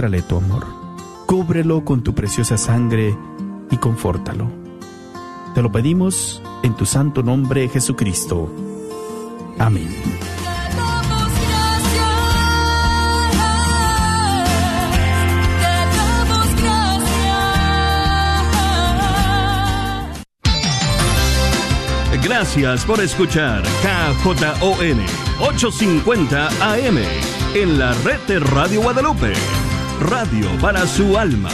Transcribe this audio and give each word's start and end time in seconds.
muéstrale 0.00 0.22
tu 0.22 0.36
amor. 0.36 0.66
Cúbrelo 1.26 1.84
con 1.84 2.02
tu 2.02 2.14
preciosa 2.14 2.56
sangre 2.56 3.14
y 3.70 3.76
confórtalo. 3.76 4.50
Te 5.54 5.60
lo 5.60 5.70
pedimos 5.70 6.42
en 6.62 6.74
tu 6.74 6.86
santo 6.86 7.22
nombre, 7.22 7.68
Jesucristo. 7.68 8.50
Amén. 9.58 9.90
Gracias 22.22 22.84
por 22.86 23.00
escuchar 23.00 23.62
KJON 23.82 25.00
850 25.40 26.48
AM 26.72 26.98
en 27.54 27.78
la 27.78 27.92
red 28.04 28.20
de 28.28 28.38
Radio 28.38 28.82
Guadalupe. 28.82 29.59
Radio 30.00 30.48
para 30.60 30.86
su 30.86 31.16
alma. 31.18 31.50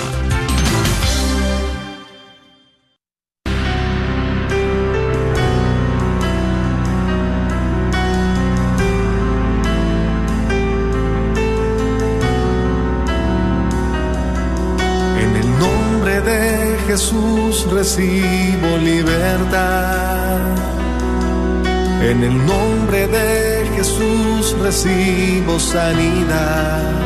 En 15.19 15.37
el 15.37 15.59
nombre 15.59 16.21
de 16.21 16.79
Jesús 16.87 17.67
recibo 17.73 18.79
libertad. 18.79 20.39
En 22.01 22.23
el 22.23 22.47
nombre 22.47 23.09
de 23.09 23.69
Jesús 23.77 24.57
recibo 24.63 25.59
sanidad. 25.59 27.06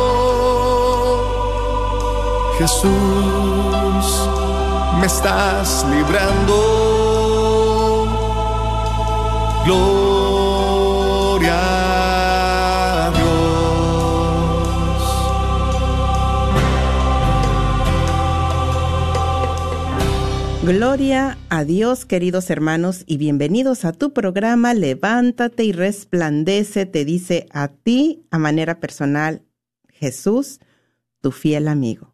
Jesús, 2.61 4.05
me 4.99 5.07
estás 5.07 5.83
librando. 5.89 6.53
Gloria 9.65 11.57
a 13.07 13.11
Dios. 13.17 13.41
Gloria 20.61 21.39
a 21.49 21.63
Dios, 21.63 22.05
queridos 22.05 22.51
hermanos, 22.51 23.05
y 23.07 23.17
bienvenidos 23.17 23.85
a 23.85 23.91
tu 23.91 24.13
programa 24.13 24.75
Levántate 24.75 25.63
y 25.63 25.71
resplandece, 25.71 26.85
te 26.85 27.05
dice 27.05 27.47
a 27.51 27.69
ti, 27.69 28.27
a 28.29 28.37
manera 28.37 28.79
personal, 28.79 29.41
Jesús, 29.89 30.59
tu 31.21 31.31
fiel 31.31 31.67
amigo. 31.67 32.11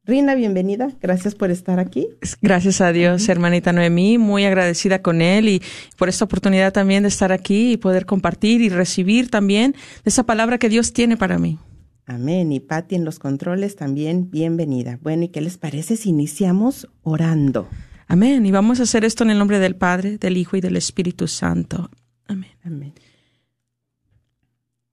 Rina, 0.03 0.33
bienvenida. 0.33 0.91
Gracias 0.99 1.35
por 1.35 1.51
estar 1.51 1.79
aquí. 1.79 2.07
Gracias 2.41 2.81
a 2.81 2.91
Dios, 2.91 3.29
hermanita 3.29 3.71
Noemí, 3.71 4.17
muy 4.17 4.45
agradecida 4.45 5.03
con 5.03 5.21
él 5.21 5.47
y 5.47 5.61
por 5.95 6.09
esta 6.09 6.25
oportunidad 6.25 6.73
también 6.73 7.03
de 7.03 7.09
estar 7.09 7.31
aquí 7.31 7.73
y 7.73 7.77
poder 7.77 8.07
compartir 8.07 8.61
y 8.61 8.69
recibir 8.69 9.29
también 9.29 9.75
esa 10.03 10.23
palabra 10.23 10.57
que 10.57 10.69
Dios 10.69 10.93
tiene 10.93 11.17
para 11.17 11.37
mí. 11.37 11.59
Amén. 12.07 12.51
Y 12.51 12.59
Patti 12.59 12.95
en 12.95 13.05
los 13.05 13.19
controles 13.19 13.75
también, 13.75 14.31
bienvenida. 14.31 14.97
Bueno, 15.03 15.25
¿y 15.25 15.27
qué 15.29 15.39
les 15.39 15.59
parece 15.59 15.95
si 15.95 16.09
iniciamos 16.09 16.87
orando? 17.03 17.67
Amén. 18.07 18.43
Y 18.45 18.51
vamos 18.51 18.79
a 18.79 18.83
hacer 18.83 19.05
esto 19.05 19.23
en 19.23 19.29
el 19.29 19.37
nombre 19.37 19.59
del 19.59 19.75
Padre, 19.75 20.17
del 20.17 20.35
Hijo 20.35 20.57
y 20.57 20.61
del 20.61 20.77
Espíritu 20.77 21.27
Santo. 21.27 21.91
Amén. 22.27 22.51
Amén. 22.63 22.93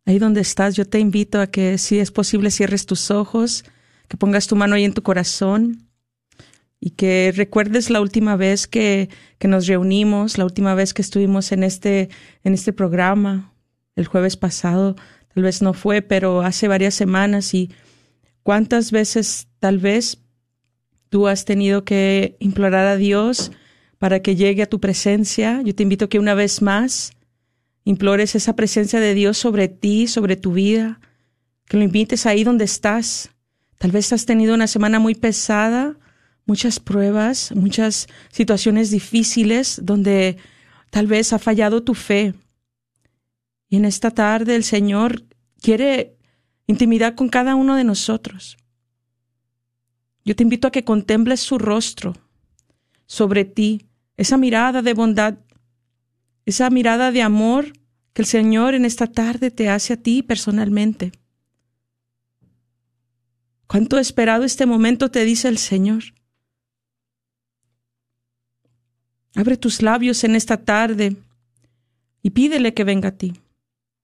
Ahí 0.08 0.18
donde 0.18 0.40
estás, 0.40 0.74
yo 0.74 0.86
te 0.86 1.00
invito 1.00 1.38
a 1.38 1.48
que 1.48 1.76
si 1.76 1.98
es 1.98 2.10
posible 2.10 2.50
cierres 2.50 2.86
tus 2.86 3.10
ojos, 3.10 3.66
que 4.08 4.16
pongas 4.16 4.46
tu 4.46 4.56
mano 4.56 4.74
ahí 4.74 4.84
en 4.84 4.94
tu 4.94 5.02
corazón 5.02 5.86
y 6.80 6.92
que 6.92 7.30
recuerdes 7.36 7.90
la 7.90 8.00
última 8.00 8.34
vez 8.34 8.66
que, 8.66 9.10
que 9.38 9.48
nos 9.48 9.66
reunimos, 9.66 10.38
la 10.38 10.46
última 10.46 10.74
vez 10.74 10.94
que 10.94 11.02
estuvimos 11.02 11.52
en 11.52 11.62
este, 11.62 12.08
en 12.42 12.54
este 12.54 12.72
programa, 12.72 13.52
el 13.96 14.06
jueves 14.06 14.38
pasado, 14.38 14.96
tal 15.34 15.42
vez 15.42 15.60
no 15.60 15.74
fue, 15.74 16.00
pero 16.00 16.40
hace 16.40 16.68
varias 16.68 16.94
semanas 16.94 17.52
y 17.52 17.70
cuántas 18.42 18.92
veces 18.92 19.48
tal 19.58 19.76
vez 19.76 20.22
tú 21.10 21.28
has 21.28 21.44
tenido 21.44 21.84
que 21.84 22.38
implorar 22.40 22.86
a 22.86 22.96
Dios 22.96 23.52
para 23.98 24.20
que 24.20 24.36
llegue 24.36 24.62
a 24.62 24.70
tu 24.70 24.80
presencia. 24.80 25.60
Yo 25.60 25.74
te 25.74 25.82
invito 25.82 26.08
que 26.08 26.18
una 26.18 26.32
vez 26.32 26.62
más 26.62 27.12
implores 27.88 28.34
esa 28.34 28.54
presencia 28.54 29.00
de 29.00 29.14
Dios 29.14 29.38
sobre 29.38 29.66
ti, 29.66 30.08
sobre 30.08 30.36
tu 30.36 30.52
vida, 30.52 31.00
que 31.64 31.78
lo 31.78 31.84
invites 31.84 32.26
ahí 32.26 32.44
donde 32.44 32.66
estás. 32.66 33.30
Tal 33.78 33.92
vez 33.92 34.12
has 34.12 34.26
tenido 34.26 34.54
una 34.54 34.66
semana 34.66 34.98
muy 34.98 35.14
pesada, 35.14 35.96
muchas 36.44 36.80
pruebas, 36.80 37.50
muchas 37.54 38.06
situaciones 38.30 38.90
difíciles 38.90 39.80
donde 39.82 40.36
tal 40.90 41.06
vez 41.06 41.32
ha 41.32 41.38
fallado 41.38 41.82
tu 41.82 41.94
fe. 41.94 42.34
Y 43.70 43.76
en 43.76 43.86
esta 43.86 44.10
tarde 44.10 44.54
el 44.54 44.64
Señor 44.64 45.24
quiere 45.62 46.18
intimidad 46.66 47.14
con 47.14 47.30
cada 47.30 47.54
uno 47.54 47.74
de 47.74 47.84
nosotros. 47.84 48.58
Yo 50.26 50.36
te 50.36 50.42
invito 50.42 50.68
a 50.68 50.72
que 50.72 50.84
contemples 50.84 51.40
su 51.40 51.56
rostro 51.56 52.12
sobre 53.06 53.46
ti, 53.46 53.86
esa 54.18 54.36
mirada 54.36 54.82
de 54.82 54.92
bondad, 54.92 55.38
esa 56.44 56.68
mirada 56.68 57.12
de 57.12 57.22
amor 57.22 57.77
que 58.18 58.22
el 58.22 58.26
Señor 58.26 58.74
en 58.74 58.84
esta 58.84 59.06
tarde 59.06 59.52
te 59.52 59.68
hace 59.68 59.92
a 59.92 59.96
ti 59.96 60.24
personalmente. 60.24 61.12
Cuánto 63.68 63.96
esperado 63.96 64.42
este 64.42 64.66
momento, 64.66 65.08
te 65.08 65.24
dice 65.24 65.46
el 65.46 65.56
Señor. 65.56 66.02
Abre 69.36 69.56
tus 69.56 69.82
labios 69.82 70.24
en 70.24 70.34
esta 70.34 70.56
tarde 70.56 71.16
y 72.20 72.30
pídele 72.30 72.74
que 72.74 72.82
venga 72.82 73.10
a 73.10 73.16
ti. 73.16 73.34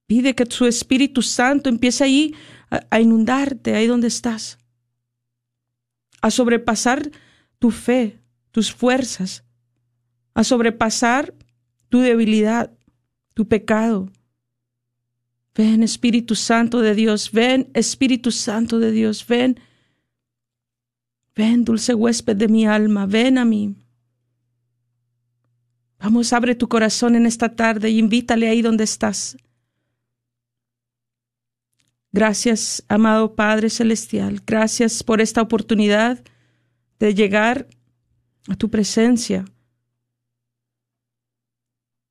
Pide 0.07 0.37
que 0.37 0.47
su 0.47 0.67
Espíritu 0.67 1.21
Santo 1.21 1.69
empiece 1.69 2.05
ahí 2.05 2.37
a 2.71 3.01
inundarte, 3.01 3.75
ahí 3.75 3.89
donde 3.89 4.07
estás, 4.07 4.59
a 6.23 6.31
sobrepasar 6.31 7.11
tu 7.59 7.73
fe, 7.73 8.21
tus 8.53 8.73
fuerzas, 8.73 9.43
a 10.35 10.45
sobrepasar 10.45 11.35
tu 11.89 11.99
debilidad, 11.99 12.71
tu 13.35 13.47
pecado, 13.47 14.11
Ven, 15.55 15.85
Espíritu 15.85 16.35
Santo 16.35 16.81
de 16.81 16.95
Dios, 16.95 17.31
ven, 17.31 17.71
Espíritu 17.75 18.33
Santo 18.33 18.81
de 18.81 18.91
Dios, 18.91 19.25
ven. 19.27 19.61
Ven, 21.37 21.65
dulce 21.65 21.95
huésped 21.95 22.37
de 22.37 22.49
mi 22.49 22.67
alma, 22.67 23.07
ven 23.07 23.39
a 23.39 23.45
mí. 23.45 23.77
Vamos, 26.01 26.33
abre 26.33 26.55
tu 26.55 26.69
corazón 26.69 27.15
en 27.15 27.25
esta 27.25 27.55
tarde 27.55 27.89
y 27.91 27.99
invítale 27.99 28.49
ahí 28.49 28.63
donde 28.63 28.85
estás. 28.85 29.37
Gracias, 32.13 32.85
amado 32.89 33.35
Padre 33.35 33.71
Celestial. 33.71 34.43
Gracias 34.45 35.03
por 35.03 35.21
esta 35.21 35.41
oportunidad 35.41 36.23
de 36.99 37.15
llegar 37.15 37.69
a 38.49 38.57
tu 38.57 38.71
presencia. 38.71 39.45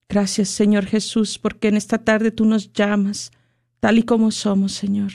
Gracias, 0.09 0.49
Señor 0.49 0.85
Jesús, 0.85 1.39
porque 1.39 1.69
en 1.69 1.77
esta 1.77 1.97
tarde 1.97 2.31
tú 2.31 2.45
nos 2.45 2.71
llamas 2.73 3.31
tal 3.79 3.97
y 3.97 4.03
como 4.03 4.31
somos, 4.31 4.73
Señor. 4.73 5.11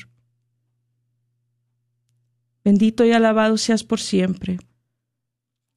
Bendito 2.64 3.04
y 3.04 3.12
alabado 3.12 3.56
seas 3.56 3.82
por 3.82 4.00
siempre. 4.00 4.58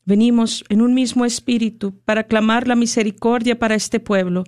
Venimos 0.03 0.65
en 0.69 0.81
un 0.81 0.93
mismo 0.93 1.25
espíritu 1.25 1.97
para 2.03 2.25
clamar 2.25 2.67
la 2.67 2.75
misericordia 2.75 3.57
para 3.59 3.75
este 3.75 3.99
pueblo. 3.99 4.43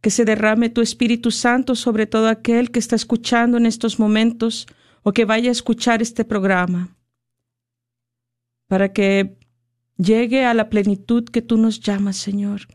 Que 0.00 0.10
se 0.10 0.24
derrame 0.24 0.70
tu 0.70 0.80
Espíritu 0.80 1.30
Santo 1.30 1.74
sobre 1.74 2.06
todo 2.06 2.28
aquel 2.28 2.70
que 2.70 2.78
está 2.78 2.96
escuchando 2.96 3.58
en 3.58 3.66
estos 3.66 3.98
momentos 3.98 4.66
o 5.02 5.12
que 5.12 5.24
vaya 5.24 5.48
a 5.48 5.52
escuchar 5.52 6.02
este 6.02 6.24
programa. 6.24 6.96
Para 8.68 8.92
que 8.92 9.36
llegue 9.96 10.44
a 10.44 10.54
la 10.54 10.70
plenitud 10.70 11.24
que 11.24 11.42
tú 11.42 11.56
nos 11.56 11.80
llamas, 11.80 12.16
Señor. 12.16 12.68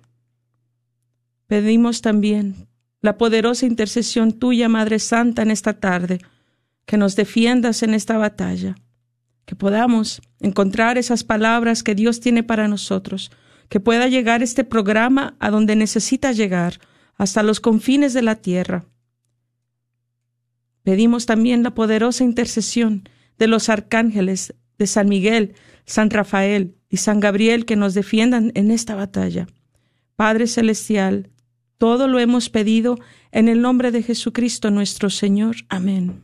Pedimos 1.47 2.01
también 2.01 2.67
la 3.01 3.17
poderosa 3.17 3.65
intercesión 3.65 4.31
tuya, 4.33 4.67
Madre 4.69 4.99
Santa, 4.99 5.41
en 5.41 5.51
esta 5.51 5.73
tarde, 5.79 6.19
que 6.85 6.97
nos 6.97 7.15
defiendas 7.15 7.83
en 7.83 7.93
esta 7.93 8.17
batalla 8.17 8.75
que 9.45 9.55
podamos 9.55 10.21
encontrar 10.39 10.97
esas 10.97 11.23
palabras 11.23 11.83
que 11.83 11.95
Dios 11.95 12.19
tiene 12.19 12.43
para 12.43 12.67
nosotros, 12.67 13.31
que 13.69 13.79
pueda 13.79 14.07
llegar 14.07 14.43
este 14.43 14.63
programa 14.63 15.35
a 15.39 15.49
donde 15.49 15.75
necesita 15.75 16.31
llegar, 16.31 16.79
hasta 17.15 17.43
los 17.43 17.59
confines 17.59 18.13
de 18.13 18.21
la 18.21 18.35
tierra. 18.35 18.85
Pedimos 20.83 21.25
también 21.25 21.63
la 21.63 21.73
poderosa 21.73 22.23
intercesión 22.23 23.07
de 23.37 23.47
los 23.47 23.69
arcángeles 23.69 24.53
de 24.77 24.87
San 24.87 25.07
Miguel, 25.07 25.53
San 25.85 26.09
Rafael 26.09 26.75
y 26.89 26.97
San 26.97 27.19
Gabriel 27.19 27.65
que 27.65 27.75
nos 27.75 27.93
defiendan 27.93 28.51
en 28.55 28.71
esta 28.71 28.95
batalla. 28.95 29.47
Padre 30.15 30.47
Celestial, 30.47 31.29
todo 31.77 32.07
lo 32.07 32.19
hemos 32.19 32.49
pedido 32.49 32.97
en 33.31 33.47
el 33.47 33.61
nombre 33.61 33.91
de 33.91 34.03
Jesucristo 34.03 34.71
nuestro 34.71 35.09
Señor. 35.09 35.55
Amén. 35.69 36.23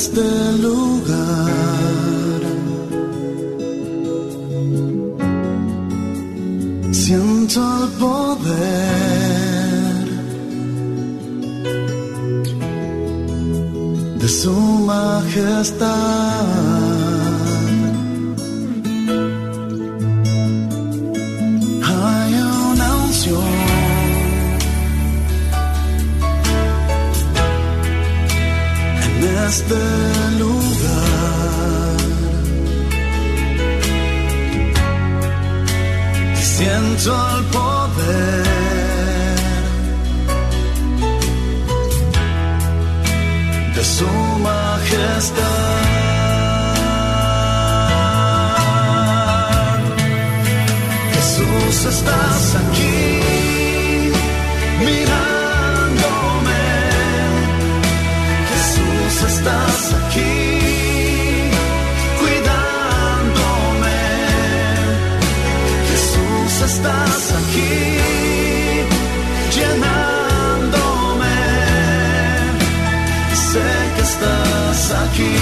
Este 0.00 0.28
lugar. 0.66 2.40
Siento 6.92 7.60
el 7.82 7.88
poder 8.04 8.34
de 14.20 14.28
su 14.28 14.52
majestad. 14.92 16.67
Este 29.48 29.74
lugar. 30.38 31.96
Y 36.34 36.42
siento 36.42 37.10
el 37.36 37.44
poder 37.56 38.44
de 43.74 43.84
su 43.84 44.10
majestad. 44.48 45.68
Estás 51.88 52.54
aquí. 52.56 52.67
Estás 59.48 59.94
aquí 59.94 61.50
cuidándome. 62.20 64.00
Jesús, 65.90 66.52
estás 66.70 67.22
aquí 67.40 67.76
llenándome. 69.56 71.38
Sé 73.50 73.68
que 73.96 74.02
estás 74.02 74.80
aquí. 75.04 75.36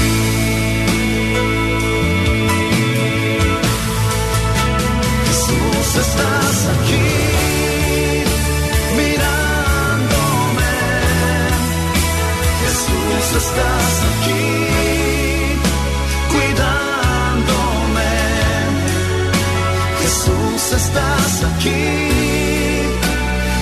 estás 6.17 6.76
aquí 6.81 7.17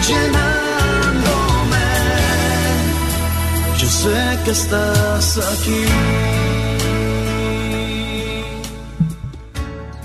llenándome. 0.09 1.85
Yo 3.79 3.89
sé 3.89 4.39
que 4.45 4.51
estás 4.51 5.39
aquí. 5.39 5.85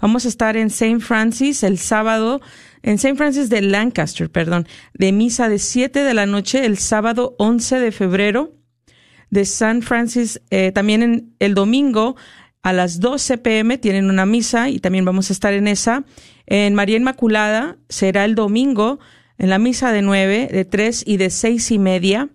Vamos 0.00 0.24
a 0.24 0.28
estar 0.28 0.56
en 0.56 0.68
St. 0.68 1.00
Francis 1.00 1.62
el 1.62 1.78
sábado, 1.78 2.40
en 2.82 2.94
St. 2.94 3.16
Francis 3.16 3.48
de 3.48 3.62
Lancaster, 3.62 4.30
perdón, 4.30 4.66
de 4.94 5.12
misa 5.12 5.48
de 5.48 5.58
7 5.58 6.02
de 6.02 6.14
la 6.14 6.26
noche 6.26 6.64
el 6.64 6.78
sábado 6.78 7.34
11 7.38 7.80
de 7.80 7.92
febrero, 7.92 8.52
de 9.30 9.44
San 9.44 9.82
Francis 9.82 10.40
eh, 10.50 10.72
también 10.72 11.02
en 11.02 11.34
el 11.38 11.54
domingo 11.54 12.16
a 12.62 12.72
las 12.72 13.00
12 13.00 13.38
pm 13.38 13.78
tienen 13.78 14.08
una 14.08 14.24
misa 14.24 14.68
y 14.68 14.78
también 14.78 15.04
vamos 15.04 15.30
a 15.30 15.32
estar 15.32 15.52
en 15.52 15.66
esa. 15.66 16.04
En 16.46 16.74
María 16.74 16.96
Inmaculada 16.96 17.76
será 17.88 18.24
el 18.24 18.34
domingo 18.34 19.00
en 19.38 19.50
la 19.50 19.58
misa 19.58 19.90
de 19.90 20.02
9, 20.02 20.48
de 20.52 20.64
3 20.64 21.02
y 21.06 21.16
de 21.16 21.30
seis 21.30 21.70
y 21.72 21.78
media. 21.78 22.28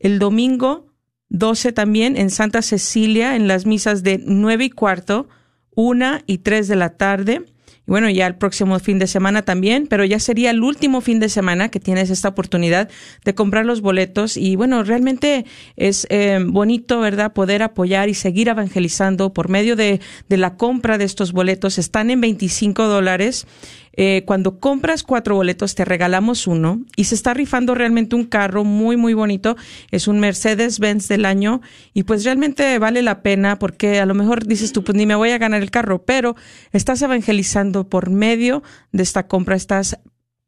El 0.00 0.18
domingo 0.18 0.86
12 1.28 1.72
también 1.72 2.16
en 2.16 2.30
Santa 2.30 2.62
Cecilia 2.62 3.36
en 3.36 3.48
las 3.48 3.66
misas 3.66 4.02
de 4.02 4.20
9 4.24 4.64
y 4.64 4.70
cuarto, 4.70 5.28
1 5.74 6.20
y 6.26 6.38
3 6.38 6.68
de 6.68 6.76
la 6.76 6.90
tarde. 6.90 7.42
Y 7.86 7.90
bueno, 7.90 8.08
ya 8.08 8.26
el 8.26 8.36
próximo 8.36 8.78
fin 8.78 8.98
de 8.98 9.06
semana 9.06 9.42
también, 9.42 9.86
pero 9.86 10.04
ya 10.06 10.18
sería 10.18 10.50
el 10.50 10.62
último 10.62 11.02
fin 11.02 11.20
de 11.20 11.28
semana 11.28 11.68
que 11.68 11.80
tienes 11.80 12.08
esta 12.08 12.28
oportunidad 12.28 12.88
de 13.24 13.34
comprar 13.34 13.66
los 13.66 13.82
boletos. 13.82 14.38
Y 14.38 14.56
bueno, 14.56 14.82
realmente 14.84 15.44
es 15.76 16.06
eh, 16.08 16.40
bonito, 16.46 17.00
¿verdad?, 17.00 17.34
poder 17.34 17.62
apoyar 17.62 18.08
y 18.08 18.14
seguir 18.14 18.48
evangelizando 18.48 19.34
por 19.34 19.50
medio 19.50 19.76
de, 19.76 20.00
de 20.30 20.36
la 20.38 20.56
compra 20.56 20.96
de 20.96 21.04
estos 21.04 21.32
boletos. 21.32 21.78
Están 21.78 22.10
en 22.10 22.22
25 22.22 22.84
dólares. 22.84 23.46
Eh, 23.96 24.24
cuando 24.26 24.58
compras 24.58 25.04
cuatro 25.04 25.36
boletos 25.36 25.74
te 25.74 25.84
regalamos 25.84 26.46
uno 26.46 26.80
y 26.96 27.04
se 27.04 27.14
está 27.14 27.32
rifando 27.32 27.74
realmente 27.74 28.16
un 28.16 28.24
carro 28.24 28.64
muy 28.64 28.96
muy 28.96 29.14
bonito. 29.14 29.56
Es 29.90 30.08
un 30.08 30.18
Mercedes 30.18 30.78
Benz 30.78 31.06
del 31.08 31.24
año 31.24 31.60
y 31.92 32.02
pues 32.02 32.24
realmente 32.24 32.78
vale 32.78 33.02
la 33.02 33.22
pena 33.22 33.58
porque 33.58 34.00
a 34.00 34.06
lo 34.06 34.14
mejor 34.14 34.46
dices 34.46 34.72
tú 34.72 34.82
pues 34.82 34.96
ni 34.96 35.06
me 35.06 35.14
voy 35.14 35.30
a 35.30 35.38
ganar 35.38 35.62
el 35.62 35.70
carro, 35.70 36.04
pero 36.04 36.34
estás 36.72 37.00
evangelizando 37.02 37.88
por 37.88 38.10
medio 38.10 38.62
de 38.92 39.02
esta 39.04 39.28
compra, 39.28 39.54
estás 39.54 39.98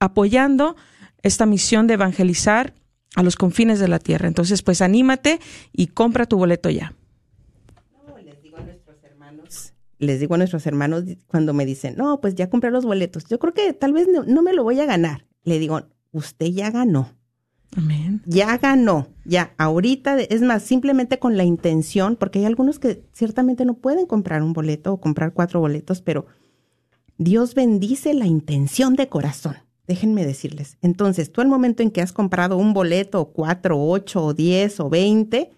apoyando 0.01 0.77
esta 1.23 1.47
misión 1.47 1.87
de 1.87 1.95
evangelizar 1.95 2.75
a 3.15 3.23
los 3.23 3.37
confines 3.37 3.79
de 3.79 3.89
la 3.89 4.01
tierra. 4.01 4.27
Entonces 4.27 4.63
pues 4.63 4.83
anímate 4.83 5.39
y 5.73 5.89
compra 5.89 6.27
tu 6.27 6.37
boleto 6.37 6.69
ya 6.69 6.96
les 9.99 10.21
digo 10.21 10.35
a 10.35 10.39
nuestros 10.39 10.67
hermanos 10.67 11.05
cuando 11.27 11.55
me 11.55 11.67
dicen, 11.67 11.95
no, 11.97 12.21
pues 12.21 12.35
ya 12.35 12.51
compré 12.51 12.71
los 12.71 12.85
boletos, 12.85 13.25
yo 13.27 13.39
creo 13.39 13.55
que 13.55 13.73
tal 13.73 13.93
vez 13.93 14.09
no, 14.09 14.43
me 14.43 14.53
lo 14.53 14.63
voy 14.65 14.81
a 14.81 14.87
ganar. 14.87 15.27
Le 15.45 15.59
digo, 15.59 15.83
usted 16.13 16.47
ya 16.47 16.71
ganó. 16.71 17.13
Amén. 17.77 18.23
Ya 18.27 18.57
ganó, 18.59 19.09
ya, 19.25 19.53
ahorita, 19.59 20.19
es 20.21 20.41
más, 20.41 20.63
simplemente 20.63 21.19
con 21.19 21.37
la 21.37 21.45
intención, 21.45 22.17
porque 22.17 22.39
hay 22.39 22.45
algunos 22.45 22.79
que 22.79 23.05
ciertamente 23.13 23.65
no 23.65 23.75
pueden 23.75 24.07
comprar 24.07 24.43
un 24.43 24.53
boleto 24.53 24.93
o 24.93 25.01
comprar 25.01 25.33
cuatro 25.33 25.61
boletos, 25.61 26.01
pero 26.01 26.27
Dios 27.19 27.55
bendice 27.55 28.15
la 28.15 28.27
intención 28.27 28.95
de 28.95 29.09
corazón. 29.09 29.57
Déjenme 29.87 30.27
decirles. 30.27 30.79
Entonces, 30.83 31.31
tú 31.31 31.41
al 31.41 31.49
momento 31.49 31.83
en 31.83 31.91
que 31.91 32.03
has 32.03 32.13
comprado 32.13 32.57
un 32.57 32.73
boleto, 32.73 33.21
o 33.21 33.33
cuatro, 33.33 33.81
ocho, 33.81 34.25
o 34.25 34.35
diez, 34.35 34.81
o 34.81 34.89
veinte, 34.89 35.51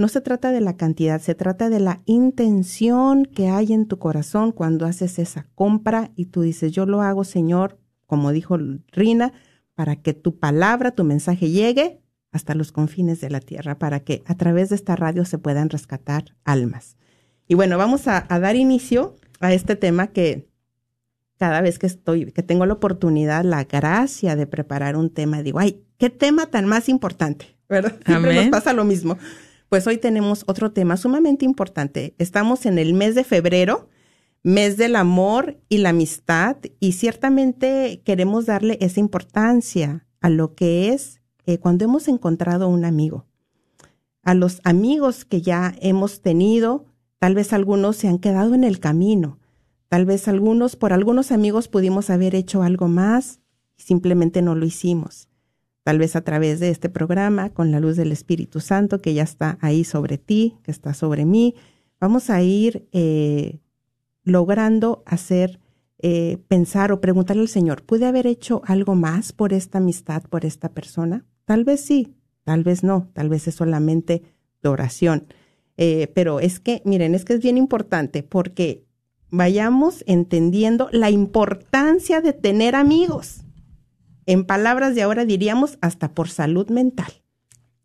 no 0.00 0.08
se 0.08 0.22
trata 0.22 0.50
de 0.50 0.62
la 0.62 0.78
cantidad, 0.78 1.20
se 1.20 1.34
trata 1.34 1.68
de 1.68 1.78
la 1.78 2.00
intención 2.06 3.26
que 3.26 3.50
hay 3.50 3.74
en 3.74 3.86
tu 3.86 3.98
corazón 3.98 4.50
cuando 4.50 4.86
haces 4.86 5.18
esa 5.18 5.46
compra 5.54 6.10
y 6.16 6.26
tú 6.26 6.40
dices, 6.40 6.72
yo 6.72 6.86
lo 6.86 7.02
hago, 7.02 7.22
Señor, 7.22 7.78
como 8.06 8.32
dijo 8.32 8.56
Rina, 8.92 9.34
para 9.74 9.96
que 9.96 10.14
tu 10.14 10.38
palabra, 10.38 10.92
tu 10.92 11.04
mensaje 11.04 11.50
llegue 11.50 12.00
hasta 12.32 12.54
los 12.54 12.72
confines 12.72 13.20
de 13.20 13.28
la 13.28 13.40
tierra, 13.40 13.78
para 13.78 14.00
que 14.00 14.22
a 14.24 14.36
través 14.36 14.70
de 14.70 14.76
esta 14.76 14.96
radio 14.96 15.26
se 15.26 15.36
puedan 15.36 15.68
rescatar 15.68 16.34
almas. 16.44 16.96
Y 17.46 17.54
bueno, 17.54 17.76
vamos 17.76 18.08
a, 18.08 18.22
dar 18.22 18.56
inicio 18.56 19.16
a 19.38 19.52
este 19.52 19.76
tema 19.76 20.06
que 20.06 20.48
cada 21.36 21.60
vez 21.60 21.78
que 21.78 21.86
estoy, 21.86 22.32
que 22.32 22.42
tengo 22.42 22.64
la 22.64 22.72
oportunidad, 22.72 23.44
la 23.44 23.64
gracia 23.64 24.34
de 24.34 24.46
preparar 24.46 24.96
un 24.96 25.10
tema, 25.10 25.42
digo, 25.42 25.58
ay, 25.58 25.84
qué 25.98 26.08
tema 26.08 26.46
tan 26.46 26.64
más 26.64 26.88
importante, 26.88 27.58
¿verdad? 27.68 27.98
Siempre 28.06 28.34
nos 28.34 28.48
pasa 28.48 28.72
lo 28.72 28.86
mismo. 28.86 29.18
Pues 29.70 29.86
hoy 29.86 29.98
tenemos 29.98 30.42
otro 30.48 30.72
tema 30.72 30.96
sumamente 30.96 31.44
importante. 31.44 32.16
Estamos 32.18 32.66
en 32.66 32.76
el 32.76 32.92
mes 32.92 33.14
de 33.14 33.22
febrero, 33.22 33.88
mes 34.42 34.76
del 34.76 34.96
amor 34.96 35.60
y 35.68 35.78
la 35.78 35.90
amistad, 35.90 36.56
y 36.80 36.92
ciertamente 36.92 38.02
queremos 38.04 38.46
darle 38.46 38.78
esa 38.80 38.98
importancia 38.98 40.08
a 40.20 40.28
lo 40.28 40.56
que 40.56 40.88
es 40.88 41.20
eh, 41.46 41.58
cuando 41.58 41.84
hemos 41.84 42.08
encontrado 42.08 42.68
un 42.68 42.84
amigo. 42.84 43.26
A 44.24 44.34
los 44.34 44.60
amigos 44.64 45.24
que 45.24 45.40
ya 45.40 45.72
hemos 45.80 46.20
tenido, 46.20 46.86
tal 47.20 47.36
vez 47.36 47.52
algunos 47.52 47.94
se 47.94 48.08
han 48.08 48.18
quedado 48.18 48.56
en 48.56 48.64
el 48.64 48.80
camino, 48.80 49.38
tal 49.86 50.04
vez 50.04 50.26
algunos, 50.26 50.74
por 50.74 50.92
algunos 50.92 51.30
amigos 51.30 51.68
pudimos 51.68 52.10
haber 52.10 52.34
hecho 52.34 52.64
algo 52.64 52.88
más 52.88 53.38
y 53.78 53.84
simplemente 53.84 54.42
no 54.42 54.56
lo 54.56 54.66
hicimos 54.66 55.29
tal 55.90 55.98
vez 55.98 56.14
a 56.14 56.20
través 56.20 56.60
de 56.60 56.70
este 56.70 56.88
programa, 56.88 57.50
con 57.50 57.72
la 57.72 57.80
luz 57.80 57.96
del 57.96 58.12
Espíritu 58.12 58.60
Santo 58.60 59.00
que 59.00 59.12
ya 59.12 59.24
está 59.24 59.58
ahí 59.60 59.82
sobre 59.82 60.18
ti, 60.18 60.54
que 60.62 60.70
está 60.70 60.94
sobre 60.94 61.24
mí, 61.24 61.56
vamos 61.98 62.30
a 62.30 62.40
ir 62.42 62.86
eh, 62.92 63.58
logrando 64.22 65.02
hacer, 65.04 65.58
eh, 65.98 66.38
pensar 66.46 66.92
o 66.92 67.00
preguntarle 67.00 67.42
al 67.42 67.48
Señor, 67.48 67.82
¿pude 67.82 68.06
haber 68.06 68.28
hecho 68.28 68.62
algo 68.66 68.94
más 68.94 69.32
por 69.32 69.52
esta 69.52 69.78
amistad, 69.78 70.22
por 70.30 70.44
esta 70.44 70.68
persona? 70.68 71.24
Tal 71.44 71.64
vez 71.64 71.80
sí, 71.80 72.14
tal 72.44 72.62
vez 72.62 72.84
no, 72.84 73.10
tal 73.12 73.28
vez 73.28 73.48
es 73.48 73.56
solamente 73.56 74.22
de 74.62 74.68
oración. 74.68 75.26
Eh, 75.76 76.06
pero 76.14 76.38
es 76.38 76.60
que, 76.60 76.82
miren, 76.84 77.16
es 77.16 77.24
que 77.24 77.32
es 77.32 77.40
bien 77.40 77.58
importante 77.58 78.22
porque 78.22 78.84
vayamos 79.28 80.04
entendiendo 80.06 80.88
la 80.92 81.10
importancia 81.10 82.20
de 82.20 82.32
tener 82.32 82.76
amigos 82.76 83.42
en 84.26 84.44
palabras 84.44 84.94
de 84.94 85.02
ahora 85.02 85.24
diríamos 85.24 85.78
hasta 85.80 86.12
por 86.12 86.28
salud 86.28 86.68
mental. 86.70 87.12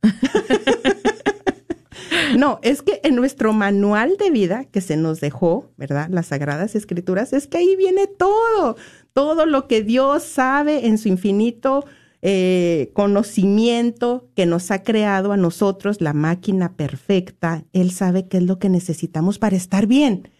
no, 2.37 2.59
es 2.61 2.81
que 2.81 2.99
en 3.03 3.15
nuestro 3.15 3.53
manual 3.53 4.17
de 4.17 4.29
vida 4.29 4.65
que 4.65 4.81
se 4.81 4.97
nos 4.97 5.21
dejó, 5.21 5.71
¿verdad? 5.77 6.09
Las 6.09 6.27
Sagradas 6.27 6.75
Escrituras, 6.75 7.33
es 7.33 7.47
que 7.47 7.57
ahí 7.57 7.75
viene 7.75 8.07
todo, 8.07 8.75
todo 9.13 9.45
lo 9.45 9.67
que 9.67 9.83
Dios 9.83 10.23
sabe 10.23 10.87
en 10.87 10.97
su 10.97 11.07
infinito 11.07 11.85
eh, 12.27 12.89
conocimiento 12.93 14.31
que 14.35 14.47
nos 14.47 14.71
ha 14.71 14.81
creado 14.81 15.31
a 15.31 15.37
nosotros, 15.37 16.01
la 16.01 16.13
máquina 16.13 16.75
perfecta. 16.75 17.65
Él 17.71 17.91
sabe 17.91 18.27
qué 18.27 18.37
es 18.37 18.43
lo 18.43 18.57
que 18.57 18.67
necesitamos 18.67 19.37
para 19.37 19.55
estar 19.55 19.85
bien. 19.85 20.31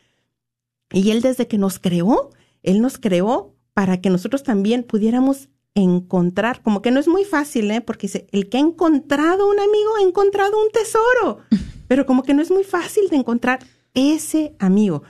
Y 0.92 1.12
Él 1.12 1.22
desde 1.22 1.48
que 1.48 1.60
nos 1.60 1.78
creó, 1.78 2.32
Él 2.64 2.82
nos 2.82 2.98
creó 2.98 3.54
para 3.76 4.02
que 4.02 4.10
nosotros 4.10 4.42
también 4.42 4.82
pudiéramos 4.82 5.50
encontrar, 5.76 6.62
como 6.64 6.82
que 6.82 6.90
no 6.90 7.00
es 7.00 7.08
muy 7.08 7.26
fácil, 7.26 7.70
¿eh? 7.70 7.82
Porque 7.82 8.08
dice, 8.08 8.28
el 8.32 8.50
que 8.50 8.58
ha 8.58 8.62
encontrado 8.62 9.48
un 9.48 9.60
amigo 9.60 9.98
ha 10.00 10.08
encontrado 10.08 10.58
un 10.60 10.72
tesoro, 10.72 11.40
pero 11.88 12.06
como 12.06 12.24
que 12.24 12.34
no 12.34 12.42
es 12.42 12.50
muy 12.50 12.64
fácil 12.64 13.10
de 13.10 13.18
encontrar 13.18 13.60
ese 13.94 14.56
amigo. 14.58 15.04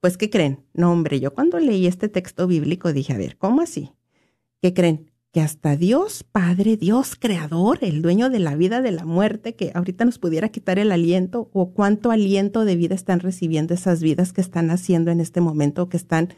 Pues, 0.00 0.16
¿qué 0.16 0.28
creen? 0.28 0.64
No, 0.74 0.92
hombre, 0.92 1.20
yo 1.20 1.32
cuando 1.32 1.58
leí 1.58 1.86
este 1.86 2.08
texto 2.08 2.46
bíblico 2.46 2.92
dije, 2.92 3.12
a 3.12 3.18
ver, 3.18 3.36
¿cómo 3.36 3.62
así? 3.62 3.92
¿Qué 4.60 4.74
creen? 4.74 5.10
Que 5.32 5.40
hasta 5.40 5.76
Dios 5.76 6.24
Padre, 6.24 6.76
Dios 6.76 7.14
Creador, 7.16 7.78
el 7.82 8.02
dueño 8.02 8.28
de 8.30 8.38
la 8.40 8.56
vida, 8.56 8.80
de 8.80 8.92
la 8.92 9.04
muerte, 9.04 9.54
que 9.54 9.72
ahorita 9.74 10.04
nos 10.04 10.18
pudiera 10.18 10.48
quitar 10.48 10.78
el 10.78 10.90
aliento, 10.90 11.50
o 11.52 11.72
cuánto 11.72 12.10
aliento 12.10 12.64
de 12.64 12.76
vida 12.76 12.94
están 12.94 13.20
recibiendo 13.20 13.74
esas 13.74 14.02
vidas 14.02 14.32
que 14.32 14.40
están 14.40 14.70
haciendo 14.70 15.10
en 15.10 15.20
este 15.20 15.40
momento, 15.40 15.88
que 15.88 15.96
están 15.96 16.34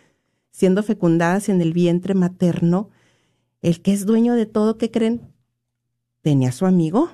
siendo 0.50 0.82
fecundadas 0.82 1.48
en 1.48 1.60
el 1.60 1.72
vientre 1.72 2.14
materno, 2.14 2.90
el 3.62 3.82
que 3.82 3.92
es 3.92 4.06
dueño 4.06 4.34
de 4.34 4.46
todo, 4.46 4.78
¿qué 4.78 4.90
creen? 4.90 5.20
Tenía 6.22 6.52
su 6.52 6.66
amigo. 6.66 7.10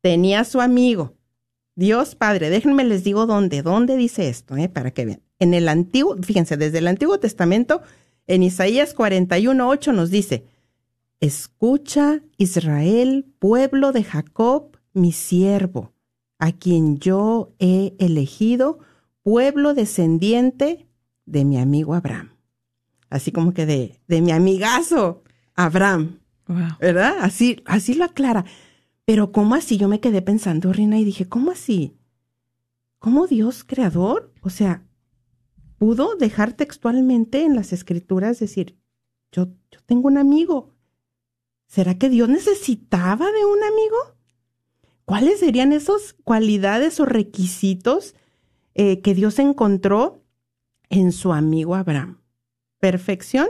Tenía 0.00 0.44
su 0.44 0.60
amigo. 0.60 1.14
Dios 1.74 2.14
Padre, 2.14 2.50
déjenme 2.50 2.84
les 2.84 3.04
digo 3.04 3.26
dónde, 3.26 3.62
dónde 3.62 3.96
dice 3.96 4.28
esto, 4.28 4.56
eh, 4.56 4.68
para 4.68 4.90
que 4.90 5.06
vean. 5.06 5.22
En 5.38 5.54
el 5.54 5.68
Antiguo, 5.68 6.16
fíjense, 6.22 6.56
desde 6.56 6.78
el 6.78 6.88
Antiguo 6.88 7.18
Testamento, 7.20 7.82
en 8.26 8.42
Isaías 8.42 8.96
41.8 8.96 9.94
nos 9.94 10.10
dice, 10.10 10.44
Escucha, 11.20 12.22
Israel, 12.36 13.26
pueblo 13.38 13.92
de 13.92 14.04
Jacob, 14.04 14.76
mi 14.92 15.12
siervo, 15.12 15.92
a 16.38 16.52
quien 16.52 16.98
yo 16.98 17.52
he 17.58 17.94
elegido, 17.98 18.80
pueblo 19.22 19.74
descendiente 19.74 20.86
de 21.26 21.44
mi 21.44 21.58
amigo 21.58 21.94
Abraham 21.94 22.37
así 23.10 23.32
como 23.32 23.54
que 23.54 23.66
de, 23.66 24.00
de 24.06 24.20
mi 24.20 24.32
amigazo, 24.32 25.22
Abraham. 25.54 26.20
¿Verdad? 26.80 27.16
Así, 27.20 27.62
así 27.66 27.94
lo 27.94 28.04
aclara. 28.04 28.44
Pero 29.04 29.32
¿cómo 29.32 29.54
así? 29.54 29.76
Yo 29.76 29.88
me 29.88 30.00
quedé 30.00 30.22
pensando, 30.22 30.72
Rina, 30.72 30.98
y 30.98 31.04
dije, 31.04 31.28
¿cómo 31.28 31.50
así? 31.50 31.96
¿Cómo 32.98 33.26
Dios 33.26 33.64
creador? 33.64 34.32
O 34.42 34.50
sea, 34.50 34.86
pudo 35.78 36.16
dejar 36.16 36.52
textualmente 36.52 37.44
en 37.44 37.54
las 37.54 37.72
escrituras 37.72 38.38
decir, 38.38 38.78
yo, 39.30 39.48
yo 39.70 39.80
tengo 39.86 40.08
un 40.08 40.18
amigo. 40.18 40.74
¿Será 41.66 41.98
que 41.98 42.08
Dios 42.08 42.28
necesitaba 42.28 43.26
de 43.26 43.44
un 43.44 43.62
amigo? 43.62 43.96
¿Cuáles 45.04 45.40
serían 45.40 45.72
esas 45.72 46.14
cualidades 46.24 46.98
o 47.00 47.04
requisitos 47.04 48.14
eh, 48.74 49.00
que 49.00 49.14
Dios 49.14 49.38
encontró 49.38 50.22
en 50.90 51.12
su 51.12 51.32
amigo 51.32 51.74
Abraham? 51.74 52.17
Perfección? 52.80 53.48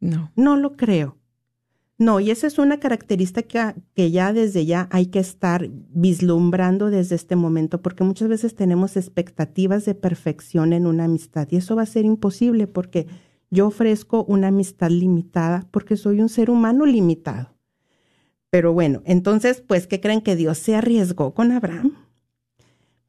No. 0.00 0.32
No 0.36 0.56
lo 0.56 0.76
creo. 0.76 1.16
No, 1.96 2.18
y 2.18 2.30
esa 2.30 2.48
es 2.48 2.58
una 2.58 2.80
característica 2.80 3.76
que 3.94 4.10
ya 4.10 4.32
desde 4.32 4.66
ya 4.66 4.88
hay 4.90 5.06
que 5.06 5.20
estar 5.20 5.68
vislumbrando 5.70 6.90
desde 6.90 7.14
este 7.14 7.36
momento, 7.36 7.82
porque 7.82 8.02
muchas 8.02 8.28
veces 8.28 8.56
tenemos 8.56 8.96
expectativas 8.96 9.84
de 9.84 9.94
perfección 9.94 10.72
en 10.72 10.86
una 10.86 11.04
amistad 11.04 11.46
y 11.50 11.56
eso 11.56 11.76
va 11.76 11.82
a 11.82 11.86
ser 11.86 12.04
imposible 12.04 12.66
porque 12.66 13.06
yo 13.50 13.68
ofrezco 13.68 14.24
una 14.24 14.48
amistad 14.48 14.90
limitada 14.90 15.68
porque 15.70 15.96
soy 15.96 16.20
un 16.20 16.28
ser 16.28 16.50
humano 16.50 16.84
limitado. 16.84 17.54
Pero 18.50 18.72
bueno, 18.72 19.02
entonces, 19.04 19.62
pues, 19.66 19.86
¿qué 19.86 20.00
creen 20.00 20.20
que 20.20 20.36
Dios 20.36 20.58
se 20.58 20.74
arriesgó 20.74 21.34
con 21.34 21.52
Abraham? 21.52 21.94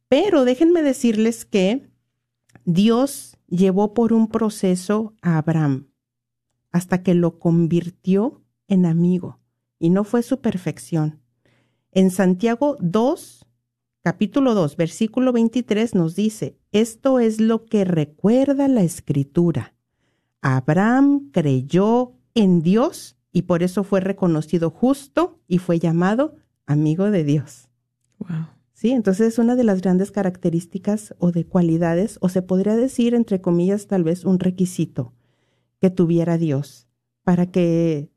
Pero 0.07 0.45
déjenme 0.45 0.83
decirles 0.83 1.45
que 1.45 1.87
Dios 2.65 3.34
llevó 3.47 3.93
por 3.93 4.13
un 4.13 4.27
proceso 4.27 5.13
a 5.21 5.37
Abraham 5.37 5.87
hasta 6.71 7.03
que 7.03 7.13
lo 7.13 7.39
convirtió 7.39 8.43
en 8.67 8.85
amigo, 8.85 9.39
y 9.79 9.89
no 9.89 10.03
fue 10.03 10.23
su 10.23 10.41
perfección. 10.41 11.21
En 11.91 12.11
Santiago 12.11 12.75
2, 12.81 13.45
capítulo 14.01 14.53
2, 14.53 14.75
versículo 14.75 15.31
23 15.31 15.95
nos 15.95 16.15
dice, 16.15 16.57
esto 16.73 17.19
es 17.19 17.39
lo 17.39 17.65
que 17.65 17.85
recuerda 17.85 18.67
la 18.67 18.83
escritura. 18.83 19.73
Abraham 20.41 21.29
creyó 21.31 22.11
en 22.33 22.61
Dios 22.61 23.15
y 23.31 23.43
por 23.43 23.63
eso 23.63 23.85
fue 23.85 24.01
reconocido 24.01 24.69
justo 24.69 25.39
y 25.47 25.59
fue 25.59 25.79
llamado 25.79 26.35
amigo 26.65 27.09
de 27.09 27.23
Dios. 27.23 27.69
Wow. 28.19 28.54
Sí, 28.75 28.91
entonces 28.91 29.27
es 29.29 29.39
una 29.39 29.55
de 29.55 29.63
las 29.63 29.81
grandes 29.81 30.11
características 30.11 31.15
o 31.17 31.31
de 31.31 31.45
cualidades, 31.45 32.17
o 32.19 32.27
se 32.27 32.41
podría 32.41 32.75
decir, 32.75 33.15
entre 33.15 33.39
comillas, 33.39 33.87
tal 33.87 34.03
vez 34.03 34.25
un 34.25 34.37
requisito 34.37 35.13
que 35.79 35.89
tuviera 35.89 36.37
Dios 36.37 36.89
para 37.23 37.45
que 37.45 38.11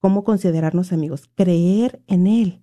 cómo 0.00 0.24
considerarnos 0.24 0.92
amigos, 0.92 1.30
creer 1.36 2.02
en 2.08 2.26
Él, 2.26 2.60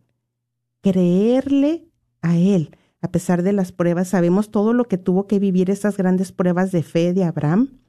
creerle 0.82 1.88
a 2.22 2.38
Él. 2.38 2.76
A 3.02 3.10
pesar 3.12 3.44
de 3.44 3.54
las 3.54 3.72
pruebas, 3.72 4.10
sabemos 4.10 4.52
todo 4.52 4.74
lo 4.74 4.84
que 4.84 4.98
tuvo 4.98 5.26
que 5.26 5.40
vivir 5.40 5.70
esas 5.70 5.96
grandes 5.96 6.34
pruebas 6.34 6.74
de 6.74 6.84
fe 6.84 7.14
de 7.14 7.24
Abraham. 7.24 7.80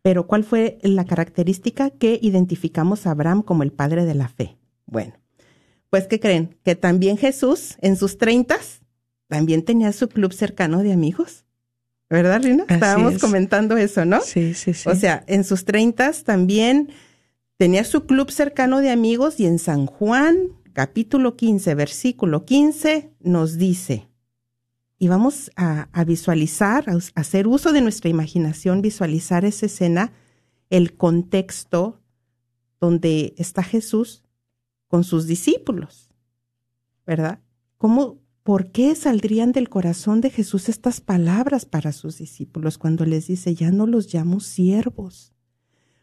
Pero 0.00 0.28
¿cuál 0.28 0.44
fue 0.44 0.78
la 0.82 1.04
característica 1.04 1.90
que 1.90 2.20
identificamos 2.22 3.08
a 3.08 3.10
Abraham 3.10 3.42
como 3.42 3.64
el 3.64 3.72
padre 3.72 4.04
de 4.04 4.14
la 4.14 4.28
fe? 4.28 4.56
Bueno, 4.86 5.14
pues 5.90 6.06
¿qué 6.06 6.18
creen? 6.20 6.56
Que 6.64 6.74
también 6.74 7.18
Jesús 7.18 7.76
en 7.80 7.96
sus 7.96 8.16
treintas 8.18 8.80
también 9.28 9.64
tenía 9.64 9.92
su 9.92 10.08
club 10.08 10.32
cercano 10.32 10.82
de 10.82 10.92
amigos. 10.92 11.44
¿Verdad, 12.08 12.42
Rina? 12.42 12.64
Estábamos 12.68 13.18
comentando 13.18 13.76
eso, 13.76 14.04
¿no? 14.04 14.20
Sí, 14.20 14.54
sí, 14.54 14.74
sí. 14.74 14.88
O 14.88 14.94
sea, 14.96 15.22
en 15.28 15.44
sus 15.44 15.64
treintas 15.64 16.24
también 16.24 16.88
Tenía 17.60 17.84
su 17.84 18.06
club 18.06 18.30
cercano 18.30 18.80
de 18.80 18.88
amigos 18.88 19.38
y 19.38 19.44
en 19.44 19.58
San 19.58 19.84
Juan, 19.84 20.48
capítulo 20.72 21.36
15, 21.36 21.74
versículo 21.74 22.46
15, 22.46 23.12
nos 23.20 23.58
dice, 23.58 24.08
y 24.98 25.08
vamos 25.08 25.50
a, 25.56 25.86
visualizar, 26.06 26.88
a, 26.88 26.98
hacer 27.20 27.46
uso 27.46 27.74
de 27.74 27.82
nuestra 27.82 28.08
imaginación, 28.08 28.80
visualizar 28.80 29.44
esa 29.44 29.66
escena, 29.66 30.14
el 30.70 30.96
contexto 30.96 32.00
donde 32.80 33.34
está 33.36 33.62
Jesús 33.62 34.24
con 34.90 35.04
sus 35.04 35.28
discípulos, 35.28 36.10
¿verdad? 37.06 37.38
¿Cómo, 37.78 38.18
por 38.42 38.72
qué 38.72 38.96
saldrían 38.96 39.52
del 39.52 39.68
corazón 39.68 40.20
de 40.20 40.30
Jesús 40.30 40.68
estas 40.68 41.00
palabras 41.00 41.64
para 41.64 41.92
sus 41.92 42.18
discípulos 42.18 42.76
cuando 42.76 43.06
les 43.06 43.28
dice, 43.28 43.54
ya 43.54 43.70
no 43.70 43.86
los 43.86 44.12
llamo 44.12 44.40
siervos, 44.40 45.32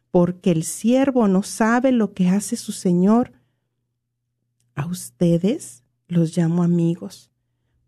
porque 0.10 0.52
el 0.52 0.64
siervo 0.64 1.28
no 1.28 1.44
sabe 1.44 1.92
lo 1.92 2.14
que 2.14 2.30
hace 2.30 2.56
su 2.56 2.72
Señor. 2.72 3.34
A 4.74 4.86
ustedes 4.86 5.84
los 6.08 6.38
llamo 6.38 6.64
amigos, 6.64 7.30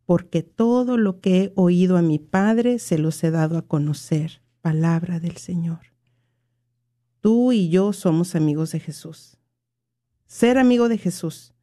porque 0.05 0.43
todo 0.43 0.97
lo 0.97 1.21
que 1.21 1.43
he 1.43 1.53
oído 1.55 1.95
a 1.95 2.01
mi 2.01 2.19
Padre 2.19 2.77
se 2.77 2.97
los 2.97 3.23
he 3.23 3.31
dado 3.31 3.57
a 3.57 3.65
conocer. 3.65 4.41
Palabra 4.59 5.21
del 5.21 5.37
Señor. 5.37 5.79
Tú 7.21 7.53
y 7.53 7.69
yo 7.69 7.93
somos 7.93 8.35
amigos 8.35 8.73
de 8.73 8.81
Jesús. 8.81 9.38
Ser 10.29 10.57
amigo 10.57 10.87
de 10.87 10.97
Jesús. 10.97 11.53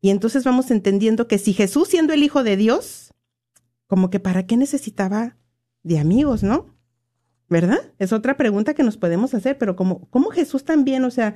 Y 0.00 0.10
entonces 0.10 0.42
vamos 0.42 0.72
entendiendo 0.72 1.28
que 1.28 1.38
si 1.38 1.52
Jesús 1.52 1.86
siendo 1.86 2.12
el 2.12 2.24
Hijo 2.24 2.42
de 2.42 2.56
Dios, 2.56 3.14
como 3.86 4.10
que 4.10 4.18
para 4.18 4.44
qué 4.46 4.56
necesitaba 4.56 5.36
de 5.84 6.00
amigos, 6.00 6.42
¿no? 6.42 6.72
¿verdad? 7.52 7.92
Es 7.98 8.14
otra 8.14 8.38
pregunta 8.38 8.72
que 8.72 8.82
nos 8.82 8.96
podemos 8.96 9.34
hacer, 9.34 9.58
pero 9.58 9.76
como, 9.76 10.08
como 10.08 10.30
Jesús 10.30 10.64
también, 10.64 11.04
o 11.04 11.10
sea, 11.10 11.34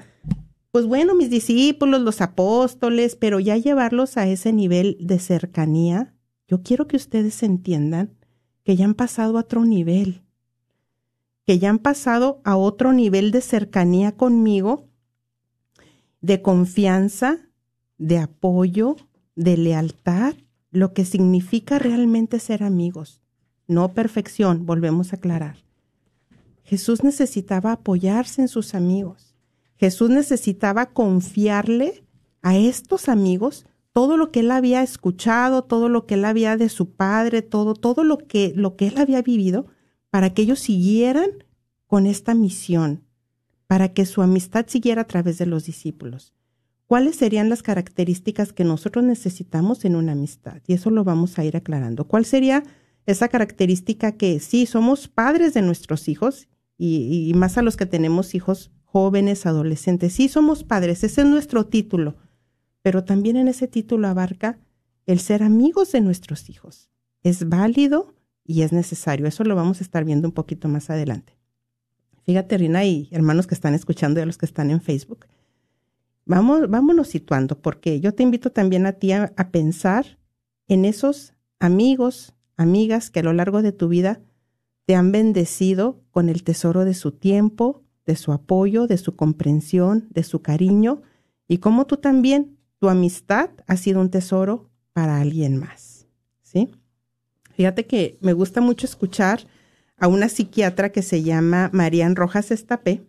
pues 0.72 0.86
bueno, 0.86 1.14
mis 1.14 1.28
discípulos, 1.28 2.00
los 2.00 2.22
apóstoles, 2.22 3.16
pero 3.16 3.38
ya 3.38 3.58
llevarlos 3.58 4.16
a 4.16 4.26
ese 4.26 4.52
nivel 4.54 4.96
de 4.98 5.18
cercanía, 5.18 6.14
yo 6.48 6.62
quiero 6.62 6.88
que 6.88 6.96
ustedes 6.96 7.42
entiendan 7.42 8.16
que 8.64 8.76
ya 8.76 8.86
han 8.86 8.94
pasado 8.94 9.36
a 9.36 9.40
otro 9.40 9.66
nivel, 9.66 10.22
que 11.46 11.58
ya 11.58 11.68
han 11.68 11.80
pasado 11.80 12.40
a 12.44 12.56
otro 12.56 12.94
nivel 12.94 13.30
de 13.30 13.42
cercanía 13.42 14.16
conmigo, 14.16 14.85
de 16.26 16.42
confianza, 16.42 17.38
de 17.98 18.18
apoyo, 18.18 18.96
de 19.36 19.56
lealtad, 19.56 20.34
lo 20.72 20.92
que 20.92 21.04
significa 21.04 21.78
realmente 21.78 22.40
ser 22.40 22.64
amigos, 22.64 23.22
no 23.68 23.94
perfección, 23.94 24.66
volvemos 24.66 25.12
a 25.12 25.16
aclarar. 25.16 25.58
Jesús 26.64 27.04
necesitaba 27.04 27.70
apoyarse 27.70 28.42
en 28.42 28.48
sus 28.48 28.74
amigos. 28.74 29.36
Jesús 29.76 30.10
necesitaba 30.10 30.86
confiarle 30.86 32.02
a 32.42 32.56
estos 32.56 33.08
amigos 33.08 33.64
todo 33.92 34.16
lo 34.16 34.32
que 34.32 34.40
él 34.40 34.50
había 34.50 34.82
escuchado, 34.82 35.62
todo 35.62 35.88
lo 35.88 36.06
que 36.06 36.14
él 36.14 36.24
había 36.24 36.56
de 36.56 36.68
su 36.68 36.90
padre, 36.90 37.42
todo, 37.42 37.74
todo 37.74 38.02
lo 38.02 38.18
que, 38.18 38.52
lo 38.56 38.74
que 38.74 38.88
él 38.88 38.98
había 38.98 39.22
vivido, 39.22 39.66
para 40.10 40.34
que 40.34 40.42
ellos 40.42 40.58
siguieran 40.58 41.30
con 41.86 42.04
esta 42.04 42.34
misión, 42.34 43.04
para 43.66 43.92
que 43.92 44.06
su 44.06 44.22
amistad 44.22 44.66
siguiera 44.68 45.02
a 45.02 45.06
través 45.06 45.38
de 45.38 45.46
los 45.46 45.64
discípulos. 45.64 46.32
¿Cuáles 46.86 47.16
serían 47.16 47.48
las 47.48 47.62
características 47.62 48.52
que 48.52 48.64
nosotros 48.64 49.04
necesitamos 49.04 49.84
en 49.84 49.96
una 49.96 50.12
amistad? 50.12 50.62
Y 50.66 50.74
eso 50.74 50.90
lo 50.90 51.02
vamos 51.02 51.38
a 51.38 51.44
ir 51.44 51.56
aclarando. 51.56 52.06
¿Cuál 52.06 52.24
sería 52.24 52.62
esa 53.06 53.28
característica 53.28 54.12
que 54.12 54.38
sí 54.40 54.66
somos 54.66 55.08
padres 55.08 55.54
de 55.54 55.62
nuestros 55.62 56.08
hijos 56.08 56.48
y, 56.76 57.32
más 57.34 57.56
a 57.56 57.62
los 57.62 57.76
que 57.76 57.86
tenemos 57.86 58.34
hijos 58.34 58.70
jóvenes, 58.84 59.46
adolescentes. 59.46 60.12
Sí, 60.12 60.28
somos 60.28 60.64
padres, 60.64 61.04
ese 61.04 61.22
es 61.22 61.26
nuestro 61.26 61.66
título, 61.66 62.16
pero 62.82 63.04
también 63.04 63.36
en 63.36 63.48
ese 63.48 63.68
título 63.68 64.08
abarca 64.08 64.58
el 65.06 65.20
ser 65.20 65.42
amigos 65.42 65.92
de 65.92 66.00
nuestros 66.00 66.50
hijos. 66.50 66.90
Es 67.22 67.48
válido 67.48 68.14
y 68.44 68.62
es 68.62 68.72
necesario. 68.72 69.26
Eso 69.26 69.44
lo 69.44 69.56
vamos 69.56 69.80
a 69.80 69.84
estar 69.84 70.04
viendo 70.04 70.28
un 70.28 70.34
poquito 70.34 70.68
más 70.68 70.90
adelante. 70.90 71.35
Fíjate, 72.26 72.58
Rina 72.58 72.84
y 72.84 73.08
hermanos 73.12 73.46
que 73.46 73.54
están 73.54 73.72
escuchando 73.74 74.20
y 74.20 74.24
a 74.24 74.26
los 74.26 74.36
que 74.36 74.46
están 74.46 74.70
en 74.70 74.80
Facebook. 74.80 75.26
Vamos, 76.24 76.68
vámonos 76.68 77.08
situando, 77.08 77.62
porque 77.62 78.00
yo 78.00 78.14
te 78.14 78.24
invito 78.24 78.50
también 78.50 78.84
a 78.84 78.92
ti 78.92 79.12
a 79.12 79.32
pensar 79.52 80.18
en 80.66 80.84
esos 80.84 81.34
amigos, 81.60 82.34
amigas 82.56 83.10
que 83.10 83.20
a 83.20 83.22
lo 83.22 83.32
largo 83.32 83.62
de 83.62 83.70
tu 83.70 83.86
vida 83.86 84.20
te 84.86 84.96
han 84.96 85.12
bendecido 85.12 86.02
con 86.10 86.28
el 86.28 86.42
tesoro 86.42 86.84
de 86.84 86.94
su 86.94 87.12
tiempo, 87.12 87.84
de 88.06 88.16
su 88.16 88.32
apoyo, 88.32 88.88
de 88.88 88.98
su 88.98 89.14
comprensión, 89.14 90.08
de 90.10 90.24
su 90.24 90.42
cariño, 90.42 91.02
y 91.48 91.58
como 91.58 91.86
tú 91.86 91.96
también, 91.96 92.56
tu 92.78 92.88
amistad 92.88 93.50
ha 93.66 93.76
sido 93.76 94.00
un 94.00 94.10
tesoro 94.10 94.68
para 94.92 95.20
alguien 95.20 95.56
más. 95.56 96.06
¿Sí? 96.42 96.70
Fíjate 97.54 97.86
que 97.86 98.18
me 98.20 98.32
gusta 98.32 98.60
mucho 98.60 98.86
escuchar 98.86 99.46
a 99.98 100.08
una 100.08 100.28
psiquiatra 100.28 100.90
que 100.90 101.02
se 101.02 101.22
llama 101.22 101.70
Marian 101.72 102.16
Rojas 102.16 102.50
Estapé, 102.50 103.06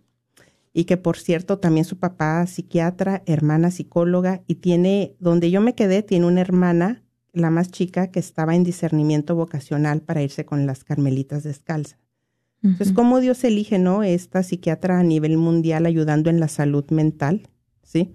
y 0.74 0.86
que 0.86 0.98
por 0.98 1.18
cierto 1.18 1.58
también 1.58 1.86
su 1.86 1.98
papá 1.98 2.46
psiquiatra, 2.46 3.24
hermana 3.26 3.72
psicóloga, 3.72 4.44
y 4.48 4.56
tiene, 4.56 5.16
donde 5.20 5.50
yo 5.50 5.62
me 5.62 5.76
quedé, 5.76 6.04
tiene 6.04 6.28
una 6.28 6.42
hermana 6.42 7.04
la 7.38 7.50
más 7.50 7.72
chica, 7.72 8.08
que 8.08 8.20
estaba 8.20 8.56
en 8.56 8.64
discernimiento 8.64 9.36
vocacional 9.36 10.02
para 10.02 10.22
irse 10.22 10.46
con 10.46 10.66
las 10.66 10.84
carmelitas 10.84 11.44
descalzas. 11.44 12.00
Entonces, 12.64 12.92
¿cómo 12.92 13.20
Dios 13.20 13.44
elige, 13.44 13.78
no? 13.78 14.04
Esta 14.04 14.42
psiquiatra 14.42 15.00
a 15.00 15.04
nivel 15.04 15.38
mundial 15.38 15.86
ayudando 15.86 16.30
en 16.30 16.40
la 16.40 16.48
salud 16.48 16.86
mental, 16.90 17.48
¿sí? 17.84 18.14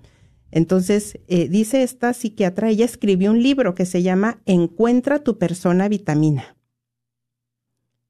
Entonces, 0.51 1.19
eh, 1.29 1.49
dice 1.49 1.83
esta 1.83 2.13
psiquiatra, 2.13 2.69
ella 2.69 2.85
escribió 2.85 3.31
un 3.31 3.43
libro 3.43 3.75
que 3.75 3.87
se 3.87 4.03
llama 4.03 4.43
Encuentra 4.45 5.21
tu 5.21 5.39
persona 5.39 5.89
vitamina. 5.89 6.57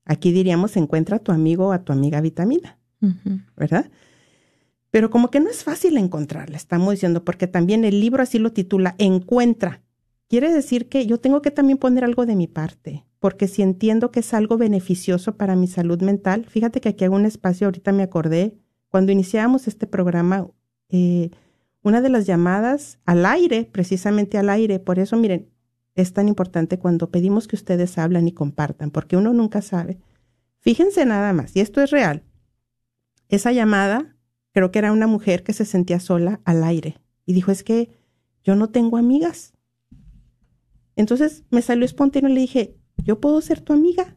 Aquí 0.05 0.33
diríamos, 0.33 0.77
encuentra 0.77 1.17
a 1.17 1.21
tu 1.21 1.33
amigo 1.33 1.69
o 1.69 1.73
a 1.73 1.85
tu 1.85 1.93
amiga 1.93 2.21
vitamina, 2.21 2.79
¿verdad? 3.57 3.91
Pero 4.91 5.11
como 5.11 5.31
que 5.31 5.41
no 5.41 5.49
es 5.49 5.65
fácil 5.65 5.97
encontrarla, 5.97 6.57
estamos 6.57 6.93
diciendo, 6.93 7.25
porque 7.25 7.47
también 7.47 7.85
el 7.85 8.01
libro 8.01 8.23
así 8.23 8.39
lo 8.39 8.53
titula, 8.53 8.95
Encuentra 8.99 9.83
quiere 10.33 10.51
decir 10.51 10.89
que 10.89 11.07
yo 11.07 11.21
tengo 11.21 11.43
que 11.43 11.51
también 11.51 11.77
poner 11.77 12.05
algo 12.05 12.25
de 12.25 12.37
mi 12.37 12.47
parte, 12.47 13.05
porque 13.19 13.49
si 13.49 13.61
entiendo 13.61 14.11
que 14.11 14.21
es 14.21 14.33
algo 14.33 14.57
beneficioso 14.57 15.37
para 15.37 15.57
mi 15.57 15.67
salud 15.67 16.01
mental, 16.01 16.47
fíjate 16.49 16.81
que 16.81 16.89
aquí 16.89 17.05
hago 17.05 17.17
un 17.17 17.27
espacio, 17.27 17.67
ahorita 17.67 17.93
me 17.93 18.03
acordé, 18.03 18.57
cuando 18.89 19.13
iniciábamos 19.13 19.69
este 19.69 19.87
programa, 19.87 20.49
eh, 20.89 21.29
una 21.83 22.01
de 22.01 22.09
las 22.09 22.27
llamadas 22.27 22.99
al 23.05 23.27
aire, 23.27 23.69
precisamente 23.71 24.39
al 24.39 24.49
aire. 24.49 24.79
Por 24.79 24.99
eso, 24.99 25.19
miren, 25.19 25.51
es 25.95 26.13
tan 26.13 26.29
importante 26.29 26.79
cuando 26.79 27.11
pedimos 27.11 27.47
que 27.47 27.57
ustedes 27.57 27.99
hablan 27.99 28.29
y 28.29 28.33
compartan, 28.33 28.91
porque 28.91 29.17
uno 29.17 29.33
nunca 29.33 29.63
sabe. 29.63 29.99
Fíjense 30.59 31.05
nada 31.05 31.33
más, 31.33 31.55
y 31.57 31.61
esto 31.61 31.81
es 31.81 31.91
real. 31.91 32.23
Esa 33.29 33.53
llamada, 33.53 34.17
creo 34.53 34.71
que 34.71 34.79
era 34.79 34.93
una 34.93 35.07
mujer 35.07 35.43
que 35.43 35.53
se 35.53 35.65
sentía 35.65 36.01
sola 36.01 36.41
al 36.45 36.65
aire 36.65 36.99
y 37.27 37.33
dijo, 37.33 37.51
es 37.51 37.65
que 37.65 37.91
yo 38.45 38.57
no 38.57 38.71
tengo 38.71 38.97
amigas. 38.97 39.55
Entonces 40.97 41.45
me 41.51 41.63
salió 41.63 41.85
espontáneo 41.85 42.31
y 42.31 42.35
le 42.35 42.41
dije, 42.41 42.77
¿yo 42.99 43.21
puedo 43.21 43.41
ser 43.41 43.61
tu 43.61 43.73
amiga? 43.73 44.17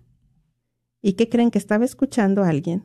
¿Y 1.01 1.13
qué 1.13 1.29
creen 1.29 1.51
que 1.51 1.57
estaba 1.57 1.85
escuchando 1.85 2.43
a 2.43 2.49
alguien? 2.49 2.83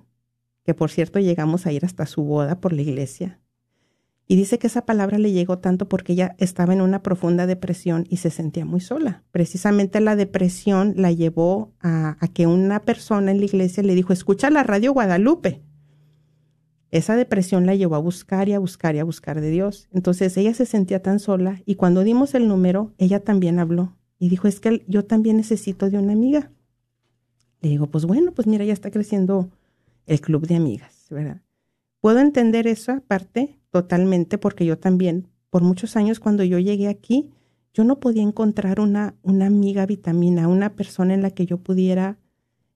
Que 0.65 0.75
por 0.75 0.91
cierto 0.91 1.19
llegamos 1.19 1.67
a 1.67 1.73
ir 1.73 1.85
hasta 1.85 2.07
su 2.07 2.23
boda 2.23 2.61
por 2.61 2.73
la 2.73 2.83
iglesia. 2.83 3.40
Y 4.31 4.37
dice 4.37 4.61
que 4.61 4.69
esa 4.69 4.87
palabra 4.87 5.19
le 5.19 5.33
llegó 5.33 5.59
tanto 5.59 5.89
porque 5.89 6.13
ella 6.13 6.37
estaba 6.39 6.73
en 6.73 6.83
una 6.83 7.03
profunda 7.03 7.49
depresión 7.49 8.07
y 8.09 8.19
se 8.19 8.31
sentía 8.31 8.65
muy 8.65 8.79
sola. 8.79 9.25
Precisamente 9.33 9.99
la 9.99 10.15
depresión 10.15 10.95
la 10.97 11.11
llevó 11.11 11.73
a, 11.81 12.17
que 12.33 12.47
una 12.47 12.83
persona 12.83 13.33
en 13.33 13.41
la 13.41 13.47
iglesia 13.47 13.83
le 13.83 13.97
dijo, 13.97 14.13
escucha 14.13 14.49
la 14.49 14.63
radio 14.63 14.93
Guadalupe. 14.93 15.65
Esa 16.93 17.17
depresión 17.17 17.67
la 17.67 17.75
llevó 17.75 17.97
a 17.97 17.99
buscar 17.99 18.49
y 18.49 18.53
a 18.53 18.61
buscar 18.61 18.95
y 18.95 19.01
a 19.01 19.05
buscar 19.05 19.41
de 19.41 19.51
Dios. 19.51 19.89
Entonces 19.91 20.37
ella 20.37 20.55
se 20.55 20.65
sentía 20.65 21.03
tan 21.03 21.19
sola 21.19 21.61
y 21.67 21.75
cuando 21.75 22.05
dimos 22.05 22.37
el 22.37 22.47
número, 22.47 22.95
ella 22.99 23.25
también 23.25 23.59
habló 23.59 23.97
y 24.21 24.29
dijo, 24.29 24.47
es 24.47 24.61
que 24.61 24.85
yo 24.87 25.05
también 25.05 25.39
necesito 25.39 25.91
de 25.91 25.99
una 25.99 26.13
amiga. 26.13 26.53
Le 27.63 27.71
digo, 27.71 27.89
pues 27.89 28.05
bueno, 28.05 28.31
pues 28.31 28.47
mira, 28.47 28.65
ya 28.65 28.75
está 28.75 28.93
creciendo 28.93 29.51
el 30.07 30.21
club 30.21 30.47
de 30.47 30.55
amigas, 30.55 31.09
¿verdad? 31.11 31.43
Puedo 32.01 32.21
entender 32.21 32.69
esa 32.69 33.01
parte 33.01 33.60
totalmente 33.71 34.39
porque 34.39 34.65
yo 34.65 34.79
también, 34.79 35.29
por 35.51 35.63
muchos 35.63 35.97
años 35.97 36.21
cuando 36.21 36.45
yo 36.45 36.59
llegué 36.59 36.89
aquí, 36.89 37.31
yo 37.73 37.85
no 37.85 38.01
podía 38.01 38.23
encontrar 38.23 38.81
una, 38.81 39.15
una 39.23 39.47
amiga 39.47 39.87
vitamina, 39.87 40.49
una 40.49 40.75
persona 40.75 41.15
en 41.15 41.23
la 41.23 41.31
que 41.31 41.47
yo 41.47 41.59
pudiera 41.59 42.19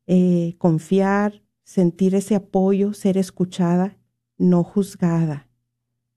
eh, 0.06 0.54
confiar, 0.58 1.42
sentir 1.64 2.14
ese 2.14 2.34
apoyo, 2.34 2.92
ser 2.92 3.18
escuchada 3.18 3.96
no 4.38 4.64
juzgada, 4.64 5.48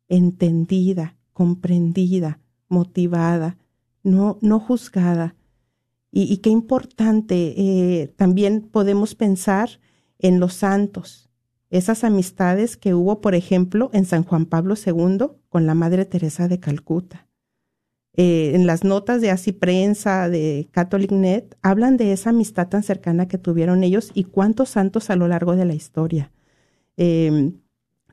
entendida, 0.07 1.17
comprendida, 1.33 2.39
motivada, 2.67 3.57
no, 4.03 4.37
no 4.41 4.59
juzgada. 4.59 5.35
Y, 6.11 6.37
qué 6.37 6.49
importante, 6.49 7.53
eh, 7.57 8.07
también 8.15 8.61
podemos 8.61 9.13
pensar 9.13 9.69
en 10.17 10.39
los 10.39 10.55
santos, 10.55 11.26
esas 11.69 12.03
amistades 12.03 12.77
que 12.77 12.93
hubo, 12.93 13.21
por 13.21 13.35
ejemplo, 13.35 13.89
en 13.93 14.05
San 14.05 14.23
Juan 14.23 14.45
Pablo 14.45 14.75
II 14.75 15.27
con 15.49 15.65
la 15.65 15.73
Madre 15.73 16.05
Teresa 16.05 16.47
de 16.47 16.59
Calcuta. 16.59 17.27
Eh, 18.15 18.53
en 18.55 18.65
las 18.65 18.83
notas 18.83 19.21
de 19.21 19.29
Así 19.29 19.51
Prensa, 19.51 20.27
de 20.27 20.69
Catholic 20.71 21.11
Net, 21.11 21.55
hablan 21.61 21.97
de 21.97 22.13
esa 22.13 22.31
amistad 22.31 22.67
tan 22.67 22.81
cercana 22.81 23.27
que 23.27 23.37
tuvieron 23.37 23.83
ellos 23.83 24.11
y 24.13 24.23
cuántos 24.23 24.69
santos 24.69 25.09
a 25.09 25.15
lo 25.15 25.27
largo 25.27 25.55
de 25.55 25.65
la 25.65 25.75
historia. 25.75 26.31
Eh, 26.97 27.51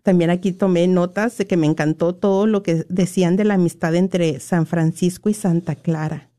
también 0.05 0.29
aquí 0.29 0.53
tomé 0.53 0.87
notas 0.87 1.39
de 1.39 1.47
que 1.47 1.57
me 1.57 1.67
encantó 1.67 2.15
todo 2.15 2.47
lo 2.47 2.63
que 2.63 2.85
decían 2.91 3.37
de 3.37 3.45
la 3.45 3.55
amistad 3.55 3.95
entre 3.95 4.39
San 4.39 4.67
Francisco 4.67 5.31
y 5.31 5.35
Santa 5.35 5.75
Clara. 5.75 6.31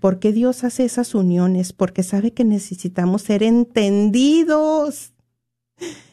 ¿Por 0.00 0.18
qué 0.18 0.32
Dios 0.32 0.64
hace 0.64 0.84
esas 0.84 1.14
uniones? 1.14 1.72
Porque 1.72 2.02
sabe 2.02 2.32
que 2.32 2.42
necesitamos 2.42 3.22
ser 3.22 3.44
entendidos. 3.44 5.12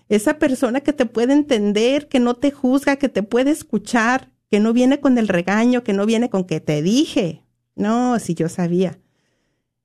Esa 0.10 0.39
persona 0.39 0.82
que 0.82 0.91
te 0.91 1.06
puede 1.06 1.34
entender, 1.34 2.08
que 2.08 2.19
no 2.19 2.36
te 2.36 2.52
juzga, 2.52 2.98
que 2.98 3.10
te 3.10 3.24
puede 3.24 3.52
escuchar, 3.52 4.32
que 4.50 4.60
no 4.60 4.74
viene 4.74 5.00
con 5.00 5.17
el 5.17 5.28
regaño, 5.28 5.84
que 5.84 5.93
no 5.93 6.06
viene 6.06 6.30
con 6.30 6.43
que 6.43 6.60
te 6.60 6.82
dije. 6.82 7.45
No, 7.76 8.19
si 8.19 8.34
yo 8.34 8.50
sabía. 8.50 9.00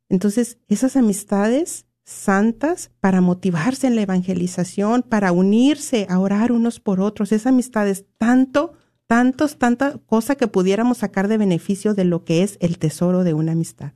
Entonces, 0.09 0.59
esas 0.69 0.97
amistades 0.97 1.87
santas 2.05 2.91
para 3.01 3.21
motivarse 3.21 3.87
en 3.87 3.97
la 3.97 4.03
evangelización, 4.03 5.03
para 5.03 5.33
unirse, 5.33 6.07
a 6.09 6.19
orar 6.19 6.53
unos 6.53 6.81
por 6.81 7.01
otros. 7.01 7.33
Esa 7.33 7.49
amistad 7.49 7.89
es 7.89 8.05
tanto, 8.19 8.75
tantos, 9.07 9.59
tanta 9.59 9.99
cosa 10.07 10.37
que 10.37 10.49
pudiéramos 10.49 10.99
sacar 10.99 11.29
de 11.29 11.39
beneficio 11.39 11.95
de 11.95 12.05
lo 12.05 12.25
que 12.25 12.43
es 12.43 12.59
el 12.61 12.79
tesoro 12.79 13.25
de 13.25 13.35
una 13.35 13.53
amistad. 13.53 13.93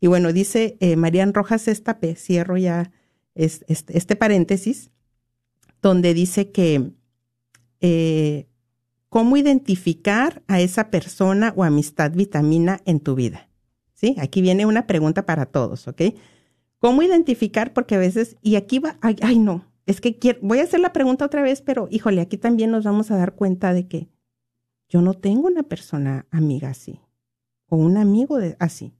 Y 0.00 0.06
bueno, 0.08 0.32
dice 0.32 0.76
eh, 0.80 0.96
Marian 0.96 1.34
Rojas 1.34 1.68
Estape, 1.68 2.16
cierro 2.16 2.56
ya 2.56 2.90
este, 3.34 4.16
paréntesis, 4.16 4.90
donde 5.82 6.14
dice 6.14 6.50
que 6.50 6.92
eh, 7.80 8.48
cómo 9.08 9.36
identificar 9.36 10.42
a 10.46 10.60
esa 10.60 10.90
persona 10.90 11.52
o 11.56 11.64
amistad 11.64 12.12
vitamina 12.12 12.80
en 12.86 13.00
tu 13.00 13.14
vida. 13.14 13.48
¿Sí? 13.92 14.16
Aquí 14.18 14.40
viene 14.40 14.64
una 14.64 14.86
pregunta 14.86 15.26
para 15.26 15.46
todos, 15.46 15.86
¿ok? 15.86 16.02
¿Cómo 16.78 17.02
identificar? 17.02 17.72
Porque 17.72 17.94
a 17.94 17.98
veces, 17.98 18.36
y 18.42 18.56
aquí 18.56 18.78
va, 18.80 18.98
ay, 19.02 19.38
no, 19.38 19.70
es 19.86 20.00
que 20.00 20.18
quiero, 20.18 20.38
voy 20.42 20.58
a 20.58 20.64
hacer 20.64 20.80
la 20.80 20.92
pregunta 20.92 21.24
otra 21.24 21.42
vez, 21.42 21.62
pero 21.62 21.88
híjole, 21.90 22.20
aquí 22.20 22.36
también 22.38 22.70
nos 22.70 22.84
vamos 22.84 23.10
a 23.10 23.16
dar 23.16 23.34
cuenta 23.34 23.72
de 23.72 23.86
que 23.86 24.08
yo 24.88 25.02
no 25.02 25.14
tengo 25.14 25.46
una 25.46 25.62
persona 25.62 26.26
amiga 26.30 26.70
así, 26.70 27.00
o 27.66 27.76
un 27.76 27.96
amigo 27.96 28.38
así, 28.58 28.92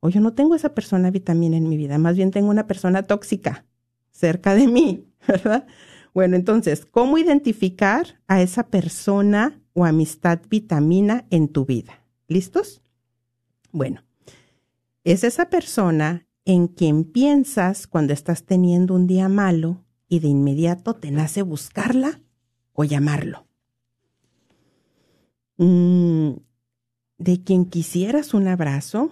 o 0.00 0.08
yo 0.08 0.20
no 0.20 0.34
tengo 0.34 0.54
esa 0.54 0.74
persona 0.74 1.10
vitamina 1.10 1.56
en 1.56 1.68
mi 1.68 1.76
vida, 1.76 1.98
más 1.98 2.16
bien 2.16 2.30
tengo 2.30 2.50
una 2.50 2.66
persona 2.66 3.02
tóxica 3.04 3.64
cerca 4.10 4.54
de 4.54 4.68
mí, 4.68 5.06
¿verdad? 5.26 5.66
Bueno, 6.14 6.36
entonces, 6.36 6.86
¿cómo 6.86 7.18
identificar 7.18 8.20
a 8.26 8.42
esa 8.42 8.68
persona 8.68 9.60
o 9.72 9.84
amistad 9.84 10.40
vitamina 10.48 11.26
en 11.30 11.48
tu 11.48 11.64
vida? 11.64 12.04
¿Listos? 12.26 12.82
Bueno, 13.72 14.02
es 15.04 15.24
esa 15.24 15.50
persona 15.50 16.26
en 16.44 16.66
quien 16.66 17.04
piensas 17.04 17.86
cuando 17.86 18.12
estás 18.12 18.44
teniendo 18.44 18.94
un 18.94 19.06
día 19.06 19.28
malo 19.28 19.84
y 20.08 20.20
de 20.20 20.28
inmediato 20.28 20.94
te 20.94 21.10
nace 21.10 21.42
buscarla 21.42 22.20
o 22.72 22.84
llamarlo. 22.84 23.46
Mm, 25.58 26.36
de 27.18 27.42
quien 27.42 27.66
quisieras 27.66 28.32
un 28.32 28.48
abrazo 28.48 29.10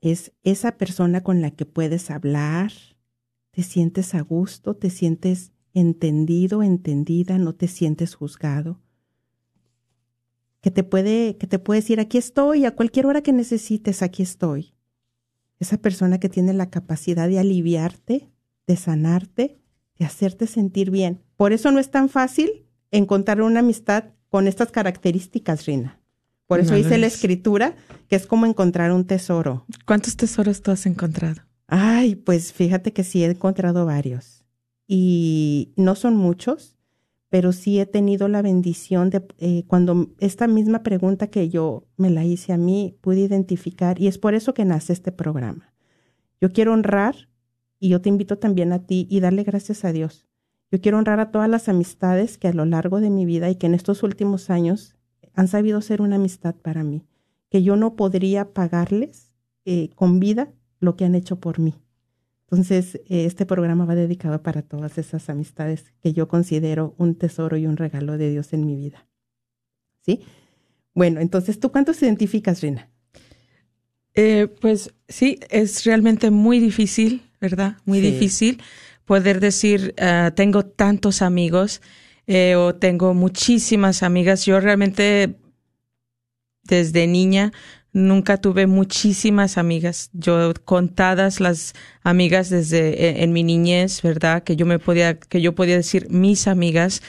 es 0.00 0.32
esa 0.42 0.76
persona 0.76 1.22
con 1.22 1.40
la 1.40 1.50
que 1.52 1.64
puedes 1.64 2.10
hablar, 2.10 2.72
te 3.50 3.62
sientes 3.62 4.14
a 4.14 4.20
gusto, 4.20 4.74
te 4.74 4.90
sientes 4.90 5.52
entendido, 5.80 6.62
entendida, 6.62 7.38
no 7.38 7.54
te 7.54 7.68
sientes 7.68 8.14
juzgado. 8.14 8.80
Que 10.60 10.70
te 10.70 10.82
puede, 10.82 11.36
que 11.36 11.46
te 11.46 11.60
puede 11.60 11.80
decir 11.80 12.00
aquí 12.00 12.18
estoy, 12.18 12.64
a 12.64 12.74
cualquier 12.74 13.06
hora 13.06 13.22
que 13.22 13.32
necesites, 13.32 14.02
aquí 14.02 14.22
estoy 14.24 14.76
esa 15.58 15.78
persona 15.78 16.18
que 16.18 16.28
tiene 16.28 16.52
la 16.52 16.70
capacidad 16.70 17.28
de 17.28 17.38
aliviarte, 17.38 18.30
de 18.66 18.76
sanarte, 18.76 19.58
de 19.98 20.04
hacerte 20.04 20.46
sentir 20.46 20.90
bien. 20.90 21.22
Por 21.36 21.52
eso 21.52 21.70
no 21.70 21.78
es 21.78 21.90
tan 21.90 22.08
fácil 22.08 22.66
encontrar 22.90 23.40
una 23.40 23.60
amistad 23.60 24.04
con 24.28 24.48
estas 24.48 24.70
características, 24.70 25.66
Rina. 25.66 26.00
Por 26.46 26.60
eso 26.60 26.74
dice 26.74 26.98
la 26.98 27.06
escritura 27.06 27.74
que 28.08 28.14
es 28.14 28.26
como 28.26 28.46
encontrar 28.46 28.92
un 28.92 29.04
tesoro. 29.04 29.66
¿Cuántos 29.84 30.16
tesoros 30.16 30.62
tú 30.62 30.70
has 30.70 30.86
encontrado? 30.86 31.42
Ay, 31.66 32.14
pues 32.14 32.52
fíjate 32.52 32.92
que 32.92 33.02
sí 33.02 33.24
he 33.24 33.30
encontrado 33.30 33.84
varios. 33.84 34.35
Y 34.86 35.72
no 35.76 35.94
son 35.94 36.16
muchos, 36.16 36.76
pero 37.28 37.52
sí 37.52 37.80
he 37.80 37.86
tenido 37.86 38.28
la 38.28 38.42
bendición 38.42 39.10
de 39.10 39.26
eh, 39.38 39.64
cuando 39.66 40.10
esta 40.20 40.46
misma 40.46 40.82
pregunta 40.82 41.26
que 41.26 41.48
yo 41.48 41.84
me 41.96 42.10
la 42.10 42.24
hice 42.24 42.52
a 42.52 42.56
mí, 42.56 42.96
pude 43.00 43.20
identificar 43.20 44.00
y 44.00 44.06
es 44.06 44.18
por 44.18 44.34
eso 44.34 44.54
que 44.54 44.64
nace 44.64 44.92
este 44.92 45.12
programa. 45.12 45.72
Yo 46.40 46.52
quiero 46.52 46.72
honrar 46.72 47.28
y 47.80 47.88
yo 47.88 48.00
te 48.00 48.08
invito 48.08 48.38
también 48.38 48.72
a 48.72 48.86
ti 48.86 49.06
y 49.10 49.20
darle 49.20 49.42
gracias 49.42 49.84
a 49.84 49.92
Dios. 49.92 50.26
Yo 50.70 50.80
quiero 50.80 50.98
honrar 50.98 51.20
a 51.20 51.30
todas 51.30 51.48
las 51.48 51.68
amistades 51.68 52.38
que 52.38 52.48
a 52.48 52.52
lo 52.52 52.64
largo 52.64 53.00
de 53.00 53.10
mi 53.10 53.24
vida 53.24 53.50
y 53.50 53.56
que 53.56 53.66
en 53.66 53.74
estos 53.74 54.02
últimos 54.02 54.50
años 54.50 54.96
han 55.34 55.48
sabido 55.48 55.80
ser 55.80 56.02
una 56.02 56.16
amistad 56.16 56.54
para 56.54 56.82
mí, 56.82 57.04
que 57.50 57.62
yo 57.62 57.76
no 57.76 57.94
podría 57.96 58.52
pagarles 58.52 59.32
eh, 59.64 59.90
con 59.94 60.18
vida 60.18 60.52
lo 60.80 60.96
que 60.96 61.04
han 61.04 61.14
hecho 61.14 61.38
por 61.38 61.58
mí. 61.58 61.74
Entonces, 62.48 62.96
eh, 63.06 63.24
este 63.26 63.44
programa 63.44 63.84
va 63.84 63.96
dedicado 63.96 64.42
para 64.42 64.62
todas 64.62 64.98
esas 64.98 65.28
amistades 65.28 65.92
que 66.00 66.12
yo 66.12 66.28
considero 66.28 66.94
un 66.96 67.16
tesoro 67.16 67.56
y 67.56 67.66
un 67.66 67.76
regalo 67.76 68.16
de 68.18 68.30
Dios 68.30 68.52
en 68.52 68.64
mi 68.64 68.76
vida. 68.76 69.06
¿Sí? 70.04 70.20
Bueno, 70.94 71.20
entonces, 71.20 71.58
¿tú 71.58 71.72
cuántos 71.72 72.00
identificas, 72.02 72.60
Rina? 72.60 72.88
Eh, 74.14 74.48
pues 74.60 74.94
sí, 75.08 75.40
es 75.50 75.84
realmente 75.84 76.30
muy 76.30 76.60
difícil, 76.60 77.22
¿verdad? 77.40 77.76
Muy 77.84 78.00
difícil 78.00 78.62
poder 79.04 79.40
decir, 79.40 79.94
ah, 79.98 80.32
tengo 80.34 80.64
tantos 80.64 81.22
amigos 81.22 81.82
eh, 82.26 82.56
o 82.56 82.74
tengo 82.74 83.12
muchísimas 83.12 84.02
amigas. 84.02 84.46
Yo 84.46 84.60
realmente 84.60 85.36
desde 86.62 87.06
niña 87.06 87.52
nunca 87.96 88.36
tuve 88.36 88.66
muchísimas 88.66 89.56
amigas. 89.56 90.10
Yo 90.12 90.52
contadas 90.66 91.40
las 91.40 91.72
amigas 92.02 92.50
desde 92.50 92.90
e, 92.90 93.22
en, 93.22 93.32
mi 93.32 93.42
niñez, 93.42 94.02
¿verdad? 94.02 94.44
Que 94.44 94.54
yo 94.54 94.66
me 94.66 94.78
podía, 94.78 95.18
que 95.18 95.40
yo 95.40 95.54
podía 95.54 95.76
decir 95.76 96.08
mis 96.10 96.46
amigas. 96.46 97.02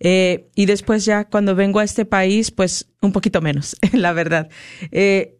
Eh, 0.00 0.50
y 0.54 0.66
después 0.66 1.06
ya 1.06 1.24
cuando 1.24 1.54
vengo 1.54 1.80
a 1.80 1.84
este 1.84 2.04
país, 2.04 2.50
pues 2.50 2.90
un 3.00 3.12
poquito 3.12 3.40
menos, 3.40 3.74
la 3.92 4.12
verdad. 4.12 4.50
Eh, 4.92 5.38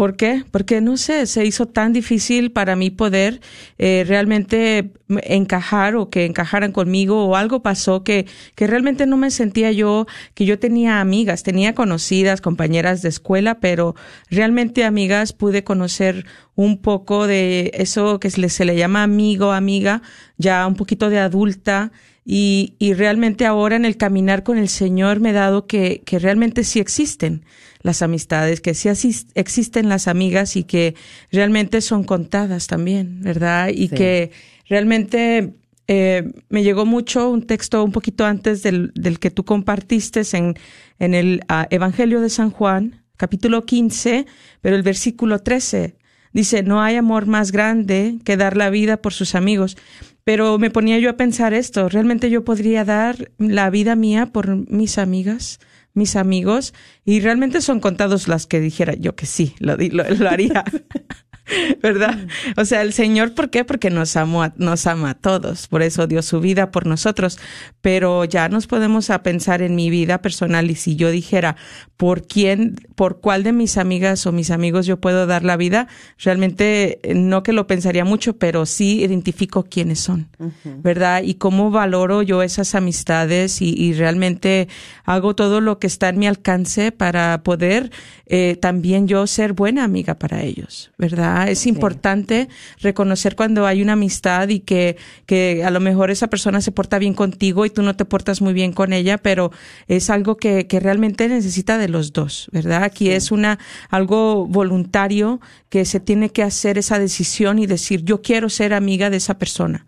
¿Por 0.00 0.16
qué? 0.16 0.46
Porque 0.50 0.80
no 0.80 0.96
sé, 0.96 1.26
se 1.26 1.44
hizo 1.44 1.66
tan 1.66 1.92
difícil 1.92 2.52
para 2.52 2.74
mí 2.74 2.88
poder 2.88 3.42
eh, 3.76 4.02
realmente 4.08 4.94
encajar 5.24 5.94
o 5.94 6.08
que 6.08 6.24
encajaran 6.24 6.72
conmigo 6.72 7.26
o 7.26 7.36
algo 7.36 7.60
pasó 7.60 8.02
que, 8.02 8.24
que 8.54 8.66
realmente 8.66 9.04
no 9.04 9.18
me 9.18 9.30
sentía 9.30 9.72
yo, 9.72 10.06
que 10.32 10.46
yo 10.46 10.58
tenía 10.58 11.02
amigas, 11.02 11.42
tenía 11.42 11.74
conocidas, 11.74 12.40
compañeras 12.40 13.02
de 13.02 13.10
escuela, 13.10 13.60
pero 13.60 13.94
realmente 14.30 14.86
amigas 14.86 15.34
pude 15.34 15.64
conocer 15.64 16.24
un 16.54 16.78
poco 16.78 17.26
de 17.26 17.70
eso 17.74 18.20
que 18.20 18.30
se 18.30 18.40
le, 18.40 18.48
se 18.48 18.64
le 18.64 18.76
llama 18.76 19.02
amigo, 19.02 19.52
amiga, 19.52 20.00
ya 20.38 20.66
un 20.66 20.76
poquito 20.76 21.10
de 21.10 21.18
adulta. 21.18 21.92
Y, 22.24 22.74
y 22.78 22.92
realmente 22.94 23.46
ahora 23.46 23.76
en 23.76 23.84
el 23.84 23.96
caminar 23.96 24.42
con 24.42 24.58
el 24.58 24.68
Señor 24.68 25.20
me 25.20 25.30
he 25.30 25.32
dado 25.32 25.66
que, 25.66 26.02
que 26.04 26.18
realmente 26.18 26.64
sí 26.64 26.78
existen 26.78 27.44
las 27.82 28.02
amistades, 28.02 28.60
que 28.60 28.74
sí 28.74 28.88
existen 29.34 29.88
las 29.88 30.06
amigas 30.06 30.56
y 30.56 30.64
que 30.64 30.94
realmente 31.32 31.80
son 31.80 32.04
contadas 32.04 32.66
también, 32.66 33.22
¿verdad? 33.22 33.70
Y 33.74 33.88
que 33.88 34.32
realmente 34.68 35.54
eh, 35.88 36.30
me 36.48 36.62
llegó 36.62 36.86
mucho 36.86 37.30
un 37.30 37.46
texto 37.46 37.82
un 37.82 37.90
poquito 37.90 38.24
antes 38.24 38.62
del, 38.62 38.92
del 38.94 39.18
que 39.18 39.30
tú 39.30 39.44
compartiste 39.44 40.22
en, 40.34 40.54
en 40.98 41.14
el 41.14 41.42
uh, 41.50 41.66
Evangelio 41.70 42.20
de 42.20 42.28
San 42.28 42.50
Juan, 42.50 43.02
capítulo 43.16 43.64
15, 43.64 44.26
pero 44.60 44.76
el 44.76 44.82
versículo 44.82 45.40
13 45.40 45.96
dice, 46.32 46.62
no 46.62 46.80
hay 46.80 46.96
amor 46.96 47.26
más 47.26 47.50
grande 47.50 48.18
que 48.24 48.36
dar 48.36 48.56
la 48.56 48.70
vida 48.70 48.98
por 48.98 49.12
sus 49.12 49.34
amigos. 49.34 49.76
Pero 50.24 50.58
me 50.58 50.70
ponía 50.70 50.98
yo 50.98 51.10
a 51.10 51.16
pensar 51.16 51.54
esto, 51.54 51.88
¿realmente 51.88 52.30
yo 52.30 52.44
podría 52.44 52.84
dar 52.84 53.30
la 53.38 53.70
vida 53.70 53.96
mía 53.96 54.26
por 54.26 54.70
mis 54.70 54.98
amigas? 54.98 55.58
mis 55.92 56.14
amigos 56.14 56.72
y 57.04 57.18
realmente 57.18 57.60
son 57.60 57.80
contados 57.80 58.28
las 58.28 58.46
que 58.46 58.60
dijera 58.60 58.94
yo 58.94 59.16
que 59.16 59.26
sí, 59.26 59.56
lo, 59.58 59.76
lo, 59.76 60.04
lo 60.08 60.28
haría. 60.30 60.64
¿verdad? 61.82 62.18
O 62.56 62.64
sea, 62.64 62.82
el 62.82 62.92
Señor, 62.92 63.34
¿por 63.34 63.50
qué? 63.50 63.64
Porque 63.64 63.90
nos 63.90 64.16
amó, 64.16 64.50
nos 64.56 64.86
ama 64.86 65.10
a 65.10 65.14
todos, 65.14 65.68
por 65.68 65.82
eso 65.82 66.06
dio 66.06 66.22
su 66.22 66.40
vida 66.40 66.70
por 66.70 66.86
nosotros. 66.86 67.38
Pero 67.80 68.24
ya 68.24 68.48
nos 68.48 68.66
podemos 68.66 69.10
a 69.10 69.22
pensar 69.22 69.62
en 69.62 69.74
mi 69.74 69.90
vida 69.90 70.22
personal 70.22 70.70
y 70.70 70.74
si 70.74 70.96
yo 70.96 71.10
dijera 71.10 71.56
por 71.96 72.26
quién, 72.26 72.76
por 72.94 73.20
cuál 73.20 73.42
de 73.42 73.52
mis 73.52 73.76
amigas 73.76 74.26
o 74.26 74.32
mis 74.32 74.50
amigos 74.50 74.86
yo 74.86 75.00
puedo 75.00 75.26
dar 75.26 75.44
la 75.44 75.56
vida, 75.56 75.88
realmente 76.18 76.98
eh, 77.02 77.14
no 77.14 77.42
que 77.42 77.52
lo 77.52 77.66
pensaría 77.66 78.04
mucho, 78.04 78.36
pero 78.38 78.66
sí 78.66 79.02
identifico 79.02 79.64
quiénes 79.64 80.00
son, 80.00 80.28
¿verdad? 80.64 81.22
Y 81.22 81.34
cómo 81.34 81.70
valoro 81.70 82.22
yo 82.22 82.42
esas 82.42 82.74
amistades 82.74 83.60
y, 83.60 83.74
y, 83.76 83.92
realmente 83.92 84.68
hago 85.04 85.34
todo 85.34 85.60
lo 85.60 85.78
que 85.78 85.86
está 85.86 86.08
en 86.08 86.18
mi 86.18 86.26
alcance 86.26 86.92
para 86.92 87.42
poder 87.42 87.90
eh, 88.32 88.56
también 88.60 89.08
yo 89.08 89.26
ser 89.26 89.54
buena 89.54 89.82
amiga 89.82 90.14
para 90.14 90.42
ellos, 90.42 90.92
¿verdad? 90.96 91.39
Es 91.48 91.66
importante 91.66 92.48
reconocer 92.80 93.36
cuando 93.36 93.66
hay 93.66 93.82
una 93.82 93.94
amistad 93.94 94.48
y 94.48 94.60
que, 94.60 94.96
que 95.26 95.64
a 95.64 95.70
lo 95.70 95.80
mejor 95.80 96.10
esa 96.10 96.28
persona 96.28 96.60
se 96.60 96.72
porta 96.72 96.98
bien 96.98 97.14
contigo 97.14 97.66
y 97.66 97.70
tú 97.70 97.82
no 97.82 97.96
te 97.96 98.04
portas 98.04 98.40
muy 98.40 98.52
bien 98.52 98.72
con 98.72 98.92
ella, 98.92 99.18
pero 99.18 99.50
es 99.88 100.10
algo 100.10 100.36
que, 100.36 100.66
que 100.66 100.80
realmente 100.80 101.28
necesita 101.28 101.78
de 101.78 101.88
los 101.88 102.12
dos, 102.12 102.48
¿verdad? 102.52 102.82
Aquí 102.82 103.10
es 103.10 103.30
una, 103.30 103.58
algo 103.88 104.46
voluntario 104.46 105.40
que 105.68 105.84
se 105.84 106.00
tiene 106.00 106.30
que 106.30 106.42
hacer 106.42 106.78
esa 106.78 106.98
decisión 106.98 107.58
y 107.58 107.66
decir, 107.66 108.04
yo 108.04 108.22
quiero 108.22 108.48
ser 108.48 108.74
amiga 108.74 109.10
de 109.10 109.16
esa 109.16 109.38
persona. 109.38 109.86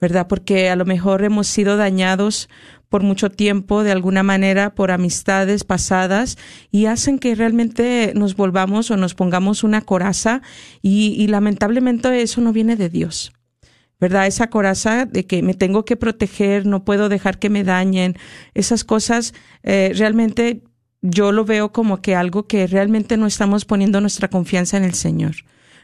¿verdad? 0.00 0.28
Porque 0.28 0.70
a 0.70 0.76
lo 0.76 0.84
mejor 0.84 1.24
hemos 1.24 1.48
sido 1.48 1.76
dañados 1.76 2.48
por 2.88 3.02
mucho 3.02 3.30
tiempo, 3.30 3.82
de 3.82 3.92
alguna 3.92 4.22
manera, 4.22 4.74
por 4.74 4.90
amistades 4.90 5.64
pasadas 5.64 6.38
y 6.70 6.86
hacen 6.86 7.18
que 7.18 7.34
realmente 7.34 8.12
nos 8.14 8.36
volvamos 8.36 8.90
o 8.90 8.96
nos 8.96 9.14
pongamos 9.14 9.62
una 9.62 9.82
coraza 9.82 10.42
y, 10.82 11.26
lamentablemente 11.28 12.22
eso 12.22 12.40
no 12.40 12.52
viene 12.52 12.76
de 12.76 12.88
Dios. 12.88 13.32
¿verdad? 14.00 14.28
Esa 14.28 14.48
coraza 14.48 15.06
de 15.06 15.26
que 15.26 15.42
me 15.42 15.54
tengo 15.54 15.84
que 15.84 15.96
proteger, 15.96 16.66
no 16.66 16.84
puedo 16.84 17.08
dejar 17.08 17.40
que 17.40 17.50
me 17.50 17.64
dañen, 17.64 18.16
esas 18.54 18.84
cosas 18.84 19.34
eh, 19.64 19.92
realmente 19.96 20.62
yo 21.02 21.32
lo 21.32 21.44
veo 21.44 21.72
como 21.72 22.00
que 22.00 22.14
algo 22.14 22.46
que 22.46 22.68
realmente 22.68 23.16
no 23.16 23.26
estamos 23.26 23.64
poniendo 23.64 24.00
nuestra 24.00 24.28
confianza 24.28 24.76
en 24.76 24.84
el 24.84 24.94
Señor. 24.94 25.34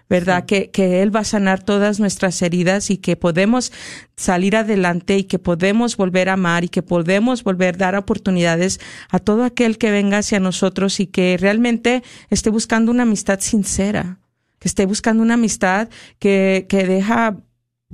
¿Verdad? 0.09 0.45
Que, 0.45 0.71
que 0.71 1.03
Él 1.03 1.15
va 1.15 1.21
a 1.21 1.25
sanar 1.25 1.63
todas 1.63 2.01
nuestras 2.01 2.41
heridas 2.43 2.91
y 2.91 2.99
que 2.99 3.17
podemos 3.17 3.73
salir 4.17 4.57
adelante 4.57 5.17
y 5.17 5.25
que 5.25 5.39
podemos 5.39 5.97
volver 5.97 6.29
a 6.29 6.35
amar 6.35 6.65
y 6.65 6.69
que 6.69 6.83
podemos 6.83 7.43
volver 7.43 7.77
a 7.77 7.79
dar 7.79 7.97
oportunidades 7.97 8.81
a 9.09 9.19
todo 9.19 9.45
aquel 9.45 9.79
que 9.79 9.91
venga 9.91 10.19
hacia 10.19 10.41
nosotros 10.41 11.01
y 11.01 11.07
que 11.07 11.37
realmente 11.39 12.03
esté 12.31 12.51
buscando 12.51 12.93
una 12.93 13.05
amistad 13.05 13.41
sincera, 13.41 14.19
que 14.59 14.69
esté 14.69 14.87
buscando 14.87 15.23
una 15.23 15.35
amistad 15.35 15.89
que, 16.19 16.67
que 16.69 16.87
deja 16.87 17.39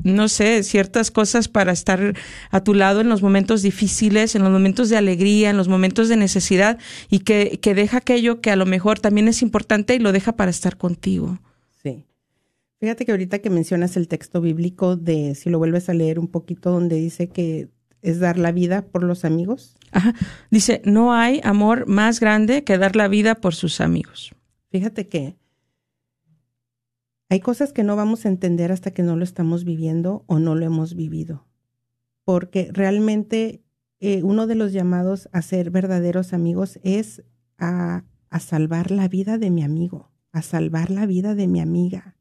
no 0.02 0.28
sé, 0.28 0.62
ciertas 0.62 1.10
cosas 1.10 1.48
para 1.48 1.72
estar 1.72 2.14
a 2.50 2.60
tu 2.62 2.74
lado 2.74 3.00
en 3.00 3.08
los 3.08 3.22
momentos 3.22 3.60
difíciles, 3.62 4.34
en 4.34 4.42
los 4.42 4.50
momentos 4.50 4.88
de 4.88 4.96
alegría, 4.96 5.50
en 5.50 5.56
los 5.56 5.68
momentos 5.68 6.08
de 6.08 6.16
necesidad 6.16 6.78
y 7.10 7.20
que, 7.20 7.58
que 7.60 7.74
deja 7.74 7.98
aquello 7.98 8.40
que 8.40 8.50
a 8.50 8.56
lo 8.56 8.66
mejor 8.66 8.98
también 8.98 9.28
es 9.28 9.42
importante 9.42 9.94
y 9.94 9.98
lo 9.98 10.12
deja 10.12 10.32
para 10.32 10.50
estar 10.50 10.76
contigo. 10.78 11.38
Fíjate 12.80 13.04
que 13.04 13.12
ahorita 13.12 13.40
que 13.40 13.50
mencionas 13.50 13.98
el 13.98 14.08
texto 14.08 14.40
bíblico 14.40 14.96
de, 14.96 15.34
si 15.34 15.50
lo 15.50 15.58
vuelves 15.58 15.90
a 15.90 15.94
leer 15.94 16.18
un 16.18 16.28
poquito, 16.28 16.70
donde 16.70 16.96
dice 16.96 17.28
que 17.28 17.68
es 18.00 18.20
dar 18.20 18.38
la 18.38 18.52
vida 18.52 18.86
por 18.86 19.04
los 19.04 19.26
amigos. 19.26 19.76
Ajá. 19.92 20.14
Dice, 20.50 20.80
no 20.86 21.12
hay 21.12 21.42
amor 21.44 21.86
más 21.86 22.20
grande 22.20 22.64
que 22.64 22.78
dar 22.78 22.96
la 22.96 23.08
vida 23.08 23.34
por 23.34 23.54
sus 23.54 23.82
amigos. 23.82 24.34
Fíjate 24.70 25.08
que 25.08 25.36
hay 27.28 27.40
cosas 27.40 27.74
que 27.74 27.84
no 27.84 27.96
vamos 27.96 28.24
a 28.24 28.30
entender 28.30 28.72
hasta 28.72 28.92
que 28.92 29.02
no 29.02 29.14
lo 29.14 29.24
estamos 29.24 29.64
viviendo 29.64 30.24
o 30.26 30.38
no 30.38 30.54
lo 30.54 30.64
hemos 30.64 30.96
vivido. 30.96 31.46
Porque 32.24 32.70
realmente 32.72 33.62
eh, 34.00 34.22
uno 34.22 34.46
de 34.46 34.54
los 34.54 34.72
llamados 34.72 35.28
a 35.32 35.42
ser 35.42 35.70
verdaderos 35.70 36.32
amigos 36.32 36.80
es 36.82 37.24
a, 37.58 38.04
a 38.30 38.40
salvar 38.40 38.90
la 38.90 39.06
vida 39.06 39.36
de 39.36 39.50
mi 39.50 39.62
amigo, 39.62 40.10
a 40.32 40.40
salvar 40.40 40.90
la 40.90 41.04
vida 41.04 41.34
de 41.34 41.46
mi 41.46 41.60
amiga 41.60 42.16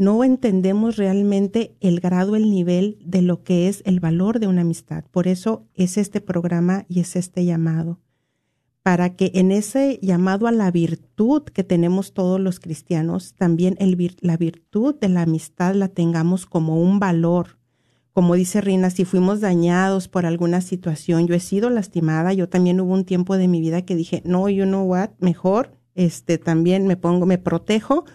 no 0.00 0.24
entendemos 0.24 0.96
realmente 0.96 1.76
el 1.80 2.00
grado, 2.00 2.34
el 2.34 2.50
nivel 2.50 2.96
de 3.04 3.20
lo 3.20 3.42
que 3.42 3.68
es 3.68 3.82
el 3.84 4.00
valor 4.00 4.40
de 4.40 4.46
una 4.46 4.62
amistad. 4.62 5.04
Por 5.10 5.28
eso 5.28 5.66
es 5.74 5.98
este 5.98 6.22
programa 6.22 6.86
y 6.88 7.00
es 7.00 7.16
este 7.16 7.44
llamado, 7.44 8.00
para 8.82 9.14
que 9.14 9.30
en 9.34 9.52
ese 9.52 9.98
llamado 10.00 10.46
a 10.46 10.52
la 10.52 10.70
virtud 10.70 11.42
que 11.42 11.64
tenemos 11.64 12.14
todos 12.14 12.40
los 12.40 12.60
cristianos, 12.60 13.34
también 13.34 13.76
la 14.22 14.38
virtud 14.38 14.94
de 14.98 15.10
la 15.10 15.20
amistad 15.20 15.74
la 15.74 15.88
tengamos 15.88 16.46
como 16.46 16.80
un 16.80 16.98
valor. 16.98 17.58
Como 18.14 18.36
dice 18.36 18.62
Rina, 18.62 18.88
si 18.88 19.04
fuimos 19.04 19.42
dañados 19.42 20.08
por 20.08 20.24
alguna 20.24 20.62
situación, 20.62 21.26
yo 21.26 21.34
he 21.34 21.40
sido 21.40 21.68
lastimada, 21.68 22.32
yo 22.32 22.48
también 22.48 22.80
hubo 22.80 22.94
un 22.94 23.04
tiempo 23.04 23.36
de 23.36 23.48
mi 23.48 23.60
vida 23.60 23.82
que 23.82 23.96
dije, 23.96 24.22
no, 24.24 24.48
you 24.48 24.64
know 24.64 24.82
what, 24.82 25.10
mejor, 25.18 25.76
este, 25.94 26.38
también 26.38 26.86
me 26.86 26.96
pongo, 26.96 27.26
me 27.26 27.36
protejo, 27.36 28.06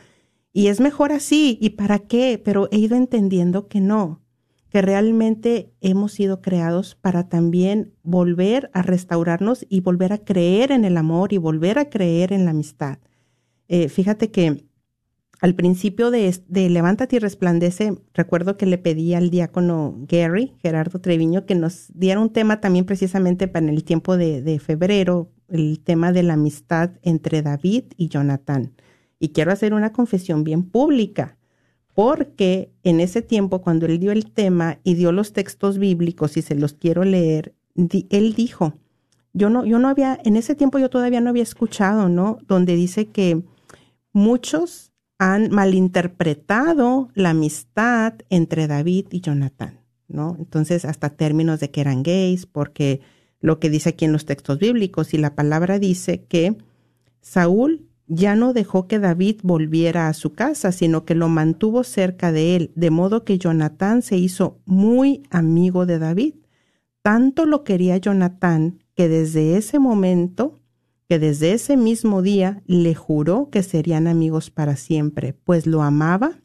y 0.58 0.68
es 0.68 0.80
mejor 0.80 1.12
así, 1.12 1.58
¿y 1.60 1.72
para 1.72 2.00
qué? 2.00 2.42
Pero 2.42 2.70
he 2.72 2.78
ido 2.78 2.96
entendiendo 2.96 3.68
que 3.68 3.82
no, 3.82 4.22
que 4.70 4.82
realmente 4.82 5.74
hemos 5.82 6.14
sido 6.14 6.42
creados 6.42 6.96
para 6.96 7.28
también 7.28 7.94
volver 8.04 8.70
a 8.72 8.82
restaurarnos 8.82 9.66
y 9.68 9.82
volver 9.82 10.14
a 10.14 10.20
creer 10.20 10.72
en 10.72 10.86
el 10.86 10.96
amor 10.96 11.34
y 11.34 11.40
volver 11.40 11.78
a 11.78 11.90
creer 11.90 12.32
en 12.32 12.46
la 12.46 12.52
amistad. 12.52 13.00
Eh, 13.68 13.90
fíjate 13.90 14.32
que 14.32 14.64
al 15.42 15.56
principio 15.56 16.10
de, 16.10 16.34
de, 16.48 16.70
Levántate 16.70 17.18
y 17.18 17.20
Resplandece, 17.20 17.98
recuerdo 18.14 18.56
que 18.56 18.66
le 18.66 18.78
pedí 18.78 19.14
al 19.14 19.32
diácono 19.32 20.06
Gary, 20.08 20.54
Gerardo 20.62 21.02
Treviño, 21.02 21.46
que 21.46 21.56
nos 21.56 21.88
diera 21.94 22.22
un 22.22 22.32
tema 22.32 22.62
también 22.62 22.86
precisamente 22.86 23.50
para 23.50 23.68
el 23.68 23.84
tiempo 23.84 24.16
de, 24.16 24.42
de 24.42 24.60
febrero, 24.60 25.34
el 25.50 25.82
tema 25.84 26.14
de 26.14 26.24
la 26.24 26.36
amistad 26.36 26.92
entre 27.02 27.42
David 27.42 27.84
y 27.98 28.08
Jonathan. 28.08 28.72
Y 29.26 29.30
quiero 29.30 29.52
hacer 29.52 29.74
una 29.74 29.92
confesión 29.92 30.44
bien 30.44 30.62
pública, 30.62 31.36
porque 31.96 32.70
en 32.84 33.00
ese 33.00 33.24
tiempo, 33.24 33.60
cuando 33.60 33.88
él 33.88 33.98
dio 33.98 34.12
el 34.12 34.32
tema 34.32 34.78
y 34.84 34.94
dio 34.94 35.12
los 35.12 35.34
textos 35.34 35.80
bíblicos 35.80 36.38
y 36.38 36.44
se 36.44 36.54
los 36.54 36.74
quiero 36.74 37.04
leer, 37.04 37.56
él 37.76 38.36
dijo, 38.36 38.76
yo 39.34 39.50
no, 39.50 39.66
yo 39.66 39.80
no 39.80 39.88
había, 39.88 40.20
en 40.24 40.38
ese 40.38 40.54
tiempo 40.54 40.78
yo 40.78 40.92
todavía 40.92 41.22
no 41.22 41.32
había 41.32 41.42
escuchado, 41.42 42.08
¿no? 42.08 42.38
Donde 42.48 42.76
dice 42.76 43.08
que 43.08 43.42
muchos 44.14 44.92
han 45.18 45.50
malinterpretado 45.50 47.10
la 47.16 47.32
amistad 47.32 48.14
entre 48.30 48.68
David 48.68 49.08
y 49.10 49.22
Jonathan, 49.22 49.80
¿no? 50.08 50.36
Entonces, 50.38 50.86
hasta 50.86 51.10
términos 51.10 51.60
de 51.60 51.72
que 51.72 51.82
eran 51.82 52.04
gays, 52.04 52.46
porque 52.46 53.02
lo 53.42 53.60
que 53.60 53.72
dice 53.72 53.90
aquí 53.90 54.06
en 54.06 54.12
los 54.12 54.26
textos 54.26 54.60
bíblicos 54.60 55.16
y 55.16 55.18
la 55.18 55.34
palabra 55.34 55.80
dice 55.80 56.26
que 56.26 56.56
Saúl 57.22 57.90
ya 58.08 58.36
no 58.36 58.54
dejó 58.54 58.88
que 58.88 59.00
David 59.00 59.40
volviera 59.44 60.08
a 60.08 60.14
su 60.14 60.34
casa, 60.34 60.72
sino 60.72 61.06
que 61.06 61.16
lo 61.16 61.28
mantuvo 61.28 61.84
cerca 61.84 62.32
de 62.32 62.56
él, 62.56 62.72
de 62.76 62.92
modo 62.92 63.24
que 63.24 63.38
Jonatán 63.38 64.02
se 64.02 64.18
hizo 64.18 64.60
muy 64.66 65.24
amigo 65.32 65.86
de 65.86 66.00
David. 66.00 66.36
Tanto 67.02 67.46
lo 67.46 67.64
quería 67.64 67.98
Jonatán 67.98 68.84
que 68.96 69.10
desde 69.10 69.58
ese 69.58 69.80
momento, 69.80 70.60
que 71.08 71.20
desde 71.20 71.54
ese 71.54 71.78
mismo 71.78 72.22
día 72.22 72.64
le 72.68 72.96
juró 72.96 73.50
que 73.50 73.64
serían 73.64 74.08
amigos 74.08 74.52
para 74.52 74.76
siempre, 74.76 75.34
pues 75.34 75.66
lo 75.66 75.82
amaba 75.82 76.42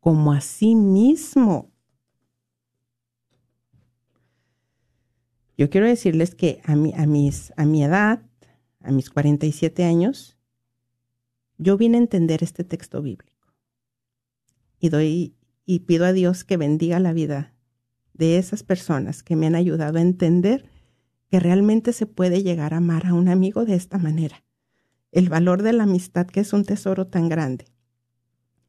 como 0.00 0.32
a 0.32 0.40
sí 0.40 0.74
mismo. 0.74 1.70
Yo 5.56 5.70
quiero 5.70 5.86
decirles 5.86 6.34
que 6.34 6.60
a 6.64 6.74
mi, 6.74 6.92
a 6.94 7.06
mis, 7.06 7.52
a 7.56 7.64
mi 7.64 7.84
edad, 7.84 8.22
a 8.80 8.90
mis 8.90 9.08
47 9.08 9.84
años, 9.84 10.33
yo 11.58 11.76
vine 11.76 11.96
a 11.96 12.00
entender 12.00 12.42
este 12.42 12.64
texto 12.64 13.02
bíblico. 13.02 13.32
Y 14.78 14.88
doy 14.88 15.34
y 15.66 15.80
pido 15.80 16.04
a 16.04 16.12
Dios 16.12 16.44
que 16.44 16.56
bendiga 16.56 16.98
la 17.00 17.12
vida 17.12 17.54
de 18.12 18.38
esas 18.38 18.62
personas 18.62 19.22
que 19.22 19.36
me 19.36 19.46
han 19.46 19.54
ayudado 19.54 19.98
a 19.98 20.02
entender 20.02 20.68
que 21.30 21.40
realmente 21.40 21.92
se 21.92 22.06
puede 22.06 22.42
llegar 22.42 22.74
a 22.74 22.78
amar 22.78 23.06
a 23.06 23.14
un 23.14 23.28
amigo 23.28 23.64
de 23.64 23.74
esta 23.74 23.98
manera. 23.98 24.44
El 25.10 25.28
valor 25.28 25.62
de 25.62 25.72
la 25.72 25.84
amistad 25.84 26.26
que 26.26 26.40
es 26.40 26.52
un 26.52 26.64
tesoro 26.64 27.06
tan 27.06 27.28
grande. 27.28 27.66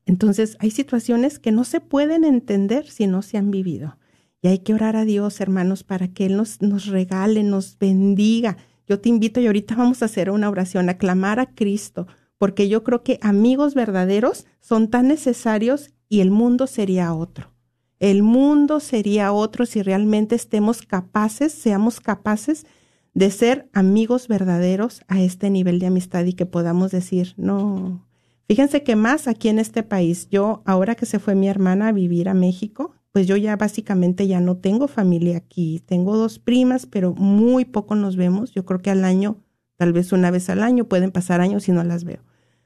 Entonces, 0.05 0.55
hay 0.59 0.71
situaciones 0.71 1.39
que 1.39 1.51
no 1.51 1.63
se 1.63 1.81
pueden 1.81 2.23
entender 2.23 2.87
si 2.87 3.07
no 3.07 3.21
se 3.21 3.37
han 3.37 3.51
vivido. 3.51 3.97
Y 4.41 4.47
hay 4.47 4.59
que 4.59 4.73
orar 4.73 4.95
a 4.95 5.05
Dios, 5.05 5.41
hermanos, 5.41 5.83
para 5.83 6.07
que 6.09 6.27
Él 6.27 6.37
nos, 6.37 6.61
nos 6.61 6.85
regale, 6.85 7.43
nos 7.43 7.77
bendiga. 7.79 8.57
Yo 8.87 8.99
te 8.99 9.09
invito 9.09 9.39
y 9.39 9.47
ahorita 9.47 9.75
vamos 9.75 10.03
a 10.03 10.05
hacer 10.05 10.29
una 10.29 10.49
oración, 10.49 10.89
a 10.89 10.97
clamar 10.99 11.39
a 11.39 11.47
Cristo, 11.47 12.07
porque 12.37 12.67
yo 12.67 12.83
creo 12.83 13.03
que 13.03 13.19
amigos 13.21 13.73
verdaderos 13.73 14.45
son 14.59 14.89
tan 14.89 15.07
necesarios 15.07 15.91
y 16.09 16.21
el 16.21 16.31
mundo 16.31 16.67
sería 16.67 17.13
otro. 17.13 17.51
El 17.99 18.23
mundo 18.23 18.79
sería 18.79 19.31
otro 19.31 19.65
si 19.65 19.81
realmente 19.81 20.35
estemos 20.35 20.81
capaces, 20.81 21.53
seamos 21.53 21.99
capaces 21.99 22.65
de 23.13 23.31
ser 23.31 23.69
amigos 23.71 24.27
verdaderos 24.27 25.01
a 25.07 25.21
este 25.21 25.49
nivel 25.49 25.79
de 25.79 25.87
amistad 25.87 26.25
y 26.25 26.33
que 26.33 26.45
podamos 26.45 26.91
decir, 26.91 27.33
no, 27.37 28.05
fíjense 28.47 28.83
que 28.83 28.97
más 28.97 29.27
aquí 29.29 29.47
en 29.47 29.57
este 29.57 29.83
país, 29.83 30.27
yo 30.29 30.61
ahora 30.65 30.95
que 30.95 31.05
se 31.05 31.19
fue 31.19 31.33
mi 31.33 31.47
hermana 31.47 31.87
a 31.87 31.93
vivir 31.93 32.27
a 32.27 32.33
México, 32.33 32.91
pues 33.13 33.27
yo 33.27 33.37
ya 33.37 33.55
básicamente 33.55 34.27
ya 34.27 34.41
no 34.41 34.57
tengo 34.57 34.89
familia 34.89 35.37
aquí, 35.37 35.81
tengo 35.85 36.17
dos 36.17 36.37
primas, 36.37 36.85
pero 36.85 37.13
muy 37.13 37.63
poco 37.63 37.95
nos 37.95 38.17
vemos, 38.17 38.51
yo 38.51 38.65
creo 38.65 38.81
que 38.81 38.91
al 38.91 39.05
año, 39.05 39.37
tal 39.77 39.93
vez 39.93 40.11
una 40.11 40.31
vez 40.31 40.49
al 40.49 40.63
año, 40.63 40.87
pueden 40.87 41.11
pasar 41.11 41.41
años 41.41 41.67
y 41.67 41.71
no 41.71 41.83
las 41.83 42.03
veo. 42.03 42.19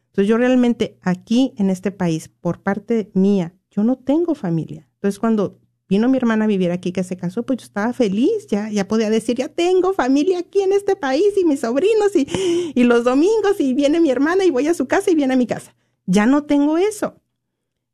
Entonces 0.07 0.27
yo 0.27 0.37
realmente 0.37 0.97
aquí 1.01 1.53
en 1.57 1.69
este 1.69 1.91
país, 1.91 2.29
por 2.29 2.61
parte 2.61 3.11
mía, 3.13 3.53
yo 3.71 3.83
no 3.83 3.97
tengo 3.97 4.35
familia. 4.35 4.89
Entonces 4.95 5.19
cuando 5.19 5.59
vino 5.87 6.09
mi 6.09 6.17
hermana 6.17 6.45
a 6.45 6.47
vivir 6.47 6.71
aquí 6.71 6.91
que 6.91 7.03
se 7.03 7.17
casó, 7.17 7.43
pues 7.43 7.59
yo 7.59 7.65
estaba 7.65 7.93
feliz, 7.93 8.47
ya, 8.47 8.69
ya 8.69 8.87
podía 8.87 9.09
decir, 9.09 9.37
ya 9.37 9.49
tengo 9.49 9.93
familia 9.93 10.39
aquí 10.39 10.61
en 10.61 10.73
este 10.73 10.95
país 10.95 11.33
y 11.39 11.45
mis 11.45 11.61
sobrinos 11.61 12.15
y, 12.15 12.27
y 12.75 12.83
los 12.83 13.03
domingos 13.03 13.59
y 13.59 13.73
viene 13.73 13.99
mi 13.99 14.11
hermana 14.11 14.45
y 14.45 14.51
voy 14.51 14.67
a 14.67 14.73
su 14.73 14.87
casa 14.87 15.11
y 15.11 15.15
viene 15.15 15.33
a 15.33 15.37
mi 15.37 15.47
casa. 15.47 15.75
Ya 16.05 16.25
no 16.25 16.43
tengo 16.43 16.77
eso. 16.77 17.21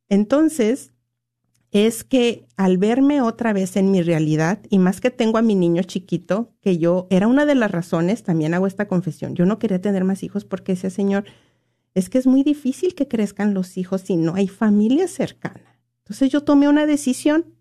Entonces, 0.09 0.93
es 1.75 2.05
que 2.05 2.47
al 2.55 2.77
verme 2.77 3.21
otra 3.21 3.51
vez 3.51 3.75
en 3.75 3.91
mi 3.91 4.01
realidad, 4.01 4.59
y 4.69 4.79
más 4.79 5.01
que 5.01 5.11
tengo 5.11 5.37
a 5.37 5.41
mi 5.41 5.55
niño 5.55 5.83
chiquito, 5.83 6.53
que 6.61 6.77
yo, 6.77 7.05
era 7.09 7.27
una 7.27 7.45
de 7.45 7.53
las 7.53 7.69
razones, 7.69 8.23
también 8.23 8.53
hago 8.53 8.65
esta 8.65 8.87
confesión, 8.87 9.35
yo 9.35 9.45
no 9.45 9.59
quería 9.59 9.81
tener 9.81 10.05
más 10.05 10.23
hijos 10.23 10.45
porque 10.45 10.71
ese 10.71 10.89
Señor, 10.89 11.25
es 11.93 12.09
que 12.09 12.17
es 12.17 12.27
muy 12.27 12.43
difícil 12.43 12.95
que 12.95 13.09
crezcan 13.09 13.53
los 13.53 13.75
hijos 13.75 14.03
si 14.03 14.15
no 14.15 14.35
hay 14.35 14.47
familia 14.47 15.09
cercana. 15.09 15.77
Entonces 16.05 16.29
yo 16.29 16.43
tomé 16.43 16.69
una 16.69 16.85
decisión. 16.85 17.53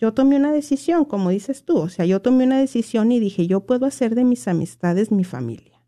Yo 0.00 0.12
tomé 0.12 0.34
una 0.34 0.50
decisión, 0.50 1.04
como 1.04 1.30
dices 1.30 1.64
tú. 1.64 1.78
O 1.78 1.88
sea, 1.88 2.06
yo 2.06 2.20
tomé 2.22 2.42
una 2.42 2.58
decisión 2.58 3.12
y 3.12 3.20
dije, 3.20 3.46
yo 3.46 3.66
puedo 3.66 3.86
hacer 3.86 4.16
de 4.16 4.24
mis 4.24 4.48
amistades 4.48 5.12
mi 5.12 5.22
familia. 5.22 5.80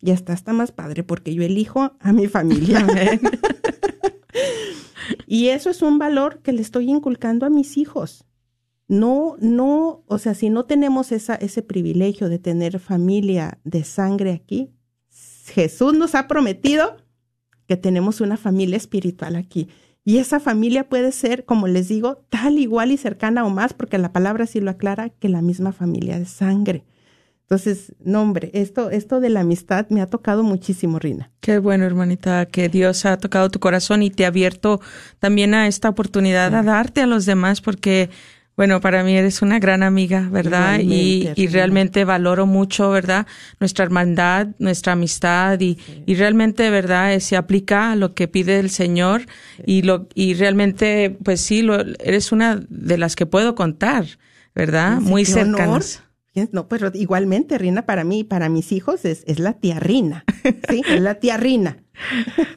Y 0.00 0.12
hasta 0.12 0.32
está 0.32 0.52
más 0.52 0.70
padre 0.70 1.02
porque 1.02 1.34
yo 1.34 1.42
elijo 1.42 1.92
a 1.98 2.12
mi 2.12 2.28
familia. 2.28 2.86
y 5.32 5.50
eso 5.50 5.70
es 5.70 5.80
un 5.80 6.00
valor 6.00 6.40
que 6.42 6.50
le 6.52 6.60
estoy 6.60 6.90
inculcando 6.90 7.46
a 7.46 7.50
mis 7.50 7.76
hijos. 7.76 8.26
No, 8.88 9.36
no, 9.38 10.02
o 10.08 10.18
sea, 10.18 10.34
si 10.34 10.50
no 10.50 10.64
tenemos 10.64 11.12
esa, 11.12 11.36
ese 11.36 11.62
privilegio 11.62 12.28
de 12.28 12.40
tener 12.40 12.80
familia 12.80 13.60
de 13.62 13.84
sangre 13.84 14.32
aquí, 14.32 14.72
Jesús 15.46 15.94
nos 15.94 16.16
ha 16.16 16.26
prometido 16.26 16.96
que 17.68 17.76
tenemos 17.76 18.20
una 18.20 18.36
familia 18.36 18.76
espiritual 18.76 19.36
aquí. 19.36 19.68
Y 20.04 20.18
esa 20.18 20.40
familia 20.40 20.88
puede 20.88 21.12
ser, 21.12 21.44
como 21.44 21.68
les 21.68 21.86
digo, 21.86 22.24
tal, 22.28 22.58
igual 22.58 22.90
y 22.90 22.96
cercana 22.96 23.46
o 23.46 23.50
más, 23.50 23.72
porque 23.72 23.98
la 23.98 24.12
palabra 24.12 24.48
sí 24.48 24.58
lo 24.58 24.72
aclara, 24.72 25.10
que 25.10 25.28
la 25.28 25.42
misma 25.42 25.70
familia 25.70 26.18
de 26.18 26.26
sangre. 26.26 26.84
Entonces, 27.50 27.92
no, 28.04 28.22
hombre, 28.22 28.52
esto, 28.54 28.90
esto 28.90 29.18
de 29.18 29.28
la 29.28 29.40
amistad 29.40 29.88
me 29.88 30.00
ha 30.00 30.06
tocado 30.06 30.44
muchísimo, 30.44 31.00
Rina. 31.00 31.32
Qué 31.40 31.58
bueno, 31.58 31.84
hermanita, 31.84 32.46
que 32.46 32.68
Dios 32.68 33.04
ha 33.06 33.16
tocado 33.16 33.50
tu 33.50 33.58
corazón 33.58 34.04
y 34.04 34.10
te 34.10 34.24
ha 34.24 34.28
abierto 34.28 34.80
también 35.18 35.54
a 35.54 35.66
esta 35.66 35.88
oportunidad 35.88 36.54
a 36.54 36.62
darte 36.62 37.00
a 37.00 37.08
los 37.08 37.26
demás, 37.26 37.60
porque 37.60 38.08
bueno, 38.56 38.80
para 38.80 39.02
mí 39.02 39.16
eres 39.16 39.42
una 39.42 39.58
gran 39.58 39.82
amiga, 39.82 40.28
¿verdad? 40.30 40.78
Y, 40.78 41.28
y, 41.34 41.48
realmente 41.48 42.04
valoro 42.04 42.46
mucho, 42.46 42.90
¿verdad? 42.90 43.26
Nuestra 43.58 43.84
hermandad, 43.84 44.46
nuestra 44.60 44.92
amistad 44.92 45.58
y, 45.58 45.76
y 46.06 46.14
realmente, 46.14 46.70
¿verdad? 46.70 47.18
Se 47.18 47.36
aplica 47.36 47.90
a 47.90 47.96
lo 47.96 48.14
que 48.14 48.28
pide 48.28 48.60
el 48.60 48.70
Señor 48.70 49.22
y 49.66 49.82
lo 49.82 50.06
y 50.14 50.34
realmente, 50.34 51.18
pues 51.24 51.40
sí, 51.40 51.62
lo, 51.62 51.80
eres 51.98 52.30
una 52.30 52.60
de 52.68 52.96
las 52.96 53.16
que 53.16 53.26
puedo 53.26 53.56
contar, 53.56 54.06
¿verdad? 54.54 55.00
Muy 55.00 55.24
cercanas. 55.24 56.04
No, 56.52 56.68
pero 56.68 56.90
igualmente, 56.94 57.58
Rina, 57.58 57.86
para 57.86 58.04
mí 58.04 58.20
y 58.20 58.24
para 58.24 58.48
mis 58.48 58.72
hijos 58.72 59.04
es, 59.04 59.22
es 59.26 59.38
la 59.38 59.54
tía 59.54 59.78
Rina. 59.80 60.24
Sí, 60.68 60.82
es 60.88 61.00
la 61.00 61.14
tía 61.16 61.36
Rina. 61.36 61.78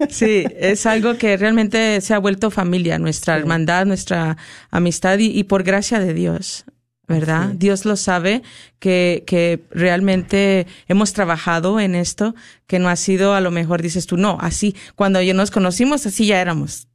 Sí, 0.09 0.45
es 0.57 0.85
algo 0.85 1.17
que 1.17 1.35
realmente 1.37 1.99
se 2.01 2.13
ha 2.13 2.19
vuelto 2.19 2.49
familia, 2.49 2.99
nuestra 2.99 3.37
hermandad, 3.37 3.85
nuestra 3.85 4.37
amistad 4.71 5.17
y, 5.19 5.43
por 5.43 5.63
gracia 5.63 5.99
de 5.99 6.13
Dios. 6.13 6.65
¿verdad? 7.05 7.49
Dios 7.49 7.83
lo 7.83 7.97
sabe 7.97 8.43
que, 8.79 9.23
que 9.27 9.65
realmente 9.71 10.65
hemos 10.87 11.11
trabajado 11.11 11.81
en 11.81 11.95
esto, 11.95 12.33
que 12.65 12.79
no 12.79 12.87
ha 12.87 12.95
sido 12.95 13.33
a 13.35 13.41
lo 13.41 13.51
mejor, 13.51 13.81
dices 13.81 14.07
tú, 14.07 14.15
no, 14.15 14.37
así, 14.39 14.73
cuando 14.95 15.21
yo 15.21 15.33
nos 15.33 15.51
conocimos, 15.51 16.05
así 16.05 16.25
ya 16.25 16.39
éramos. 16.39 16.87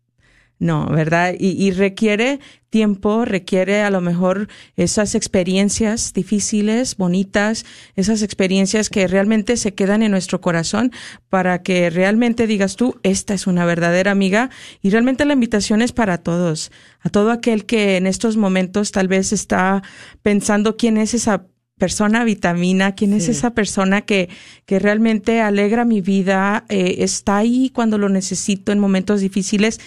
No, 0.61 0.87
¿verdad? 0.87 1.35
Y, 1.39 1.51
y, 1.51 1.71
requiere 1.71 2.41
tiempo, 2.69 3.25
requiere 3.25 3.83
a 3.83 3.91
lo 3.91 4.01
mejor 4.01 4.49
esas 4.77 5.15
experiencias 5.15 6.13
difíciles, 6.13 6.97
bonitas, 6.97 7.65
esas 7.95 8.23
experiencias 8.23 8.91
que 8.91 9.07
realmente 9.07 9.57
se 9.57 9.75
quedan 9.75 10.03
en 10.03 10.11
nuestro 10.11 10.41
corazón 10.41 10.91
para 11.29 11.63
que 11.63 11.91
realmente 11.91 12.49
digas 12.49 12.75
tú, 12.75 12.99
esta 13.05 13.35
es 13.35 13.47
una 13.47 13.65
verdadera 13.67 14.11
amiga 14.11 14.51
y 14.83 14.91
realmente 14.91 15.25
la 15.25 15.35
invitación 15.35 15.81
es 15.81 15.93
para 15.93 16.19
todos, 16.19 16.73
a 17.01 17.09
todo 17.09 17.31
aquel 17.31 17.65
que 17.65 17.97
en 17.97 18.09
estos 18.09 18.37
momentos 18.37 18.91
tal 18.91 19.07
vez 19.07 19.33
está 19.33 19.83
pensando 20.23 20.77
quién 20.77 20.99
es 20.99 21.15
esa 21.15 21.47
persona 21.79 22.25
vitamina, 22.25 22.97
quién 22.97 23.13
es 23.13 23.29
esa 23.29 23.55
persona 23.55 24.03
que, 24.03 24.29
que 24.67 24.81
realmente 24.81 25.41
alegra 25.41 25.85
mi 25.85 26.01
vida, 26.01 26.65
eh, 26.69 26.97
está 26.99 27.37
ahí 27.37 27.71
cuando 27.73 27.97
lo 27.99 28.09
necesito 28.09 28.73
en 28.73 28.81
momentos 28.81 29.21
difíciles 29.21 29.79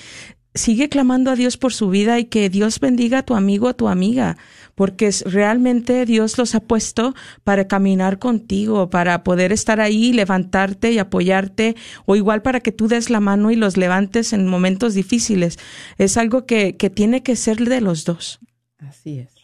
sigue 0.53 0.89
clamando 0.89 1.31
a 1.31 1.35
Dios 1.35 1.57
por 1.57 1.73
su 1.73 1.89
vida 1.89 2.19
y 2.19 2.25
que 2.25 2.49
Dios 2.49 2.79
bendiga 2.79 3.19
a 3.19 3.23
tu 3.23 3.35
amigo, 3.35 3.67
a 3.67 3.73
tu 3.73 3.87
amiga, 3.87 4.37
porque 4.75 5.09
realmente 5.25 6.05
Dios 6.05 6.37
los 6.37 6.55
ha 6.55 6.59
puesto 6.59 7.13
para 7.43 7.67
caminar 7.67 8.19
contigo, 8.19 8.89
para 8.89 9.23
poder 9.23 9.51
estar 9.51 9.79
ahí, 9.79 10.13
levantarte 10.13 10.91
y 10.91 10.99
apoyarte, 10.99 11.75
o 12.05 12.15
igual 12.15 12.41
para 12.41 12.59
que 12.59 12.71
tú 12.71 12.87
des 12.87 13.09
la 13.09 13.19
mano 13.19 13.51
y 13.51 13.55
los 13.55 13.77
levantes 13.77 14.33
en 14.33 14.47
momentos 14.47 14.93
difíciles. 14.93 15.57
Es 15.97 16.17
algo 16.17 16.45
que, 16.45 16.75
que 16.75 16.89
tiene 16.89 17.23
que 17.23 17.35
ser 17.35 17.57
de 17.57 17.81
los 17.81 18.05
dos. 18.05 18.39
Así 18.79 19.19
es. 19.19 19.35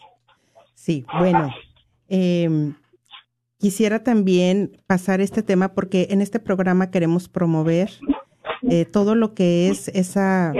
Sí, 0.74 1.04
bueno, 1.18 1.54
em, 2.08 2.74
quisiera 3.58 4.02
también 4.02 4.80
pasar 4.86 5.20
este 5.20 5.42
tema 5.42 5.74
porque 5.74 6.08
en 6.10 6.22
este 6.22 6.40
programa 6.40 6.90
queremos 6.90 7.28
promover 7.28 7.90
eh, 8.62 8.86
todo 8.86 9.14
lo 9.14 9.34
que 9.34 9.68
es 9.68 9.88
esa 9.88 10.52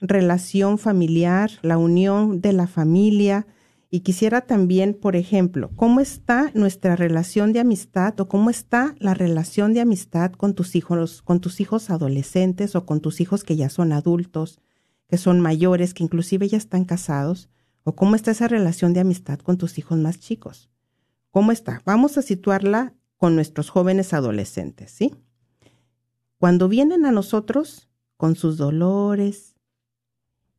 relación 0.00 0.78
familiar, 0.78 1.50
la 1.62 1.78
unión 1.78 2.40
de 2.40 2.52
la 2.52 2.66
familia. 2.66 3.46
Y 3.90 4.00
quisiera 4.00 4.42
también, 4.42 4.94
por 4.94 5.16
ejemplo, 5.16 5.70
cómo 5.74 6.00
está 6.00 6.50
nuestra 6.54 6.94
relación 6.94 7.52
de 7.52 7.60
amistad 7.60 8.18
o 8.20 8.28
cómo 8.28 8.50
está 8.50 8.94
la 8.98 9.14
relación 9.14 9.74
de 9.74 9.80
amistad 9.80 10.32
con 10.32 10.54
tus 10.54 10.76
hijos, 10.76 11.22
con 11.22 11.40
tus 11.40 11.60
hijos 11.60 11.90
adolescentes 11.90 12.76
o 12.76 12.86
con 12.86 13.00
tus 13.00 13.20
hijos 13.20 13.42
que 13.42 13.56
ya 13.56 13.68
son 13.68 13.92
adultos, 13.92 14.60
que 15.08 15.18
son 15.18 15.40
mayores, 15.40 15.92
que 15.92 16.04
inclusive 16.04 16.48
ya 16.48 16.56
están 16.56 16.84
casados, 16.84 17.48
o 17.82 17.96
cómo 17.96 18.14
está 18.14 18.30
esa 18.30 18.46
relación 18.46 18.92
de 18.92 19.00
amistad 19.00 19.40
con 19.40 19.58
tus 19.58 19.76
hijos 19.78 19.98
más 19.98 20.20
chicos. 20.20 20.70
¿Cómo 21.32 21.50
está? 21.50 21.82
Vamos 21.84 22.16
a 22.16 22.22
situarla 22.22 22.94
con 23.16 23.34
nuestros 23.34 23.70
jóvenes 23.70 24.12
adolescentes, 24.14 24.92
¿sí? 24.92 25.14
Cuando 26.38 26.68
vienen 26.68 27.04
a 27.04 27.12
nosotros 27.12 27.90
con 28.16 28.36
sus 28.36 28.56
dolores, 28.56 29.49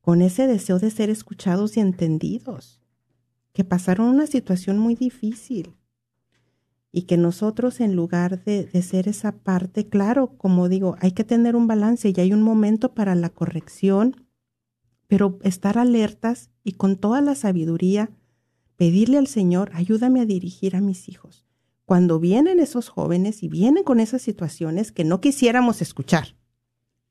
con 0.01 0.21
ese 0.21 0.47
deseo 0.47 0.79
de 0.79 0.91
ser 0.91 1.09
escuchados 1.09 1.77
y 1.77 1.79
entendidos. 1.79 2.79
que 3.53 3.65
pasaron 3.65 4.07
una 4.07 4.27
situación 4.27 4.79
muy 4.79 4.95
difícil 4.95 5.75
y 6.93 7.01
que 7.01 7.17
nosotros 7.17 7.81
en 7.81 7.97
lugar 7.97 8.41
de, 8.45 8.63
de, 8.63 8.81
ser 8.81 9.09
esa 9.09 9.33
parte, 9.33 9.89
claro, 9.89 10.37
como 10.37 10.69
digo, 10.69 10.95
hay 10.99 11.11
que 11.11 11.25
tener 11.25 11.57
un 11.57 11.67
balance 11.67 12.09
y 12.09 12.19
hay 12.21 12.31
un 12.31 12.43
momento 12.43 12.93
para 12.93 13.13
la 13.13 13.29
corrección, 13.29 14.25
pero 15.07 15.37
estar 15.43 15.77
alertas 15.77 16.49
y 16.63 16.73
con 16.73 16.95
toda 16.95 17.19
la 17.19 17.35
sabiduría, 17.35 18.09
pedirle 18.77 19.17
al 19.17 19.27
Señor, 19.27 19.69
ayúdame 19.73 20.21
a 20.21 20.25
dirigir 20.25 20.77
a 20.77 20.81
mis 20.81 21.09
hijos. 21.09 21.45
Cuando 21.85 22.21
vienen 22.21 22.61
esos 22.61 22.87
jóvenes 22.87 23.43
y 23.43 23.49
vienen 23.49 23.83
con 23.83 23.99
esas 23.99 24.21
situaciones 24.21 24.93
que 24.93 25.03
no 25.03 25.19
quisiéramos 25.19 25.81
escuchar, 25.81 26.35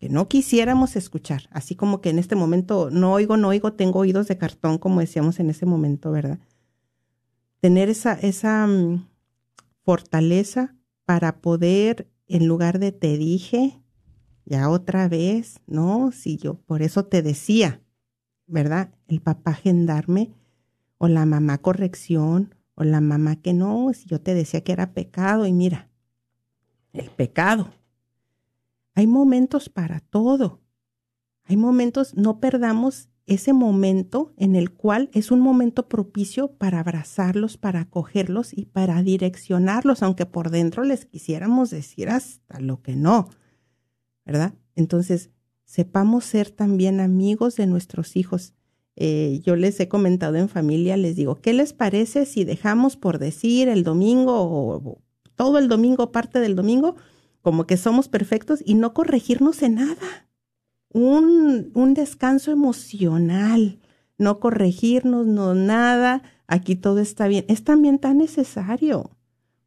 que 0.00 0.08
no 0.08 0.28
quisiéramos 0.28 0.96
escuchar, 0.96 1.42
así 1.52 1.76
como 1.76 2.00
que 2.00 2.08
en 2.08 2.18
este 2.18 2.34
momento 2.34 2.90
no 2.90 3.12
oigo, 3.12 3.36
no 3.36 3.48
oigo, 3.48 3.74
tengo 3.74 3.98
oídos 4.00 4.28
de 4.28 4.38
cartón, 4.38 4.78
como 4.78 5.00
decíamos 5.00 5.38
en 5.38 5.50
ese 5.50 5.66
momento, 5.66 6.10
¿verdad? 6.10 6.38
Tener 7.60 7.90
esa, 7.90 8.14
esa, 8.14 8.66
mm, 8.66 9.06
fortaleza 9.84 10.74
para 11.04 11.40
poder, 11.40 12.08
en 12.26 12.46
lugar 12.46 12.78
de 12.78 12.92
te 12.92 13.18
dije, 13.18 13.82
ya 14.46 14.70
otra 14.70 15.08
vez, 15.08 15.60
no, 15.66 16.12
si 16.12 16.38
yo 16.38 16.54
por 16.54 16.80
eso 16.80 17.04
te 17.04 17.20
decía, 17.22 17.82
¿verdad? 18.46 18.94
El 19.06 19.20
papá 19.20 19.52
gendarme 19.52 20.32
o 20.96 21.08
la 21.08 21.26
mamá 21.26 21.58
corrección 21.58 22.54
o 22.74 22.84
la 22.84 23.00
mamá 23.00 23.36
que 23.36 23.52
no, 23.52 23.92
si 23.92 24.08
yo 24.08 24.20
te 24.20 24.32
decía 24.32 24.62
que 24.62 24.72
era 24.72 24.94
pecado 24.94 25.46
y 25.46 25.52
mira, 25.52 25.90
el 26.92 27.10
pecado. 27.10 27.70
Hay 29.00 29.06
momentos 29.06 29.70
para 29.70 30.00
todo. 30.00 30.60
Hay 31.44 31.56
momentos, 31.56 32.14
no 32.16 32.38
perdamos 32.38 33.08
ese 33.24 33.54
momento 33.54 34.34
en 34.36 34.54
el 34.56 34.72
cual 34.72 35.08
es 35.14 35.30
un 35.30 35.40
momento 35.40 35.88
propicio 35.88 36.48
para 36.48 36.80
abrazarlos, 36.80 37.56
para 37.56 37.80
acogerlos 37.80 38.52
y 38.52 38.66
para 38.66 39.02
direccionarlos, 39.02 40.02
aunque 40.02 40.26
por 40.26 40.50
dentro 40.50 40.84
les 40.84 41.06
quisiéramos 41.06 41.70
decir 41.70 42.10
hasta 42.10 42.60
lo 42.60 42.82
que 42.82 42.94
no, 42.94 43.30
¿verdad? 44.26 44.52
Entonces, 44.76 45.30
sepamos 45.64 46.26
ser 46.26 46.50
también 46.50 47.00
amigos 47.00 47.56
de 47.56 47.66
nuestros 47.66 48.16
hijos. 48.16 48.52
Eh, 48.96 49.40
yo 49.42 49.56
les 49.56 49.80
he 49.80 49.88
comentado 49.88 50.36
en 50.36 50.50
familia, 50.50 50.98
les 50.98 51.16
digo, 51.16 51.36
¿qué 51.36 51.54
les 51.54 51.72
parece 51.72 52.26
si 52.26 52.44
dejamos 52.44 52.98
por 52.98 53.18
decir 53.18 53.70
el 53.70 53.82
domingo 53.82 54.34
o 54.42 55.00
todo 55.36 55.56
el 55.56 55.68
domingo, 55.68 56.12
parte 56.12 56.38
del 56.38 56.54
domingo, 56.54 56.96
como 57.42 57.66
que 57.66 57.76
somos 57.76 58.08
perfectos 58.08 58.62
y 58.64 58.74
no 58.74 58.94
corregirnos 58.94 59.62
en 59.62 59.76
nada? 59.76 60.30
un, 60.92 61.70
un 61.74 61.94
descanso 61.94 62.50
emocional, 62.50 63.78
no 64.18 64.40
corregirnos, 64.40 65.26
no 65.26 65.54
nada, 65.54 66.22
aquí 66.46 66.76
todo 66.76 66.98
está 66.98 67.28
bien. 67.28 67.44
Es 67.48 67.64
también 67.64 67.98
tan 67.98 68.18
necesario. 68.18 69.10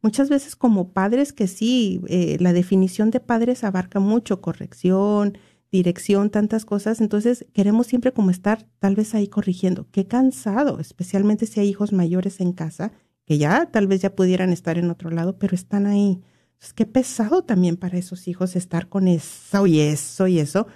Muchas 0.02 0.28
veces 0.28 0.54
como 0.54 0.92
padres 0.92 1.32
que 1.32 1.46
sí, 1.46 2.02
eh, 2.08 2.36
la 2.40 2.52
definición 2.52 3.10
de 3.10 3.20
padres 3.20 3.64
abarca 3.64 4.00
mucho, 4.00 4.42
corrección, 4.42 5.38
dirección, 5.72 6.30
tantas 6.30 6.66
cosas, 6.66 7.00
entonces 7.00 7.46
queremos 7.52 7.86
siempre 7.86 8.12
como 8.12 8.30
estar 8.30 8.66
tal 8.78 8.94
vez 8.94 9.14
ahí 9.14 9.28
corrigiendo. 9.28 9.88
Qué 9.90 10.06
cansado, 10.06 10.78
especialmente 10.78 11.46
si 11.46 11.60
hay 11.60 11.68
hijos 11.68 11.92
mayores 11.92 12.40
en 12.40 12.52
casa, 12.52 12.92
que 13.24 13.38
ya 13.38 13.66
tal 13.72 13.86
vez 13.86 14.02
ya 14.02 14.14
pudieran 14.14 14.52
estar 14.52 14.76
en 14.76 14.90
otro 14.90 15.10
lado, 15.10 15.38
pero 15.38 15.54
están 15.54 15.86
ahí. 15.86 16.20
Entonces, 16.54 16.72
qué 16.72 16.86
pesado 16.86 17.42
también 17.42 17.76
para 17.76 17.98
esos 17.98 18.26
hijos 18.28 18.56
estar 18.56 18.88
con 18.88 19.08
eso 19.08 19.66
y 19.66 19.80
eso 19.80 20.26
y 20.26 20.38
eso 20.38 20.66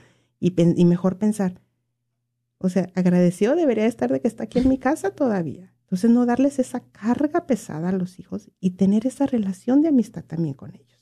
y, 0.41 0.85
mejor 0.85 1.19
pensar, 1.19 1.61
o 2.59 2.69
sea, 2.69 2.91
agradecido 2.95 3.57
debería 3.57 3.87
estar 3.87 4.11
de 4.11 4.21
que 4.21 4.29
está 4.29 4.45
aquí 4.45 4.59
en 4.59 4.69
mi 4.69 4.79
casa 4.79 5.11
todavía. 5.11 5.73
Entonces, 5.83 6.11
no 6.11 6.27
darles 6.27 6.59
esa 6.59 6.81
carga 6.81 7.47
pesada 7.47 7.89
a 7.89 7.93
los 7.93 8.19
hijos 8.19 8.51
y 8.61 8.71
tener 8.71 9.07
esa 9.07 9.27
relación 9.27 9.81
de 9.81 9.89
amistad 9.89 10.23
también 10.25 10.55
con 10.55 10.75
ellos. 10.75 10.99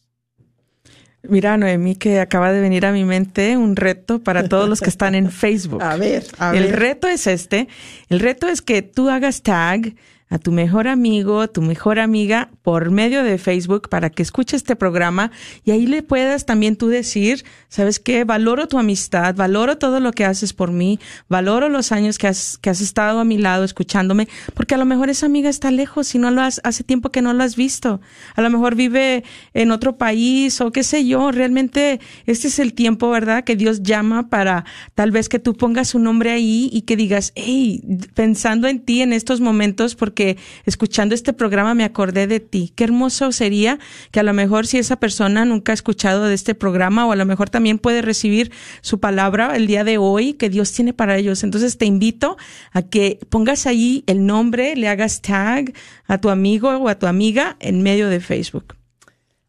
Mira, 1.29 1.57
Noemí, 1.57 1.97
que 1.97 2.21
acaba 2.21 2.53
de 2.53 2.61
venir 2.61 2.87
a 2.87 2.93
mi 2.93 3.05
mente 3.05 3.57
un 3.57 3.75
reto 3.75 4.23
para 4.23 4.49
todos 4.49 4.69
los 4.69 4.81
que 4.81 4.91
están 4.91 5.15
en 5.15 5.31
Facebook. 5.33 5.83
A 5.83 5.97
ver, 5.97 6.25
a 6.39 6.53
ver. 6.53 6.63
El 6.63 6.73
reto 6.73 7.09
es 7.09 7.27
este. 7.27 7.69
El 8.09 8.21
reto 8.21 8.49
es 8.49 8.63
que 8.63 8.83
tú 8.83 9.09
hagas 9.09 9.43
tag 9.43 9.95
a 10.29 10.39
tu 10.39 10.51
mejor 10.51 10.89
amigo, 10.89 11.49
tu 11.49 11.63
mejor 11.63 11.99
amiga 11.99 12.51
por 12.63 12.91
medio 12.91 13.23
de 13.23 13.39
Facebook 13.39 13.89
para 13.89 14.11
que 14.11 14.23
escuche 14.23 14.57
este 14.57 14.75
programa 14.75 15.31
y 15.65 15.71
ahí 15.71 15.87
le 15.87 16.03
puedas 16.03 16.47
también 16.47 16.77
tú 16.77 16.89
decir, 16.89 17.45
¿sabes 17.69 18.01
qué? 18.01 18.25
Valoro 18.25 18.67
tu 18.67 18.79
amistad, 18.79 19.37
valoro 19.37 19.79
todo 19.79 20.01
lo 20.01 20.13
que 20.13 20.25
haces 20.25 20.53
por 20.53 20.73
mí, 20.73 20.99
valoro 21.29 21.69
los 21.69 21.93
años 21.93 22.19
que 22.19 22.27
has, 22.27 22.59
que 22.59 22.71
has 22.71 22.81
estado 22.81 23.21
a 23.21 23.25
mi 23.25 23.39
lado 23.39 23.63
escuchándome, 23.63 24.29
porque 24.55 24.75
a 24.75 24.79
lo 24.79 24.85
mejor 24.85 25.11
esa 25.11 25.27
amiga 25.27 25.49
está 25.49 25.71
lejos 25.71 26.15
y 26.15 26.19
no 26.19 26.31
lo 26.31 26.43
has, 26.43 26.61
hace 26.65 26.83
tiempo 26.83 27.11
que 27.11 27.23
no 27.23 27.33
lo 27.33 27.45
has 27.45 27.55
visto. 27.55 28.01
A 28.35 28.43
lo 28.43 28.51
mejor 28.51 28.75
vive 28.75 29.23
en 29.55 29.71
otro 29.71 29.97
país 29.97 30.61
o 30.61 30.73
qué 30.73 30.83
sé 30.83 31.07
yo. 31.07 31.31
Realmente 31.31 32.01
este 32.27 32.49
es 32.49 32.59
el 32.59 32.75
tiempo, 32.75 33.11
¿verdad? 33.11 33.45
Que 33.45 33.55
Dios 33.55 33.83
llama 33.83 34.29
para 34.29 34.65
tal 34.95 35.11
vez 35.13 35.29
que 35.29 35.39
tú 35.39 35.55
pongas 35.55 35.89
su 35.89 35.99
nombre 35.99 36.31
ahí 36.31 36.69
y 36.73 36.83
que 36.83 36.97
digas, 36.97 37.33
hey, 37.37 37.83
pensando 38.15 38.67
en 38.67 38.81
ti 38.81 39.03
en 39.03 39.13
estos 39.13 39.41
momentos, 39.41 39.95
porque 39.95 40.16
que 40.17 40.37
escuchando 40.65 41.15
este 41.15 41.33
programa 41.33 41.75
me 41.75 41.85
acordé 41.85 42.27
de 42.27 42.41
ti. 42.41 42.73
Qué 42.75 42.83
hermoso 42.83 43.31
sería 43.31 43.79
que 44.11 44.19
a 44.19 44.25
lo 44.25 44.35
mejor 44.35 44.67
si 44.67 44.79
esa 44.79 44.97
persona 44.97 45.45
nunca 45.45 45.71
ha 45.71 45.75
escuchado 45.75 46.25
de 46.25 46.35
este 46.35 46.57
programa 46.57 47.07
o 47.07 47.13
a 47.13 47.17
lo 47.17 47.25
mejor 47.25 47.49
también 47.49 47.79
puede 47.79 48.03
recibir 48.03 48.51
su 48.81 48.99
palabra 48.99 49.55
el 49.55 49.69
día 49.69 49.85
de 49.85 49.99
hoy 49.99 50.33
que 50.33 50.51
Dios 50.51 50.73
tiene 50.73 50.93
para 50.93 51.17
ellos. 51.17 51.45
Entonces 51.45 51.79
te 51.79 51.87
invito 51.87 52.37
a 52.73 52.83
que 52.83 53.21
pongas 53.31 53.69
ahí 53.69 54.03
el 54.09 54.27
nombre, 54.27 54.75
le 54.75 54.89
hagas 54.89 55.23
tag 55.23 55.73
a 56.07 56.19
tu 56.19 56.31
amigo 56.31 56.71
o 56.71 56.89
a 56.89 56.99
tu 56.99 57.07
amiga 57.07 57.57
en 57.61 57.83
medio 57.83 58.09
de 58.09 58.19
Facebook. 58.19 58.75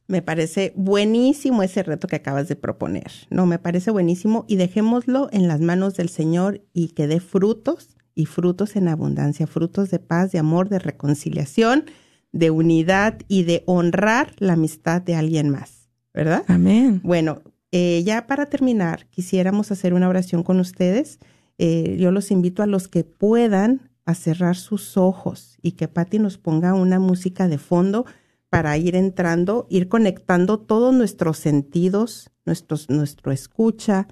Me 0.08 0.22
parece 0.22 0.72
buenísimo 0.76 1.64
ese 1.64 1.84
reto 1.84 2.08
que 2.08 2.16
acabas 2.16 2.48
de 2.48 2.56
proponer. 2.56 3.12
No, 3.30 3.46
me 3.46 3.60
parece 3.60 3.92
buenísimo 3.92 4.46
y 4.48 4.56
dejémoslo 4.56 5.28
en 5.34 5.50
las 5.50 5.60
manos 5.60 5.96
del 5.96 6.08
Señor 6.08 6.62
y 6.74 6.90
que 6.90 7.08
dé 7.08 7.20
frutos 7.20 7.97
y 8.18 8.26
frutos 8.26 8.76
en 8.76 8.88
abundancia, 8.88 9.46
frutos 9.46 9.92
de 9.92 10.00
paz, 10.00 10.32
de 10.32 10.40
amor, 10.40 10.70
de 10.70 10.80
reconciliación, 10.80 11.86
de 12.32 12.50
unidad 12.50 13.20
y 13.28 13.44
de 13.44 13.64
honrar 13.68 14.34
la 14.40 14.54
amistad 14.54 15.04
de 15.04 15.16
alguien 15.16 15.50
más, 15.50 15.88
¿verdad? 16.16 16.44
Amén. 16.48 17.00
Bueno, 17.04 17.44
eh, 17.72 18.02
ya 18.04 18.26
para 18.26 18.48
terminar, 18.48 19.06
quisiéramos 19.12 19.72
hacer 19.72 19.94
una 19.94 20.10
oración 20.10 20.42
con 20.42 20.60
ustedes. 20.60 21.20
Eh, 21.60 21.96
yo 22.00 22.12
los 22.12 22.32
invito 22.32 22.64
a 22.64 22.68
los 22.68 22.88
que 22.88 23.04
puedan 23.04 23.92
a 24.06 24.16
cerrar 24.16 24.56
sus 24.56 24.98
ojos 24.98 25.60
y 25.62 25.74
que 25.74 25.88
Patti 25.88 26.18
nos 26.18 26.40
ponga 26.40 26.74
una 26.74 27.00
música 27.00 27.48
de 27.48 27.60
fondo 27.60 28.06
para 28.50 28.76
ir 28.78 28.96
entrando, 28.96 29.68
ir 29.70 29.90
conectando 29.90 30.58
todos 30.60 30.92
nuestros 30.92 31.38
sentidos, 31.38 32.32
nuestros, 32.46 32.90
nuestro 32.90 33.32
escucha, 33.32 34.08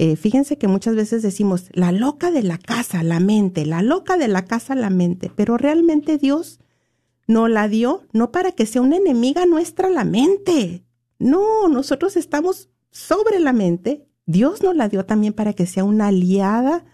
eh, 0.00 0.14
fíjense 0.14 0.58
que 0.58 0.68
muchas 0.68 0.94
veces 0.94 1.22
decimos, 1.22 1.70
la 1.72 1.90
loca 1.90 2.30
de 2.30 2.44
la 2.44 2.56
casa, 2.56 3.02
la 3.02 3.18
mente, 3.18 3.66
la 3.66 3.82
loca 3.82 4.16
de 4.16 4.28
la 4.28 4.44
casa, 4.44 4.76
la 4.76 4.90
mente, 4.90 5.28
pero 5.34 5.56
realmente 5.56 6.18
Dios 6.18 6.60
no 7.26 7.48
la 7.48 7.66
dio 7.66 8.02
no 8.12 8.30
para 8.30 8.52
que 8.52 8.64
sea 8.64 8.80
una 8.80 8.98
enemiga 8.98 9.44
nuestra 9.44 9.90
la 9.90 10.04
mente. 10.04 10.84
No, 11.18 11.66
nosotros 11.68 12.16
estamos 12.16 12.70
sobre 12.92 13.40
la 13.40 13.52
mente. 13.52 14.06
Dios 14.24 14.62
nos 14.62 14.76
la 14.76 14.88
dio 14.88 15.04
también 15.04 15.32
para 15.32 15.52
que 15.52 15.66
sea 15.66 15.82
una 15.82 16.06
aliada 16.06 16.84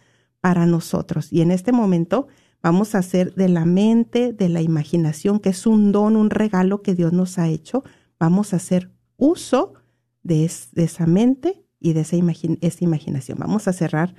para 0.41 0.65
nosotros. 0.65 1.31
Y 1.31 1.43
en 1.43 1.51
este 1.51 1.73
momento 1.73 2.29
vamos 2.63 2.95
a 2.95 3.01
hacer 3.01 3.35
de 3.35 3.51
la 3.51 3.67
mente, 3.67 4.33
de 4.33 4.49
la 4.49 4.63
imaginación, 4.63 5.41
que 5.41 5.51
es 5.51 5.67
un 5.67 5.93
don, 5.93 6.17
un 6.17 6.31
regalo 6.31 6.81
que 6.81 6.95
Dios 6.95 7.13
nos 7.13 7.39
ha 7.39 7.49
hecho, 7.49 7.85
vamos 8.19 8.55
a 8.55 8.57
hacer 8.57 8.91
uso 9.19 9.75
de 10.23 10.47
esa 10.47 11.05
mente 11.05 11.64
y 11.85 11.93
de 11.93 12.01
esa, 12.01 12.17
imaginación. 12.17 13.39
Vamos 13.39 13.69
a 13.69 13.75
cerrar 13.75 14.15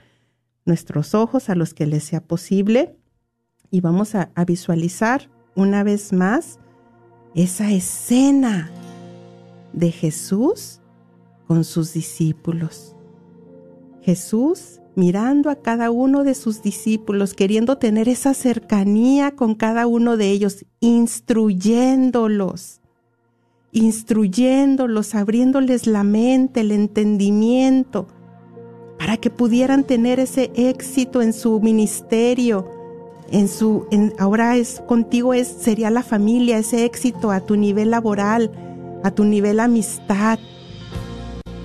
nuestros 0.66 1.16
ojos 1.16 1.50
a 1.50 1.56
los 1.56 1.74
que 1.74 1.88
les 1.88 2.04
sea 2.04 2.22
posible 2.22 2.96
y 3.72 3.82
vamos 3.82 4.14
a, 4.14 4.30
a 4.36 4.46
visualizar 4.46 5.32
una 5.56 5.84
vez 5.84 6.14
más 6.14 6.60
esa 7.34 7.72
escena 7.72 8.70
de 9.74 9.92
Jesús 9.92 10.80
con 11.48 11.64
sus 11.64 11.92
discípulos. 11.94 12.96
Jesús 14.04 14.80
mirando 14.94 15.50
a 15.50 15.56
cada 15.56 15.90
uno 15.90 16.24
de 16.24 16.36
sus 16.36 16.62
discípulos, 16.62 17.34
queriendo 17.34 17.80
tener 17.80 18.08
esa 18.08 18.36
cercanía 18.36 19.36
con 19.36 19.56
cada 19.56 19.88
uno 19.88 20.18
de 20.18 20.30
ellos, 20.30 20.68
instruyéndolos 20.82 22.80
instruyéndolos, 23.76 25.16
abriéndoles 25.16 25.86
la 25.86 26.04
mente, 26.04 26.62
el 26.62 26.72
entendimiento, 26.72 28.08
para 28.98 29.18
que 29.18 29.30
pudieran 29.30 29.84
tener 29.84 30.20
ese 30.20 30.50
éxito 30.56 31.22
en 31.22 31.34
su 31.34 31.60
ministerio, 31.60 32.72
en 33.32 33.50
su, 33.50 33.86
en, 33.92 34.14
ahora 34.18 34.56
es 34.56 34.82
contigo 34.88 35.34
es, 35.34 35.48
sería 35.48 35.90
la 35.90 36.04
familia, 36.04 36.58
ese 36.58 36.86
éxito 36.86 37.32
a 37.32 37.42
tu 37.42 37.58
nivel 37.58 37.92
laboral, 37.92 38.50
a 39.04 39.12
tu 39.12 39.26
nivel 39.26 39.60
amistad. 39.60 40.40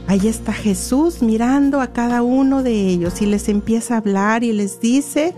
Ahí 0.09 0.27
está 0.27 0.53
Jesús 0.53 1.23
mirando 1.23 1.81
a 1.81 1.93
cada 1.93 2.23
uno 2.23 2.65
de 2.65 2.89
ellos 2.89 3.23
y 3.23 3.27
les 3.27 3.49
empieza 3.49 3.95
a 3.95 3.99
hablar 3.99 4.43
y 4.43 4.53
les 4.53 4.81
dice, 4.81 5.33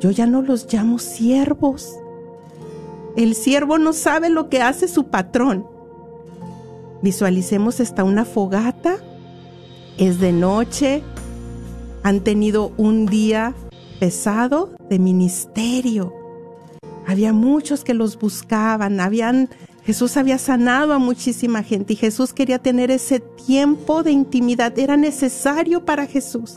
yo 0.00 0.10
ya 0.10 0.26
no 0.26 0.42
los 0.42 0.66
llamo 0.72 0.98
siervos. 0.98 1.94
El 3.16 3.34
siervo 3.34 3.78
no 3.78 3.92
sabe 3.92 4.28
lo 4.30 4.48
que 4.48 4.62
hace 4.62 4.88
su 4.88 5.04
patrón. 5.04 5.66
Visualicemos 7.02 7.80
hasta 7.80 8.02
una 8.02 8.24
fogata, 8.24 8.96
es 9.98 10.18
de 10.20 10.32
noche, 10.32 11.02
han 12.02 12.20
tenido 12.20 12.72
un 12.76 13.06
día 13.06 13.54
pesado 14.00 14.70
de 14.90 14.98
ministerio. 14.98 16.12
Había 17.06 17.32
muchos 17.32 17.84
que 17.84 17.94
los 17.94 18.18
buscaban, 18.18 18.98
habían 19.00 19.48
Jesús 19.84 20.16
había 20.16 20.38
sanado 20.38 20.94
a 20.94 20.98
muchísima 20.98 21.62
gente 21.62 21.92
y 21.92 21.96
Jesús 21.96 22.32
quería 22.32 22.58
tener 22.58 22.90
ese 22.90 23.20
tiempo 23.20 24.02
de 24.02 24.12
intimidad, 24.12 24.78
era 24.78 24.96
necesario 24.96 25.84
para 25.84 26.06
Jesús. 26.06 26.56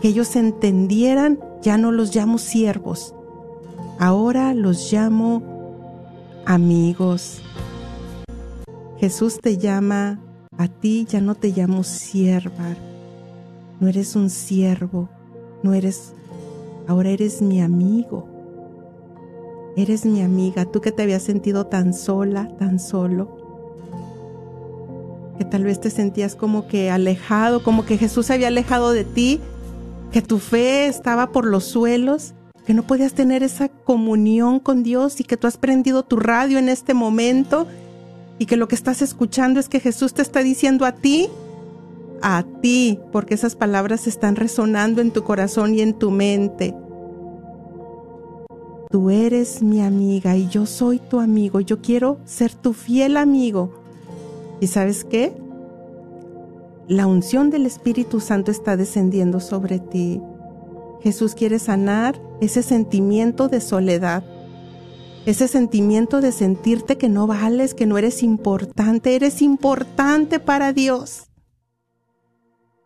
Que 0.00 0.08
ellos 0.08 0.36
entendieran, 0.36 1.40
ya 1.60 1.76
no 1.76 1.90
los 1.90 2.14
llamo 2.14 2.38
siervos, 2.38 3.14
ahora 4.00 4.54
los 4.54 4.90
llamo 4.90 5.42
amigos. 6.46 7.42
Jesús 8.98 9.40
te 9.40 9.58
llama 9.58 10.18
a 10.56 10.68
ti, 10.68 11.06
ya 11.08 11.20
no 11.20 11.34
te 11.34 11.48
llamo 11.48 11.84
sierva, 11.84 12.76
no 13.78 13.88
eres 13.88 14.16
un 14.16 14.30
siervo, 14.30 15.10
no 15.62 15.74
eres, 15.74 16.14
ahora 16.88 17.10
eres 17.10 17.42
mi 17.42 17.60
amigo. 17.60 18.26
Eres 19.76 20.04
mi 20.04 20.22
amiga, 20.22 20.64
tú 20.64 20.80
que 20.80 20.92
te 20.92 21.02
habías 21.02 21.22
sentido 21.22 21.66
tan 21.66 21.94
sola, 21.94 22.50
tan 22.58 22.80
solo, 22.80 23.36
que 25.38 25.44
tal 25.44 25.62
vez 25.64 25.80
te 25.80 25.90
sentías 25.90 26.34
como 26.34 26.66
que 26.66 26.90
alejado, 26.90 27.62
como 27.62 27.84
que 27.84 27.96
Jesús 27.96 28.26
se 28.26 28.34
había 28.34 28.48
alejado 28.48 28.92
de 28.92 29.04
ti, 29.04 29.40
que 30.10 30.22
tu 30.22 30.38
fe 30.38 30.86
estaba 30.86 31.30
por 31.32 31.46
los 31.46 31.64
suelos, 31.64 32.34
que 32.70 32.74
no 32.74 32.84
podías 32.84 33.14
tener 33.14 33.42
esa 33.42 33.68
comunión 33.68 34.60
con 34.60 34.84
Dios 34.84 35.18
y 35.18 35.24
que 35.24 35.36
tú 35.36 35.48
has 35.48 35.56
prendido 35.56 36.04
tu 36.04 36.14
radio 36.14 36.56
en 36.56 36.68
este 36.68 36.94
momento 36.94 37.66
y 38.38 38.46
que 38.46 38.56
lo 38.56 38.68
que 38.68 38.76
estás 38.76 39.02
escuchando 39.02 39.58
es 39.58 39.68
que 39.68 39.80
Jesús 39.80 40.14
te 40.14 40.22
está 40.22 40.44
diciendo 40.44 40.84
a 40.84 40.92
ti, 40.92 41.28
a 42.22 42.44
ti, 42.62 43.00
porque 43.10 43.34
esas 43.34 43.56
palabras 43.56 44.06
están 44.06 44.36
resonando 44.36 45.00
en 45.00 45.10
tu 45.10 45.24
corazón 45.24 45.74
y 45.74 45.80
en 45.80 45.94
tu 45.94 46.12
mente. 46.12 46.72
Tú 48.88 49.10
eres 49.10 49.64
mi 49.64 49.82
amiga 49.82 50.36
y 50.36 50.46
yo 50.46 50.64
soy 50.64 51.00
tu 51.00 51.18
amigo. 51.18 51.58
Yo 51.58 51.82
quiero 51.82 52.18
ser 52.24 52.54
tu 52.54 52.72
fiel 52.72 53.16
amigo. 53.16 53.82
¿Y 54.60 54.68
sabes 54.68 55.02
qué? 55.02 55.32
La 56.86 57.08
unción 57.08 57.50
del 57.50 57.66
Espíritu 57.66 58.20
Santo 58.20 58.52
está 58.52 58.76
descendiendo 58.76 59.40
sobre 59.40 59.80
ti. 59.80 60.22
Jesús 61.02 61.34
quiere 61.34 61.58
sanar 61.58 62.29
ese 62.40 62.62
sentimiento 62.62 63.48
de 63.48 63.60
soledad, 63.60 64.24
ese 65.26 65.48
sentimiento 65.48 66.20
de 66.20 66.32
sentirte 66.32 66.96
que 66.96 67.08
no 67.08 67.26
vales, 67.26 67.74
que 67.74 67.86
no 67.86 67.98
eres 67.98 68.22
importante, 68.22 69.14
eres 69.14 69.42
importante 69.42 70.40
para 70.40 70.72
Dios. 70.72 71.30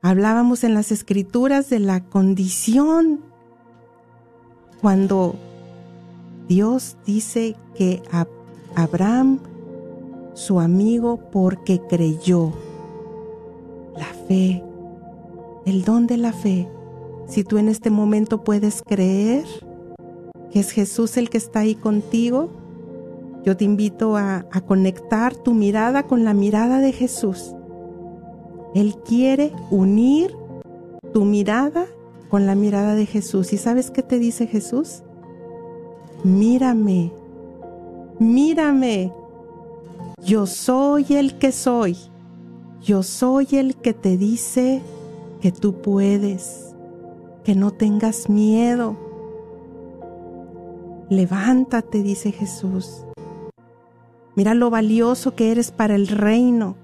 Hablábamos 0.02 0.64
en 0.64 0.74
las 0.74 0.92
escrituras 0.92 1.70
de 1.70 1.78
la 1.78 2.04
condición 2.04 3.20
cuando 4.82 5.34
Dios 6.46 6.98
dice 7.06 7.56
que 7.74 8.02
a 8.12 8.26
Abraham, 8.74 9.38
su 10.34 10.60
amigo, 10.60 11.18
porque 11.32 11.80
creyó. 11.88 12.52
La 13.96 14.12
fe, 14.28 14.62
el 15.64 15.84
don 15.84 16.06
de 16.06 16.16
la 16.18 16.32
fe. 16.32 16.68
Si 17.26 17.44
tú 17.44 17.58
en 17.58 17.68
este 17.68 17.90
momento 17.90 18.44
puedes 18.44 18.82
creer 18.82 19.44
que 20.50 20.60
es 20.60 20.70
Jesús 20.70 21.16
el 21.16 21.30
que 21.30 21.38
está 21.38 21.60
ahí 21.60 21.74
contigo, 21.74 22.50
yo 23.44 23.56
te 23.56 23.64
invito 23.64 24.16
a, 24.16 24.44
conectar 24.66 25.34
tu 25.34 25.52
mirada 25.52 26.04
con 26.04 26.24
la 26.24 26.34
mirada 26.34 26.80
de 26.80 26.92
Jesús. 26.92 27.54
Él 28.74 28.96
quiere 29.04 29.52
unir 29.70 30.34
tu 31.12 31.24
mirada 31.24 31.86
con 32.30 32.46
la 32.46 32.54
mirada 32.54 32.94
de 32.94 33.06
Jesús. 33.06 33.52
¿Y 33.52 33.58
sabes 33.58 33.90
qué 33.90 34.02
te 34.02 34.18
dice 34.18 34.46
Jesús? 34.46 35.02
mírame, 36.24 37.12
mírame, 38.18 39.12
yo 40.24 40.46
soy 40.46 41.06
el 41.10 41.38
que 41.38 41.52
soy, 41.52 41.96
yo 42.82 43.02
soy 43.02 43.46
el 43.52 43.76
que 43.76 43.92
te 43.92 44.16
dice 44.16 44.80
que 45.40 45.52
tú 45.52 45.82
puedes, 45.82 46.73
que 47.44 47.54
no 47.54 47.70
tengas 47.70 48.28
miedo. 48.28 48.96
Levántate, 51.10 52.02
dice 52.02 52.32
Jesús. 52.32 53.04
Mira 54.34 54.54
lo 54.54 54.70
valioso 54.70 55.36
que 55.36 55.52
eres 55.52 55.70
para 55.70 55.94
el 55.94 56.08
reino. 56.08 56.76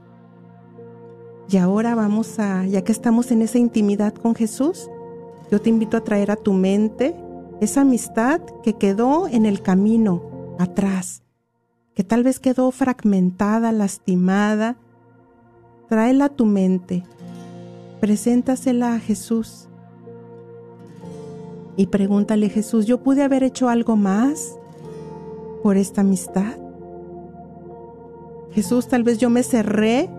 Y 1.49 1.57
ahora 1.57 1.95
vamos 1.95 2.39
a, 2.39 2.65
ya 2.67 2.85
que 2.85 2.93
estamos 2.93 3.33
en 3.33 3.43
esa 3.43 3.59
intimidad 3.59 4.15
con 4.15 4.37
Jesús, 4.37 4.89
yo 5.51 5.61
te 5.61 5.71
invito 5.71 5.97
a 5.97 6.05
traer 6.05 6.31
a 6.31 6.37
tu 6.37 6.53
mente 6.53 7.17
esa 7.61 7.81
amistad 7.81 8.41
que 8.63 8.75
quedó 8.75 9.27
en 9.27 9.47
el 9.47 9.61
camino, 9.61 10.23
atrás, 10.61 11.25
que 11.95 12.05
tal 12.05 12.23
vez 12.23 12.39
quedó 12.39 12.71
fragmentada, 12.71 13.73
lastimada, 13.73 14.77
tráela 15.89 16.27
a 16.27 16.29
tu 16.29 16.47
mente, 16.47 17.03
preséntasela 18.01 18.95
a 18.95 19.01
Jesús 19.01 19.70
y 21.77 21.87
pregúntale, 21.87 22.49
Jesús, 22.49 22.87
¿yo 22.87 23.03
pude 23.03 23.23
haber 23.23 23.43
hecho 23.43 23.69
algo 23.69 23.97
más 23.97 24.57
por 25.63 25.77
esta 25.77 26.03
amistad? 26.03 26.57
Jesús, 28.53 28.89
tal 28.89 29.05
vez 29.05 29.19
yo 29.19 29.31
me 29.31 29.43
cerré, 29.43 30.11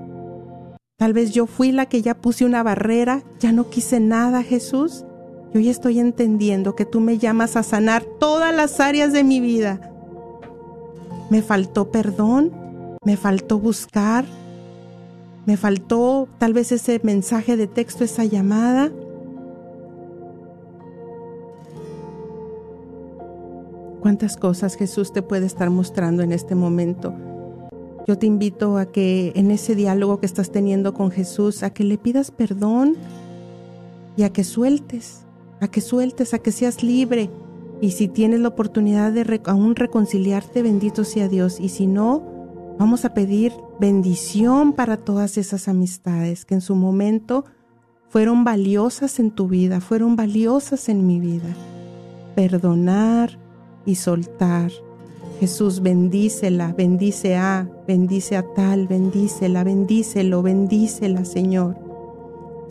tal 0.97 1.14
vez 1.14 1.32
yo 1.32 1.45
fui 1.45 1.72
la 1.72 1.86
que 1.88 2.02
ya 2.02 2.16
puse 2.16 2.45
una 2.45 2.64
barrera, 2.64 3.24
ya 3.39 3.52
no 3.52 3.70
quise 3.70 3.99
nada, 3.99 4.43
Jesús. 4.43 5.06
Yo 5.54 5.60
ya 5.60 5.72
estoy 5.72 5.99
entendiendo 5.99 6.76
que 6.76 6.86
tú 6.86 7.02
me 7.02 7.18
llamas 7.18 7.58
a 7.58 7.64
sanar 7.64 8.04
todas 8.20 8.56
las 8.56 8.80
áreas 8.80 9.12
de 9.12 9.26
mi 9.26 9.41
vida. 9.41 9.91
Me 11.30 11.41
faltó 11.41 11.91
perdón, 11.91 12.52
me 13.04 13.18
faltó 13.18 13.60
buscar, 13.60 14.24
me 15.45 15.58
faltó 15.58 16.30
tal 16.38 16.54
vez 16.54 16.72
ese 16.72 17.02
mensaje 17.04 17.58
de 17.58 17.68
texto, 17.68 18.06
esa 18.06 18.24
llamada. 18.24 18.91
¿Cuántas 24.12 24.36
cosas 24.36 24.76
Jesús 24.76 25.14
te 25.14 25.22
puede 25.22 25.45
estar 25.45 25.70
mostrando 25.70 26.22
en 26.22 26.34
este 26.34 26.53
momento? 26.53 27.14
Yo 28.05 28.18
te 28.18 28.26
invito 28.26 28.76
a 28.78 28.91
que 28.91 29.32
en 29.36 29.51
ese 29.51 29.74
diálogo 29.74 30.20
que 30.20 30.26
estás 30.26 30.51
teniendo 30.51 30.93
con 30.93 31.12
Jesús, 31.12 31.64
a 31.64 31.70
que 31.70 31.86
le 31.86 31.97
pidas 31.97 32.30
perdón 32.30 32.97
y 34.18 34.24
a 34.24 34.34
que 34.34 34.43
sueltes 34.43 35.26
a 35.62 35.70
que 35.70 35.80
sueltes, 35.80 36.34
a 36.34 36.39
que 36.39 36.51
seas 36.51 36.84
libre. 36.84 37.30
Y 37.80 37.91
si 37.91 38.09
tienes 38.09 38.41
la 38.41 38.49
oportunidad 38.49 39.14
de 39.14 39.39
aún 39.45 39.78
reconciliarte, 39.78 40.62
bendito 40.62 41.05
sea 41.05 41.30
Dios. 41.30 41.62
Y 41.62 41.70
si 41.70 41.88
no, 41.88 42.22
vamos 42.78 43.05
a 43.05 43.14
pedir 43.14 43.53
bendición 43.80 44.74
para 44.74 44.97
todas 44.97 45.38
esas 45.38 45.70
amistades 45.70 46.43
que 46.43 46.55
en 46.55 46.62
su 46.62 46.76
momento 46.76 47.45
fueron 48.09 48.43
valiosas 48.43 49.20
en 49.20 49.32
tu 49.32 49.47
vida, 49.47 49.80
fueron 49.80 50.18
valiosas 50.18 50.89
en 50.89 51.07
mi 51.07 51.22
vida. 51.22 51.55
Perdonar 52.36 53.41
y 53.86 53.95
soltar. 53.95 54.71
Jesús, 55.39 55.82
bendícela, 55.82 56.73
bendice 56.73 57.36
a, 57.36 57.67
bendice 57.88 58.38
a 58.38 58.43
tal, 58.53 58.88
bendícela, 58.88 59.63
bendícelo, 59.63 60.43
bendícela, 60.43 61.25
Señor. 61.25 61.77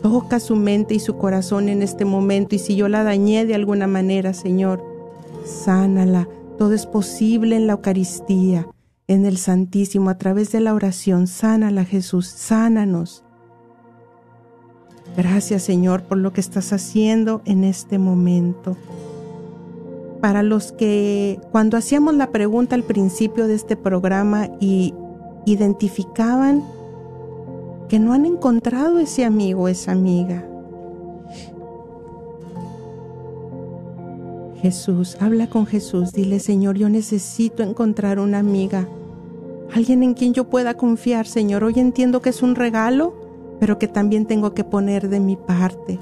Toca 0.01 0.39
su 0.39 0.55
mente 0.55 0.95
y 0.95 0.99
su 0.99 1.17
corazón 1.17 1.69
en 1.69 1.81
este 1.81 2.05
momento 2.05 2.55
y 2.55 2.59
si 2.59 2.75
yo 2.75 2.87
la 2.87 3.03
dañé 3.03 3.45
de 3.45 3.55
alguna 3.55 3.87
manera, 3.87 4.33
Señor, 4.33 4.81
sánala. 5.45 6.27
Todo 6.57 6.73
es 6.73 6.85
posible 6.85 7.55
en 7.55 7.67
la 7.67 7.73
Eucaristía, 7.73 8.67
en 9.07 9.25
el 9.25 9.37
Santísimo, 9.37 10.09
a 10.09 10.17
través 10.17 10.51
de 10.51 10.61
la 10.61 10.73
oración. 10.73 11.27
Sánala, 11.27 11.83
Jesús, 11.83 12.27
sánanos. 12.27 13.23
Gracias, 15.17 15.63
Señor, 15.63 16.03
por 16.03 16.17
lo 16.19 16.31
que 16.31 16.39
estás 16.39 16.71
haciendo 16.71 17.41
en 17.45 17.65
este 17.65 17.99
momento. 17.99 18.77
Para 20.21 20.43
los 20.43 20.71
que 20.71 21.39
cuando 21.51 21.77
hacíamos 21.77 22.13
la 22.15 22.31
pregunta 22.31 22.75
al 22.75 22.83
principio 22.83 23.47
de 23.47 23.55
este 23.55 23.75
programa 23.75 24.49
y 24.59 24.93
identificaban 25.45 26.63
que 27.89 27.99
no 27.99 28.13
han 28.13 28.25
encontrado 28.25 28.99
ese 28.99 29.25
amigo, 29.25 29.67
esa 29.67 29.91
amiga. 29.91 30.45
Jesús, 34.61 35.17
habla 35.19 35.47
con 35.47 35.65
Jesús, 35.65 36.13
dile 36.13 36.39
Señor, 36.39 36.77
yo 36.77 36.87
necesito 36.87 37.63
encontrar 37.63 38.19
una 38.19 38.37
amiga, 38.37 38.87
alguien 39.73 40.03
en 40.03 40.13
quien 40.13 40.33
yo 40.33 40.49
pueda 40.49 40.75
confiar, 40.75 41.25
Señor. 41.25 41.63
Hoy 41.63 41.73
entiendo 41.77 42.21
que 42.21 42.29
es 42.29 42.43
un 42.43 42.53
regalo, 42.55 43.15
pero 43.59 43.79
que 43.79 43.87
también 43.87 44.27
tengo 44.27 44.53
que 44.53 44.63
poner 44.63 45.09
de 45.09 45.19
mi 45.19 45.35
parte. 45.35 45.99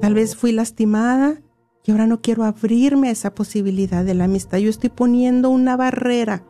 Tal 0.00 0.14
vez 0.14 0.36
fui 0.36 0.52
lastimada 0.52 1.40
Y 1.86 1.92
ahora 1.92 2.08
no 2.08 2.20
quiero 2.20 2.42
abrirme 2.42 3.08
a 3.08 3.12
esa 3.12 3.32
posibilidad 3.32 4.04
de 4.04 4.14
la 4.14 4.24
amistad. 4.24 4.58
Yo 4.58 4.70
estoy 4.70 4.90
poniendo 4.90 5.50
una 5.50 5.76
barrera. 5.76 6.42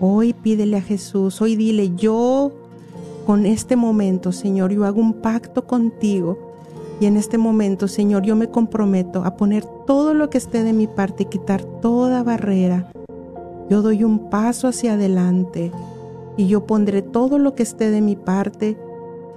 Hoy 0.00 0.32
pídele 0.32 0.78
a 0.78 0.82
Jesús, 0.82 1.40
hoy 1.40 1.54
dile, 1.54 1.94
yo 1.94 2.50
con 3.24 3.46
este 3.46 3.76
momento, 3.76 4.32
Señor, 4.32 4.72
yo 4.72 4.84
hago 4.84 5.00
un 5.00 5.14
pacto 5.14 5.66
contigo. 5.66 6.38
Y 7.00 7.06
en 7.06 7.16
este 7.16 7.38
momento, 7.38 7.86
Señor, 7.86 8.24
yo 8.24 8.34
me 8.34 8.50
comprometo 8.50 9.24
a 9.24 9.36
poner 9.36 9.64
todo 9.86 10.12
lo 10.12 10.28
que 10.28 10.38
esté 10.38 10.64
de 10.64 10.72
mi 10.72 10.88
parte 10.88 11.22
y 11.22 11.26
quitar 11.26 11.62
toda 11.62 12.24
barrera. 12.24 12.90
Yo 13.70 13.80
doy 13.80 14.02
un 14.02 14.28
paso 14.28 14.66
hacia 14.66 14.94
adelante 14.94 15.70
y 16.36 16.48
yo 16.48 16.66
pondré 16.66 17.02
todo 17.02 17.38
lo 17.38 17.54
que 17.54 17.62
esté 17.62 17.90
de 17.90 18.00
mi 18.00 18.16
parte 18.16 18.76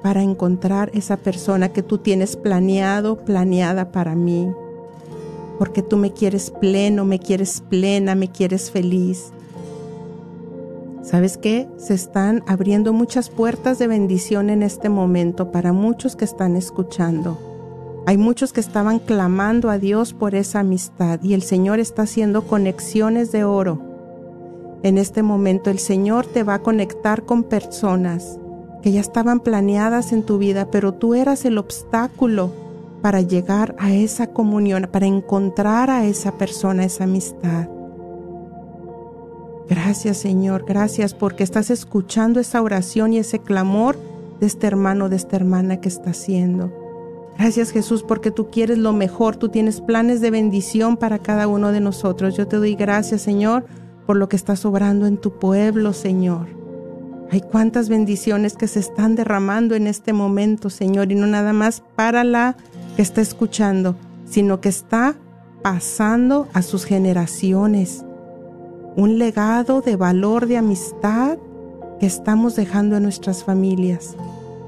para 0.02 0.24
encontrar 0.24 0.90
esa 0.96 1.18
persona 1.18 1.70
que 1.70 1.84
tú 1.84 2.00
tienes 2.00 2.38
planeado, 2.38 3.18
planeada 3.18 3.92
para 3.92 4.16
mí. 4.16 4.52
Porque 5.60 5.84
tú 5.84 5.98
me 5.98 6.12
quieres 6.12 6.50
pleno, 6.50 7.06
me 7.06 7.20
quieres 7.20 7.62
plena, 7.70 8.16
me 8.16 8.32
quieres 8.32 8.72
feliz. 8.72 9.32
¿Sabes 11.04 11.38
qué? 11.38 11.68
Se 11.78 11.94
están 11.94 12.44
abriendo 12.48 12.94
muchas 12.94 13.30
puertas 13.30 13.78
de 13.78 13.88
bendición 13.88 14.50
en 14.50 14.64
este 14.64 14.90
momento 14.90 15.52
para 15.52 15.74
muchos 15.74 16.16
que 16.16 16.26
están 16.26 16.56
escuchando. 16.56 17.38
Hay 18.06 18.18
muchos 18.18 18.54
que 18.54 18.62
estaban 18.62 19.00
clamando 19.00 19.70
a 19.70 19.78
Dios 19.78 20.14
por 20.14 20.34
esa 20.34 20.62
amistad 20.62 21.22
y 21.22 21.34
el 21.34 21.42
Señor 21.42 21.80
está 21.80 22.04
haciendo 22.04 22.48
conexiones 22.48 23.32
de 23.32 23.44
oro. 23.44 23.82
En 24.82 24.98
este 24.98 25.24
momento 25.24 25.70
el 25.70 25.80
Señor 25.80 26.26
te 26.26 26.44
va 26.44 26.56
a 26.56 26.62
conectar 26.64 27.24
con 27.26 27.44
personas 27.44 28.40
que 28.82 28.92
ya 28.92 29.02
estaban 29.02 29.42
planeadas 29.42 30.14
en 30.14 30.24
tu 30.24 30.38
vida, 30.38 30.72
pero 30.72 30.94
tú 30.94 31.16
eras 31.16 31.44
el 31.44 31.58
obstáculo 31.58 32.69
para 33.02 33.22
llegar 33.22 33.76
a 33.80 33.94
esa 33.94 34.28
comunión, 34.28 34.90
para 34.92 35.06
encontrar 35.06 35.90
a 35.90 36.06
esa 36.06 36.38
persona, 36.38 36.84
esa 36.84 37.06
amistad. 37.06 37.68
Gracias 39.70 40.18
Señor, 40.18 40.66
gracias 40.68 41.14
porque 41.14 41.44
estás 41.44 41.70
escuchando 41.70 42.40
esa 42.40 42.62
oración 42.62 43.14
y 43.14 43.20
ese 43.20 43.40
clamor 43.40 43.98
de 44.40 44.48
este 44.48 44.66
hermano, 44.66 45.10
de 45.10 45.16
esta 45.16 45.36
hermana 45.36 45.80
que 45.80 45.90
está 45.90 46.10
haciendo. 46.10 46.74
Gracias 47.38 47.72
Jesús 47.72 48.04
porque 48.04 48.32
tú 48.32 48.50
quieres 48.50 48.80
lo 48.80 48.94
mejor, 48.94 49.36
tú 49.38 49.50
tienes 49.50 49.80
planes 49.80 50.22
de 50.22 50.32
bendición 50.32 50.98
para 50.98 51.20
cada 51.20 51.48
uno 51.48 51.72
de 51.72 51.82
nosotros. 51.82 52.36
Yo 52.36 52.48
te 52.48 52.58
doy 52.58 52.74
gracias 52.74 53.22
Señor 53.22 53.66
por 54.08 54.18
lo 54.18 54.28
que 54.28 54.36
estás 54.36 54.66
obrando 54.66 55.06
en 55.06 55.18
tu 55.18 55.38
pueblo 55.38 55.94
Señor. 55.94 56.48
Hay 57.32 57.42
cuántas 57.42 57.90
bendiciones 57.90 58.56
que 58.56 58.68
se 58.68 58.80
están 58.80 59.16
derramando 59.16 59.76
en 59.76 59.86
este 59.86 60.14
momento, 60.14 60.72
Señor, 60.72 61.12
y 61.12 61.16
no 61.16 61.28
nada 61.28 61.54
más 61.54 61.84
para 61.96 62.24
la 62.24 62.58
que 62.96 63.02
está 63.02 63.22
escuchando, 63.22 63.96
sino 64.26 64.62
que 64.62 64.70
está 64.70 65.16
pasando 65.62 66.48
a 66.54 66.62
sus 66.62 66.86
generaciones. 66.86 68.06
Un 68.96 69.18
legado 69.18 69.82
de 69.82 69.96
valor, 69.96 70.48
de 70.48 70.58
amistad 70.58 71.38
que 72.00 72.06
estamos 72.06 72.56
dejando 72.56 72.98
en 72.98 73.04
nuestras 73.04 73.44
familias. 73.44 74.16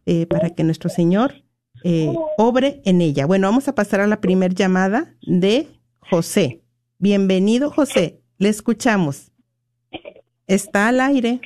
eh, 0.07 0.27
para 0.27 0.51
que 0.51 0.65
nuestro 0.65 0.89
Señor 0.89 1.45
eh, 1.85 2.15
obre 2.39 2.81
en 2.85 3.01
ella. 3.01 3.27
Bueno, 3.27 3.49
vamos 3.49 3.69
a 3.69 3.75
pasar 3.75 4.01
a 4.01 4.07
la 4.07 4.21
primer 4.21 4.55
llamada 4.55 5.15
de 5.23 5.67
José. 5.99 6.63
Bienvenido, 6.99 7.71
José. 7.71 8.21
Le 8.39 8.49
escuchamos. 8.49 9.33
Está 10.47 10.89
al 10.89 11.01
aire. 11.01 11.41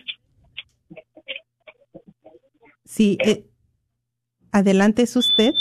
Sí, 2.84 3.18
adelante 4.52 5.02
es 5.02 5.16
usted. 5.16 5.54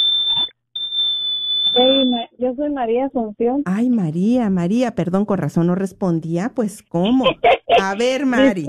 Yo 2.37 2.55
soy 2.55 2.69
María 2.71 3.05
Asunción. 3.05 3.63
Ay, 3.65 3.89
María, 3.89 4.49
María, 4.49 4.91
perdón, 4.91 5.25
con 5.25 5.37
razón 5.37 5.67
no 5.67 5.75
respondía. 5.75 6.51
Pues, 6.55 6.83
¿cómo? 6.83 7.25
A 7.79 7.95
ver, 7.95 8.25
Mari. 8.25 8.65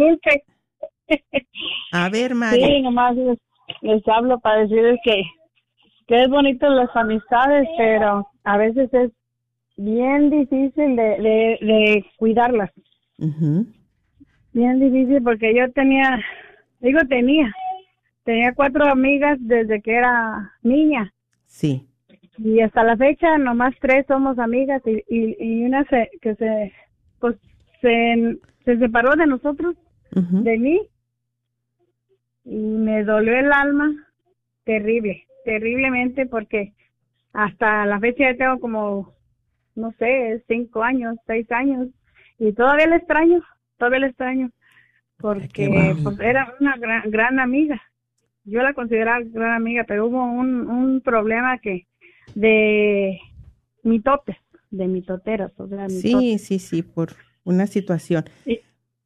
A 1.92 2.08
ver, 2.08 2.34
Mari. 2.34 2.64
Sí, 2.64 2.82
nomás 2.82 3.16
les, 3.80 4.08
hablo 4.08 4.38
para 4.40 4.60
decirles 4.60 4.98
que, 5.04 5.22
que 6.06 6.22
es 6.22 6.28
bonito 6.28 6.68
las 6.68 6.94
amistades, 6.94 7.68
pero 7.76 8.26
a 8.44 8.56
veces 8.56 8.92
es 8.92 9.10
bien 9.76 10.30
difícil 10.30 10.96
de, 10.96 11.58
de, 11.60 12.04
cuidarlas. 12.16 12.70
Bien 13.18 14.80
difícil 14.80 15.22
porque 15.22 15.54
yo 15.54 15.70
tenía, 15.72 16.20
digo 16.80 17.00
tenía, 17.08 17.52
tenía 18.24 18.52
cuatro 18.54 18.84
amigas 18.86 19.38
desde 19.40 19.80
que 19.80 19.94
era 19.94 20.52
niña. 20.62 21.12
Sí. 21.46 21.88
Y 22.38 22.60
hasta 22.60 22.82
la 22.82 22.96
fecha 22.96 23.38
nomás 23.38 23.74
tres 23.80 24.06
somos 24.06 24.38
amigas 24.38 24.82
y, 24.86 25.04
y, 25.08 25.64
una 25.64 25.84
se, 25.84 26.10
que 26.20 26.34
se, 26.36 26.72
pues 27.20 27.36
se, 27.80 28.38
se 28.64 28.78
separó 28.78 29.14
de 29.16 29.26
nosotros, 29.26 29.76
de 30.10 30.58
mí. 30.58 30.80
Y 32.44 32.56
me 32.56 33.04
dolió 33.04 33.38
el 33.38 33.52
alma 33.52 33.92
terrible, 34.64 35.24
terriblemente 35.44 36.26
porque 36.26 36.72
hasta 37.32 37.86
la 37.86 38.00
fecha 38.00 38.32
ya 38.32 38.36
tengo 38.36 38.58
como 38.60 39.14
no 39.74 39.92
sé, 39.98 40.42
cinco 40.48 40.82
años, 40.82 41.16
seis 41.26 41.50
años, 41.50 41.88
y 42.38 42.52
todavía 42.52 42.86
le 42.86 42.96
extraño, 42.96 43.42
todavía 43.78 44.00
le 44.00 44.06
extraño, 44.08 44.50
porque 45.18 45.94
pues, 46.02 46.20
era 46.20 46.54
una 46.60 46.76
gran, 46.76 47.10
gran 47.10 47.40
amiga. 47.40 47.80
Yo 48.44 48.60
la 48.62 48.74
consideraba 48.74 49.20
gran 49.24 49.52
amiga, 49.54 49.84
pero 49.86 50.06
hubo 50.06 50.24
un, 50.24 50.68
un 50.68 51.00
problema 51.00 51.58
que 51.58 51.86
de 52.34 53.18
mitotes, 53.82 54.36
de 54.70 54.88
mitoteras. 54.88 55.52
O 55.58 55.68
sea, 55.68 55.88
sí, 55.88 56.38
sí, 56.38 56.58
sí, 56.58 56.82
por 56.82 57.14
una 57.44 57.66
situación. 57.66 58.24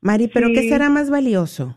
Mari, 0.01 0.29
¿pero 0.29 0.49
qué 0.49 0.69
será 0.69 0.89
más 0.91 1.11
valioso? 1.11 1.77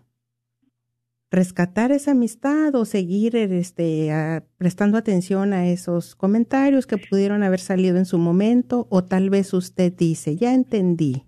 rescatar 1.31 1.91
esa 1.91 2.11
amistad 2.11 2.73
o 2.75 2.85
seguir 2.85 3.35
este, 3.35 4.09
prestando 4.57 4.97
atención 4.97 5.53
a 5.53 5.67
esos 5.67 6.15
comentarios 6.15 6.87
que 6.87 6.97
pudieron 6.97 7.43
haber 7.43 7.59
salido 7.59 7.97
en 7.97 8.05
su 8.05 8.17
momento 8.17 8.87
o 8.89 9.03
tal 9.03 9.29
vez 9.29 9.53
usted 9.53 9.93
dice, 9.93 10.35
ya 10.35 10.53
entendí. 10.53 11.25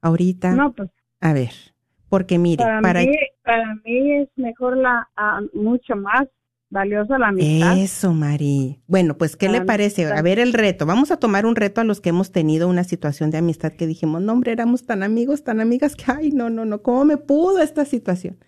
Ahorita, 0.00 0.54
no, 0.54 0.72
pues, 0.72 0.90
a 1.20 1.34
ver, 1.34 1.50
porque 2.08 2.38
mire, 2.38 2.64
para, 2.80 3.00
mí, 3.00 3.14
para 3.42 3.74
mí 3.84 4.12
es 4.12 4.28
mejor 4.36 4.78
la, 4.78 5.08
mucho 5.52 5.94
más 5.96 6.26
valiosa 6.70 7.18
la 7.18 7.28
amistad. 7.28 7.78
Eso, 7.78 8.12
Mari. 8.14 8.80
Bueno, 8.86 9.18
pues, 9.18 9.36
¿qué 9.36 9.48
le 9.48 9.60
parece? 9.60 10.06
A 10.06 10.22
ver 10.22 10.38
el 10.38 10.52
reto. 10.52 10.86
Vamos 10.86 11.10
a 11.10 11.18
tomar 11.18 11.44
un 11.44 11.56
reto 11.56 11.80
a 11.80 11.84
los 11.84 12.00
que 12.00 12.10
hemos 12.10 12.30
tenido 12.30 12.68
una 12.68 12.84
situación 12.84 13.30
de 13.30 13.38
amistad 13.38 13.72
que 13.72 13.86
dijimos, 13.86 14.22
no, 14.22 14.32
hombre, 14.32 14.52
éramos 14.52 14.84
tan 14.84 15.02
amigos, 15.02 15.42
tan 15.42 15.60
amigas 15.60 15.96
que, 15.96 16.04
ay, 16.06 16.30
no, 16.30 16.48
no, 16.48 16.64
no, 16.64 16.82
¿cómo 16.82 17.04
me 17.04 17.16
pudo 17.16 17.60
esta 17.60 17.84
situación? 17.84 18.38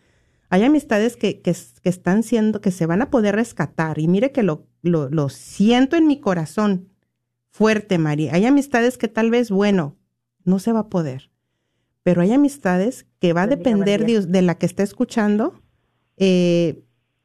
Hay 0.48 0.64
amistades 0.64 1.16
que, 1.16 1.40
que, 1.40 1.54
están 1.82 2.22
siendo, 2.22 2.60
que 2.60 2.70
se 2.70 2.86
van 2.86 3.02
a 3.02 3.10
poder 3.10 3.34
rescatar. 3.34 3.98
Y 3.98 4.06
mire 4.06 4.32
que 4.32 4.42
lo, 4.42 4.66
lo, 4.82 5.08
lo 5.08 5.28
siento 5.28 5.96
en 5.96 6.06
mi 6.06 6.20
corazón 6.20 6.88
fuerte, 7.50 7.98
María. 7.98 8.34
Hay 8.34 8.46
amistades 8.46 8.98
que 8.98 9.08
tal 9.08 9.30
vez, 9.30 9.50
bueno, 9.50 9.96
no 10.44 10.58
se 10.58 10.72
va 10.72 10.80
a 10.80 10.88
poder. 10.88 11.30
Pero 12.02 12.20
hay 12.20 12.32
amistades 12.32 13.06
que 13.18 13.32
va 13.32 13.42
a 13.42 13.46
depender 13.46 14.04
de, 14.04 14.26
de, 14.26 14.42
la 14.42 14.58
que 14.58 14.66
esté 14.66 14.82
escuchando, 14.82 15.62
eh, 16.16 16.84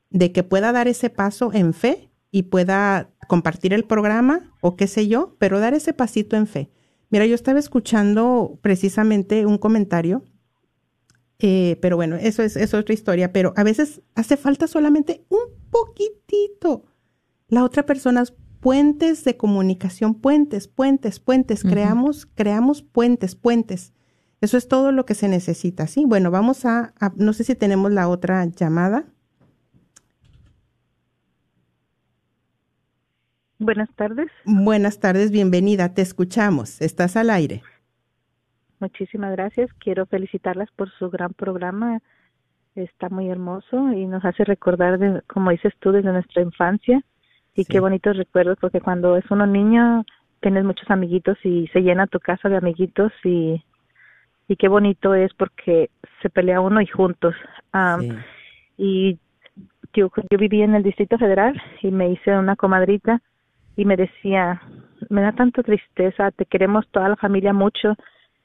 de 0.10 0.32
que 0.32 0.44
pueda 0.44 0.72
dar 0.72 0.88
ese 0.88 1.10
paso 1.10 1.52
en 1.54 1.74
fe 1.74 2.10
y 2.32 2.44
pueda 2.44 3.10
compartir 3.28 3.74
el 3.74 3.84
programa 3.84 4.54
o 4.62 4.76
qué 4.76 4.88
sé 4.88 5.08
yo, 5.08 5.36
pero 5.40 5.60
dar 5.60 5.74
ese 5.74 5.94
pasito 5.94 6.36
en 6.38 6.48
fe. 6.48 6.72
Mira, 7.10 7.26
yo 7.26 7.36
estaba 7.36 7.60
escuchando 7.60 8.60
precisamente 8.62 9.46
un 9.46 9.58
comentario 9.58 10.24
Eh, 11.40 11.78
pero 11.82 11.96
bueno, 11.98 12.16
eso 12.16 12.42
es, 12.44 12.56
eso 12.56 12.78
es 12.78 12.82
otra 12.82 12.94
historia. 12.94 13.32
Pero 13.32 13.54
a 13.56 13.64
veces 13.64 14.02
hace 14.16 14.38
falta 14.38 14.68
solamente 14.68 15.26
un 15.30 15.40
poquitito. 15.70 16.86
La 17.48 17.64
otra 17.64 17.86
persona, 17.86 18.24
puentes 18.60 19.24
de 19.24 19.38
comunicación, 19.38 20.16
puentes, 20.16 20.68
puentes, 20.68 21.20
puentes. 21.20 21.64
Creamos, 21.64 22.26
creamos 22.26 22.82
puentes, 22.82 23.36
puentes. 23.36 23.94
Eso 24.42 24.58
es 24.58 24.68
todo 24.68 24.92
lo 24.92 25.06
que 25.06 25.16
se 25.16 25.28
necesita, 25.28 25.88
¿sí? 25.88 26.06
Bueno, 26.06 26.32
vamos 26.32 26.66
a, 26.66 26.94
a 27.00 27.14
no 27.16 27.34
sé 27.34 27.44
si 27.44 27.56
tenemos 27.56 27.92
la 27.92 28.08
otra 28.10 28.46
llamada. 28.46 29.06
Buenas 33.60 33.90
tardes. 33.96 34.28
Buenas 34.46 35.00
tardes, 35.00 35.32
bienvenida, 35.32 35.94
te 35.94 36.04
escuchamos, 36.04 36.80
estás 36.80 37.18
al 37.18 37.32
aire. 37.32 37.64
Muchísimas 38.80 39.32
gracias. 39.32 39.74
Quiero 39.80 40.06
felicitarlas 40.06 40.70
por 40.76 40.92
su 40.92 41.10
gran 41.10 41.34
programa. 41.34 42.00
Está 42.76 43.10
muy 43.10 43.30
hermoso 43.30 43.92
y 43.94 44.06
nos 44.06 44.24
hace 44.24 44.44
recordar, 44.44 45.00
de, 45.00 45.24
como 45.26 45.50
dices 45.50 45.74
tú, 45.80 45.92
desde 45.92 46.12
nuestra 46.12 46.44
infancia. 46.44 47.02
Y 47.56 47.66
qué 47.66 47.80
bonitos 47.80 48.16
recuerdos, 48.16 48.60
porque 48.62 48.82
cuando 48.82 49.18
es 49.18 49.26
uno 49.32 49.48
niño, 49.48 50.06
tienes 50.42 50.64
muchos 50.64 50.88
amiguitos 50.92 51.40
y 51.44 51.68
se 51.74 51.82
llena 51.82 52.06
tu 52.06 52.20
casa 52.20 52.50
de 52.50 52.58
amiguitos 52.58 53.12
y, 53.24 53.64
y 54.48 54.56
qué 54.58 54.68
bonito 54.68 55.16
es 55.16 55.34
porque 55.34 55.90
se 56.22 56.30
pelea 56.30 56.62
uno 56.62 56.80
y 56.82 56.86
juntos. 56.86 57.34
Y 58.78 59.18
yo, 59.94 60.12
yo 60.30 60.38
viví 60.38 60.62
en 60.62 60.76
el 60.76 60.84
Distrito 60.84 61.18
Federal 61.18 61.60
y 61.82 61.90
me 61.90 62.12
hice 62.12 62.38
una 62.38 62.56
comadrita 62.56 63.24
y 63.78 63.86
me 63.86 63.96
decía, 63.96 64.62
me 65.10 65.22
da 65.22 65.32
tanta 65.32 65.64
tristeza, 65.64 66.32
te 66.32 66.46
queremos 66.46 66.86
toda 66.90 67.08
la 67.08 67.16
familia 67.16 67.54
mucho, 67.54 67.96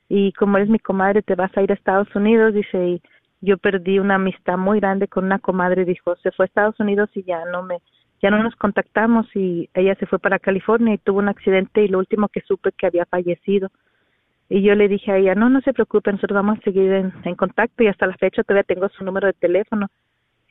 y 0.08 0.32
como 0.34 0.58
eres 0.58 0.68
mi 0.68 0.78
comadre 0.78 1.22
te 1.22 1.34
vas 1.34 1.56
a 1.56 1.62
ir 1.62 1.70
a 1.72 1.74
Estados 1.74 2.14
Unidos, 2.14 2.52
dice, 2.52 2.86
y 2.86 3.02
yo 3.40 3.56
perdí 3.56 3.98
una 3.98 4.16
amistad 4.16 4.58
muy 4.58 4.78
grande 4.78 5.08
con 5.08 5.24
una 5.24 5.38
comadre, 5.38 5.86
dijo, 5.86 6.14
se 6.16 6.30
fue 6.32 6.44
a 6.44 6.46
Estados 6.46 6.78
Unidos 6.78 7.08
y 7.14 7.22
ya 7.24 7.44
no 7.46 7.62
me, 7.62 7.78
ya 8.20 8.30
no 8.30 8.42
nos 8.42 8.54
contactamos 8.56 9.26
y 9.34 9.70
ella 9.72 9.94
se 9.96 10.06
fue 10.06 10.18
para 10.18 10.38
California 10.38 10.94
y 10.94 10.98
tuvo 10.98 11.18
un 11.18 11.28
accidente 11.28 11.82
y 11.82 11.88
lo 11.88 11.98
último 11.98 12.28
que 12.28 12.42
supe 12.42 12.70
que 12.72 12.86
había 12.86 13.06
fallecido. 13.06 13.70
Y 14.50 14.60
yo 14.62 14.74
le 14.74 14.86
dije 14.86 15.10
a 15.12 15.16
ella, 15.16 15.34
no, 15.34 15.48
no 15.48 15.62
se 15.62 15.72
preocupe, 15.72 16.12
nosotros 16.12 16.36
vamos 16.36 16.58
a 16.58 16.62
seguir 16.62 16.92
en, 16.92 17.12
en 17.24 17.34
contacto 17.34 17.82
y 17.82 17.88
hasta 17.88 18.06
la 18.06 18.16
fecha 18.18 18.42
todavía 18.42 18.64
tengo 18.64 18.88
su 18.90 19.02
número 19.02 19.28
de 19.28 19.32
teléfono. 19.32 19.88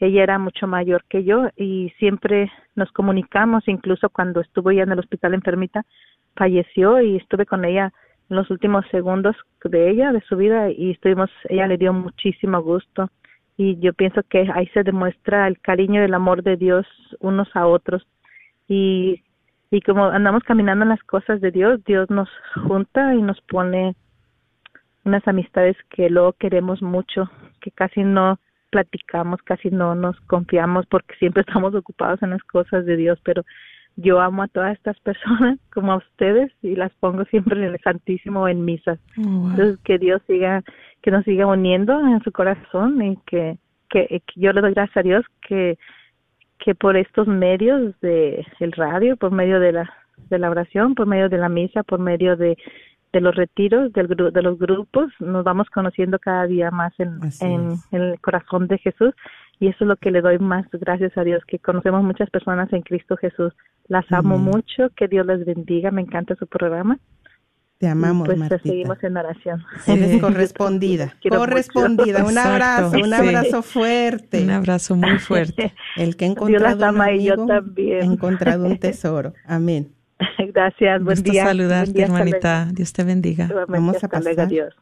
Ella 0.01 0.23
era 0.23 0.39
mucho 0.39 0.65
mayor 0.65 1.03
que 1.07 1.23
yo 1.23 1.49
y 1.55 1.93
siempre 1.99 2.51
nos 2.75 2.91
comunicamos, 2.91 3.67
incluso 3.67 4.09
cuando 4.09 4.41
estuvo 4.41 4.71
ya 4.71 4.81
en 4.81 4.91
el 4.91 4.97
hospital 4.97 5.35
enfermita, 5.35 5.85
falleció 6.35 6.99
y 7.01 7.17
estuve 7.17 7.45
con 7.45 7.65
ella 7.65 7.93
en 8.31 8.35
los 8.35 8.49
últimos 8.49 8.83
segundos 8.89 9.35
de 9.63 9.91
ella, 9.91 10.11
de 10.11 10.21
su 10.21 10.37
vida, 10.37 10.71
y 10.71 10.89
estuvimos, 10.89 11.29
ella 11.49 11.67
le 11.67 11.77
dio 11.77 11.93
muchísimo 11.93 12.63
gusto. 12.63 13.11
Y 13.57 13.79
yo 13.79 13.93
pienso 13.93 14.23
que 14.23 14.49
ahí 14.51 14.65
se 14.73 14.81
demuestra 14.81 15.47
el 15.47 15.59
cariño 15.59 16.01
y 16.01 16.05
el 16.05 16.15
amor 16.15 16.41
de 16.41 16.57
Dios 16.57 16.87
unos 17.19 17.55
a 17.55 17.67
otros. 17.67 18.07
Y, 18.67 19.21
y 19.69 19.81
como 19.81 20.05
andamos 20.05 20.41
caminando 20.43 20.81
en 20.81 20.89
las 20.89 21.03
cosas 21.03 21.41
de 21.41 21.51
Dios, 21.51 21.83
Dios 21.85 22.09
nos 22.09 22.29
junta 22.65 23.13
y 23.13 23.21
nos 23.21 23.39
pone 23.41 23.95
unas 25.05 25.27
amistades 25.27 25.77
que 25.91 26.09
luego 26.09 26.33
queremos 26.33 26.81
mucho, 26.81 27.29
que 27.61 27.69
casi 27.69 28.01
no 28.01 28.39
platicamos, 28.71 29.41
casi 29.43 29.69
no 29.69 29.93
nos 29.93 30.19
confiamos 30.21 30.85
porque 30.87 31.15
siempre 31.19 31.41
estamos 31.47 31.75
ocupados 31.75 32.21
en 32.23 32.31
las 32.31 32.43
cosas 32.43 32.85
de 32.85 32.97
Dios, 32.97 33.19
pero 33.23 33.43
yo 33.97 34.21
amo 34.21 34.43
a 34.43 34.47
todas 34.47 34.75
estas 34.75 34.99
personas 35.01 35.59
como 35.73 35.91
a 35.91 35.97
ustedes 35.97 36.51
y 36.63 36.75
las 36.75 36.91
pongo 36.95 37.25
siempre 37.25 37.57
en 37.57 37.73
el 37.73 37.79
Santísimo 37.81 38.47
en 38.47 38.65
misas. 38.65 38.99
Oh, 39.17 39.49
Entonces 39.51 39.77
que 39.83 39.99
Dios 39.99 40.21
siga, 40.27 40.63
que 41.01 41.11
nos 41.11 41.23
siga 41.25 41.45
uniendo 41.45 41.99
en 41.99 42.21
su 42.23 42.31
corazón 42.31 43.01
y 43.03 43.17
que, 43.27 43.57
que, 43.89 44.23
yo 44.35 44.53
le 44.53 44.61
doy 44.61 44.73
gracias 44.73 44.97
a 44.97 45.03
Dios 45.03 45.25
que, 45.47 45.77
que 46.57 46.73
por 46.73 46.95
estos 46.95 47.27
medios 47.27 47.99
de 48.01 48.45
el 48.59 48.71
radio, 48.71 49.17
por 49.17 49.31
medio 49.31 49.59
de 49.59 49.73
la, 49.73 49.93
de 50.29 50.39
la 50.39 50.49
oración, 50.49 50.95
por 50.95 51.07
medio 51.07 51.29
de 51.29 51.37
la 51.37 51.49
misa, 51.49 51.83
por 51.83 51.99
medio 51.99 52.37
de, 52.37 52.57
de 53.13 53.21
los 53.21 53.35
retiros, 53.35 53.91
del, 53.93 54.07
de 54.07 54.41
los 54.41 54.57
grupos, 54.57 55.11
nos 55.19 55.43
vamos 55.43 55.69
conociendo 55.69 56.17
cada 56.19 56.47
día 56.47 56.71
más 56.71 56.93
en, 56.99 57.19
en, 57.41 57.73
en 57.91 58.01
el 58.01 58.19
corazón 58.19 58.67
de 58.67 58.77
Jesús 58.77 59.13
y 59.61 59.67
eso 59.67 59.83
es 59.83 59.87
lo 59.87 59.95
que 59.95 60.09
le 60.09 60.21
doy 60.21 60.39
más 60.39 60.65
gracias 60.71 61.15
a 61.19 61.23
Dios, 61.23 61.43
que 61.47 61.59
conocemos 61.59 62.03
muchas 62.03 62.31
personas 62.31 62.73
en 62.73 62.81
Cristo 62.81 63.15
Jesús. 63.15 63.53
Las 63.87 64.11
amo 64.11 64.39
mucho, 64.39 64.89
que 64.97 65.07
Dios 65.07 65.23
les 65.27 65.45
bendiga, 65.45 65.91
me 65.91 66.01
encanta 66.01 66.35
su 66.35 66.47
programa. 66.47 66.97
Te 67.77 67.87
amamos, 67.87 68.27
y 68.27 68.37
pues 68.39 68.61
seguimos 68.63 69.03
en 69.03 69.17
oración. 69.17 69.63
Eres 69.85 70.19
correspondida. 70.21 71.13
correspondida. 71.29 72.25
Un 72.25 72.39
abrazo, 72.39 72.97
un 73.03 73.13
abrazo 73.13 73.61
fuerte. 73.61 74.43
Un 74.43 74.49
abrazo 74.49 74.95
muy 74.95 75.19
fuerte. 75.19 75.73
El 75.95 76.15
que 76.15 76.25
ha 76.25 76.29
encontrado 76.29 76.77
Dios 76.77 76.89
ama 76.89 77.11
y 77.11 77.25
yo 77.25 77.45
también. 77.45 78.01
Ha 78.01 78.05
encontrado 78.05 78.65
un 78.65 78.79
tesoro. 78.79 79.33
Amén. 79.45 79.93
Gracias, 80.53 81.03
buen 81.03 81.15
Gusto 81.15 81.31
día. 81.31 81.45
saludarte, 81.45 82.01
hermanita. 82.01 82.69
Dios 82.73 82.93
te 82.93 83.03
bendiga. 83.03 83.49
Vamos 83.67 84.03
a 84.03 84.07
pasar. 84.07 84.47
Dios 84.47 84.75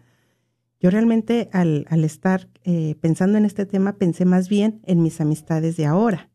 Yo 0.80 0.89
realmente 0.89 1.49
al, 1.51 1.86
al 1.89 2.03
estar 2.03 2.47
eh, 2.64 2.95
pensando 3.01 3.38
en 3.38 3.45
este 3.45 3.66
tema 3.66 3.97
pensé 3.97 4.26
más 4.26 4.49
bien 4.49 4.82
en 4.86 5.01
mis 5.01 5.22
amistades 5.22 5.78
de 5.78 5.86
ahora, 5.86 6.30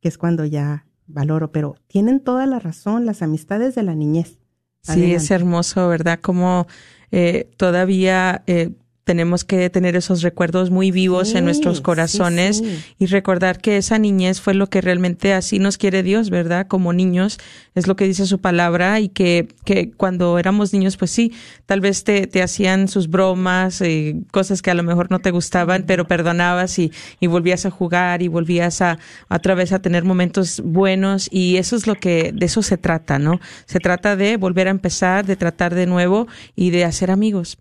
que 0.00 0.08
es 0.08 0.18
cuando 0.18 0.44
ya 0.44 0.84
valoro, 1.12 1.52
pero 1.52 1.76
tienen 1.86 2.20
toda 2.20 2.46
la 2.46 2.58
razón 2.58 3.06
las 3.06 3.22
amistades 3.22 3.74
de 3.74 3.82
la 3.82 3.94
niñez. 3.94 4.38
Sí, 4.82 5.12
es 5.12 5.30
hermoso, 5.30 5.88
¿verdad? 5.88 6.18
Como 6.20 6.66
eh, 7.10 7.50
todavía 7.56 8.42
eh, 8.46 8.70
tenemos 9.10 9.44
que 9.44 9.68
tener 9.70 9.96
esos 9.96 10.22
recuerdos 10.22 10.70
muy 10.70 10.92
vivos 10.92 11.34
en 11.34 11.44
nuestros 11.44 11.80
corazones 11.80 12.62
y 12.96 13.06
recordar 13.06 13.60
que 13.60 13.76
esa 13.76 13.98
niñez 13.98 14.40
fue 14.40 14.54
lo 14.54 14.68
que 14.68 14.80
realmente 14.80 15.32
así 15.32 15.58
nos 15.58 15.78
quiere 15.78 16.04
Dios, 16.04 16.30
¿verdad? 16.30 16.68
Como 16.68 16.92
niños, 16.92 17.40
es 17.74 17.88
lo 17.88 17.96
que 17.96 18.06
dice 18.06 18.24
su 18.24 18.40
palabra 18.40 19.00
y 19.00 19.08
que, 19.08 19.48
que 19.64 19.90
cuando 19.90 20.38
éramos 20.38 20.72
niños, 20.72 20.96
pues 20.96 21.10
sí, 21.10 21.32
tal 21.66 21.80
vez 21.80 22.04
te, 22.04 22.28
te 22.28 22.40
hacían 22.40 22.86
sus 22.86 23.10
bromas, 23.10 23.80
eh, 23.80 24.14
cosas 24.30 24.62
que 24.62 24.70
a 24.70 24.74
lo 24.74 24.84
mejor 24.84 25.10
no 25.10 25.18
te 25.18 25.32
gustaban, 25.32 25.86
pero 25.88 26.06
perdonabas 26.06 26.78
y, 26.78 26.92
y 27.18 27.26
volvías 27.26 27.66
a 27.66 27.70
jugar 27.72 28.22
y 28.22 28.28
volvías 28.28 28.80
a, 28.80 29.00
otra 29.28 29.56
vez 29.56 29.72
a 29.72 29.82
tener 29.82 30.04
momentos 30.04 30.62
buenos 30.64 31.28
y 31.32 31.56
eso 31.56 31.74
es 31.74 31.88
lo 31.88 31.96
que, 31.96 32.30
de 32.32 32.46
eso 32.46 32.62
se 32.62 32.78
trata, 32.78 33.18
¿no? 33.18 33.40
Se 33.66 33.80
trata 33.80 34.14
de 34.14 34.36
volver 34.36 34.68
a 34.68 34.70
empezar, 34.70 35.26
de 35.26 35.34
tratar 35.34 35.74
de 35.74 35.86
nuevo 35.86 36.28
y 36.54 36.70
de 36.70 36.84
hacer 36.84 37.10
amigos. 37.10 37.58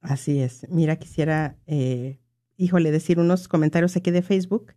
Así 0.00 0.40
es. 0.40 0.66
Mira, 0.70 0.96
quisiera, 0.96 1.56
eh, 1.66 2.20
híjole, 2.56 2.90
decir 2.90 3.18
unos 3.18 3.48
comentarios 3.48 3.96
aquí 3.96 4.10
de 4.10 4.22
Facebook. 4.22 4.74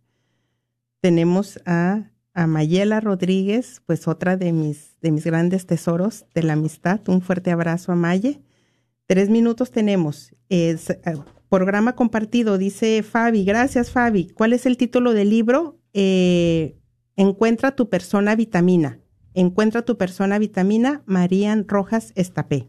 Tenemos 1.00 1.60
a, 1.66 2.10
a 2.34 2.46
Mayela 2.46 3.00
Rodríguez, 3.00 3.82
pues 3.86 4.08
otra 4.08 4.36
de 4.36 4.52
mis, 4.52 4.98
de 5.00 5.10
mis 5.10 5.24
grandes 5.24 5.66
tesoros 5.66 6.26
de 6.34 6.42
la 6.42 6.54
amistad. 6.54 7.00
Un 7.08 7.20
fuerte 7.22 7.50
abrazo 7.50 7.92
a 7.92 7.96
Maye. 7.96 8.42
Tres 9.06 9.30
minutos 9.30 9.70
tenemos. 9.70 10.34
Es, 10.48 10.90
eh, 10.90 11.00
programa 11.48 11.94
compartido, 11.94 12.58
dice 12.58 13.02
Fabi. 13.02 13.44
Gracias, 13.44 13.90
Fabi. 13.90 14.28
¿Cuál 14.30 14.52
es 14.52 14.66
el 14.66 14.76
título 14.76 15.12
del 15.12 15.30
libro? 15.30 15.78
Eh, 15.92 16.78
Encuentra 17.16 17.76
tu 17.76 17.90
persona 17.90 18.34
vitamina. 18.34 18.98
Encuentra 19.34 19.82
tu 19.82 19.96
persona 19.98 20.38
vitamina, 20.38 21.02
Marían 21.06 21.68
Rojas 21.68 22.12
Estapé. 22.16 22.68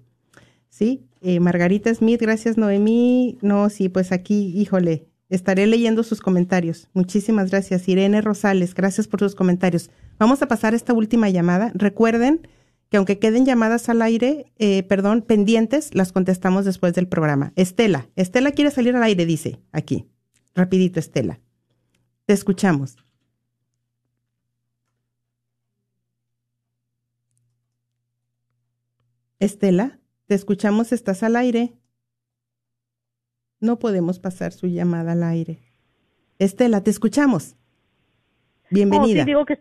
¿Sí? 0.69 1.07
Eh, 1.25 1.39
Margarita 1.39 1.93
Smith, 1.95 2.21
gracias 2.21 2.57
Noemí. 2.57 3.37
No, 3.41 3.69
sí, 3.69 3.87
pues 3.87 4.11
aquí, 4.11 4.51
híjole, 4.59 5.07
estaré 5.29 5.65
leyendo 5.67 6.03
sus 6.03 6.19
comentarios. 6.19 6.89
Muchísimas 6.93 7.49
gracias. 7.49 7.87
Irene 7.87 8.19
Rosales, 8.19 8.75
gracias 8.75 9.07
por 9.07 9.21
sus 9.21 9.33
comentarios. 9.33 9.89
Vamos 10.19 10.41
a 10.41 10.49
pasar 10.49 10.73
esta 10.73 10.91
última 10.91 11.29
llamada. 11.29 11.71
Recuerden 11.75 12.45
que 12.89 12.97
aunque 12.97 13.19
queden 13.19 13.45
llamadas 13.45 13.87
al 13.87 14.01
aire, 14.01 14.51
eh, 14.59 14.83
perdón, 14.83 15.21
pendientes, 15.21 15.95
las 15.95 16.11
contestamos 16.11 16.65
después 16.65 16.93
del 16.93 17.07
programa. 17.07 17.53
Estela, 17.55 18.09
Estela 18.17 18.51
quiere 18.51 18.69
salir 18.69 18.93
al 18.93 19.03
aire, 19.03 19.25
dice 19.25 19.61
aquí. 19.71 20.05
Rapidito, 20.55 20.99
Estela. 20.99 21.39
Te 22.25 22.33
escuchamos. 22.33 22.97
Estela. 29.39 30.02
Te 30.27 30.35
escuchamos, 30.35 30.91
estás 30.93 31.21
al 31.23 31.35
aire. 31.35 31.73
No 33.59 33.79
podemos 33.79 34.19
pasar 34.19 34.51
su 34.51 34.67
llamada 34.67 35.13
al 35.13 35.23
aire. 35.23 35.59
Estela, 36.39 36.81
te 36.81 36.89
escuchamos. 36.89 37.55
Bienvenida. 38.69 39.21
Oh, 39.21 39.23
sí, 39.23 39.25
digo 39.25 39.45
que 39.45 39.57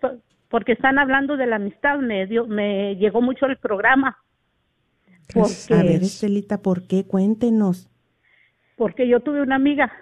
porque 0.49 0.73
están 0.73 0.99
hablando 0.99 1.37
de 1.37 1.47
la 1.47 1.57
amistad, 1.57 1.99
me, 1.99 2.27
dio, 2.27 2.47
me 2.47 2.95
llegó 2.97 3.21
mucho 3.23 3.47
el 3.47 3.57
programa. 3.57 4.19
Pues, 5.33 5.71
a 5.71 5.83
ver, 5.83 6.03
Estelita, 6.03 6.61
¿por 6.63 6.87
qué? 6.87 7.05
Cuéntenos. 7.07 7.89
porque 8.77 9.09
yo 9.09 9.21
tuve 9.21 9.43
una 9.43 9.57
amiga, 9.57 9.93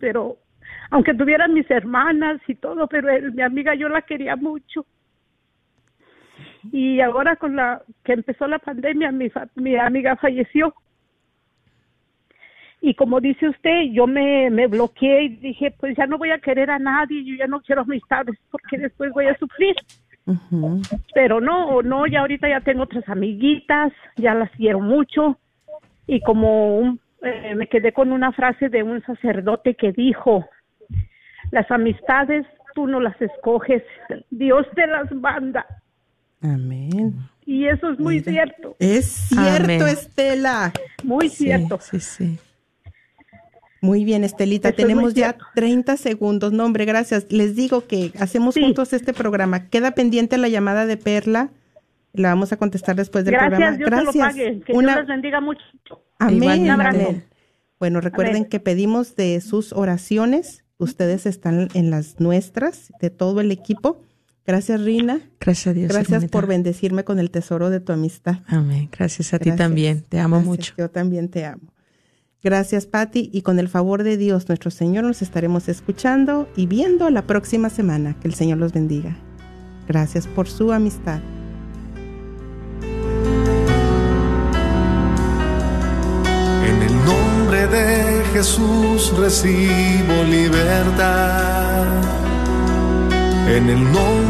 pero 0.00 0.38
aunque 0.90 1.14
tuvieran 1.14 1.54
mis 1.54 1.70
hermanas 1.70 2.40
y 2.46 2.54
todo, 2.56 2.86
pero 2.88 3.08
mi 3.32 3.42
amiga 3.42 3.74
yo 3.74 3.88
la 3.88 4.02
quería 4.02 4.36
mucho. 4.36 4.84
Y 6.72 7.00
ahora 7.00 7.36
con 7.36 7.56
la 7.56 7.82
que 8.04 8.12
empezó 8.12 8.46
la 8.46 8.58
pandemia, 8.58 9.12
mi, 9.12 9.30
mi 9.56 9.76
amiga 9.76 10.16
falleció. 10.16 10.74
Y 12.80 12.94
como 12.94 13.20
dice 13.20 13.48
usted, 13.48 13.90
yo 13.92 14.06
me, 14.06 14.50
me 14.50 14.66
bloqueé 14.66 15.24
y 15.24 15.28
dije, 15.36 15.74
pues 15.78 15.96
ya 15.96 16.06
no 16.06 16.18
voy 16.18 16.30
a 16.30 16.38
querer 16.38 16.70
a 16.70 16.78
nadie, 16.78 17.24
yo 17.24 17.34
ya 17.34 17.46
no 17.46 17.60
quiero 17.60 17.82
amistades 17.82 18.38
porque 18.50 18.78
después 18.78 19.12
voy 19.12 19.26
a 19.26 19.36
sufrir. 19.38 19.74
Pero 21.14 21.40
no, 21.40 21.82
no, 21.82 22.06
ya 22.06 22.20
ahorita 22.20 22.48
ya 22.48 22.60
tengo 22.60 22.82
otras 22.82 23.08
amiguitas, 23.08 23.92
ya 24.16 24.34
las 24.34 24.50
quiero 24.52 24.80
mucho. 24.80 25.38
Y 26.06 26.20
como 26.20 26.98
eh, 27.22 27.54
me 27.54 27.68
quedé 27.68 27.92
con 27.92 28.12
una 28.12 28.32
frase 28.32 28.68
de 28.68 28.82
un 28.82 29.02
sacerdote 29.02 29.74
que 29.74 29.92
dijo, 29.92 30.44
las 31.50 31.70
amistades 31.70 32.46
tú 32.74 32.86
no 32.86 33.00
las 33.00 33.20
escoges, 33.20 33.82
Dios 34.30 34.66
te 34.74 34.86
las 34.86 35.10
manda. 35.12 35.64
Amén. 36.40 37.14
Y 37.44 37.66
eso 37.66 37.90
es 37.90 37.98
muy 37.98 38.20
cierto. 38.20 38.76
Es 38.78 39.06
cierto, 39.06 39.86
Estela. 39.86 40.72
Muy 41.04 41.28
cierto. 41.28 41.78
Sí, 41.80 42.00
sí. 42.00 42.38
Muy 43.80 44.04
bien, 44.04 44.24
Estelita. 44.24 44.72
Tenemos 44.72 45.14
ya 45.14 45.36
30 45.54 45.96
segundos. 45.96 46.52
No, 46.52 46.64
hombre, 46.64 46.84
gracias. 46.84 47.30
Les 47.30 47.54
digo 47.54 47.86
que 47.86 48.12
hacemos 48.18 48.56
juntos 48.56 48.92
este 48.92 49.12
programa. 49.12 49.68
Queda 49.68 49.92
pendiente 49.92 50.38
la 50.38 50.48
llamada 50.48 50.86
de 50.86 50.96
Perla. 50.96 51.50
La 52.12 52.30
vamos 52.30 52.52
a 52.52 52.56
contestar 52.56 52.96
después 52.96 53.24
del 53.24 53.36
programa. 53.36 53.76
Dios 53.76 53.78
gracias. 53.78 54.14
Dios 54.14 54.14
lo 54.14 54.20
pague. 54.20 54.60
Que 54.60 54.72
Una... 54.72 54.94
Dios 54.94 54.98
les 55.00 55.08
bendiga 55.08 55.40
mucho. 55.40 55.62
Amén. 56.18 56.68
Amén. 56.70 57.24
Bueno, 57.78 58.00
recuerden 58.00 58.46
que 58.46 58.58
pedimos 58.58 59.16
de 59.16 59.40
sus 59.40 59.72
oraciones. 59.72 60.64
Ustedes 60.78 61.26
están 61.26 61.68
en 61.74 61.90
las 61.90 62.18
nuestras, 62.18 62.92
de 63.00 63.10
todo 63.10 63.40
el 63.40 63.52
equipo. 63.52 64.02
Gracias, 64.46 64.80
Rina. 64.80 65.20
Gracias 65.40 65.66
a 65.66 65.72
Dios. 65.72 65.88
Gracias 65.92 66.26
por 66.26 66.46
bendecirme 66.46 67.02
con 67.04 67.18
el 67.18 67.30
tesoro 67.30 67.68
de 67.68 67.80
tu 67.80 67.92
amistad. 67.92 68.42
Amén. 68.46 68.88
Gracias 68.96 69.34
a 69.34 69.40
ti 69.40 69.50
también. 69.52 70.04
Te 70.08 70.20
amo 70.20 70.40
mucho. 70.40 70.72
Yo 70.78 70.88
también 70.88 71.28
te 71.28 71.44
amo. 71.44 71.72
Gracias, 72.44 72.86
Patti. 72.86 73.28
Y 73.32 73.42
con 73.42 73.58
el 73.58 73.68
favor 73.68 74.04
de 74.04 74.16
Dios, 74.16 74.46
nuestro 74.46 74.70
Señor, 74.70 75.02
nos 75.02 75.20
estaremos 75.20 75.68
escuchando 75.68 76.48
y 76.54 76.66
viendo 76.66 77.10
la 77.10 77.26
próxima 77.26 77.70
semana. 77.70 78.16
Que 78.20 78.28
el 78.28 78.34
Señor 78.34 78.58
los 78.58 78.72
bendiga. 78.72 79.16
Gracias 79.88 80.28
por 80.28 80.48
su 80.48 80.70
amistad. 80.70 81.20
En 86.64 86.82
el 86.82 86.94
nombre 87.04 87.66
de 87.66 88.24
Jesús 88.32 89.12
recibo 89.18 90.22
libertad. 90.30 91.84
En 93.48 93.70
el 93.70 93.82
nombre 93.82 94.15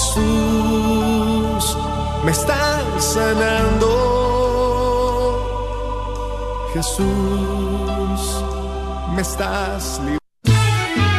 Jesús, 0.00 1.76
me 2.24 2.30
estás 2.30 3.04
sanando. 3.04 3.90
Jesús, 6.72 8.44
me 9.14 9.20
estás. 9.20 10.00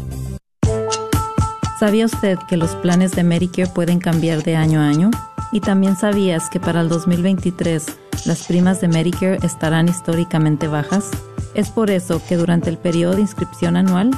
¿Sabía 1.80 2.04
usted 2.04 2.36
que 2.48 2.58
los 2.58 2.74
planes 2.76 3.12
de 3.12 3.22
Medicare 3.22 3.70
pueden 3.70 3.98
cambiar 3.98 4.42
de 4.42 4.56
año 4.56 4.80
a 4.80 4.88
año? 4.88 5.10
¿Y 5.52 5.60
también 5.60 5.96
sabías 5.96 6.50
que 6.50 6.60
para 6.60 6.82
el 6.82 6.90
2023 6.90 7.86
las 8.26 8.46
primas 8.46 8.82
de 8.82 8.88
Medicare 8.88 9.38
estarán 9.42 9.88
históricamente 9.88 10.68
bajas? 10.68 11.08
Es 11.54 11.70
por 11.70 11.90
eso 11.90 12.20
que 12.28 12.36
durante 12.36 12.68
el 12.68 12.76
periodo 12.76 13.14
de 13.14 13.22
inscripción 13.22 13.76
anual, 13.76 14.10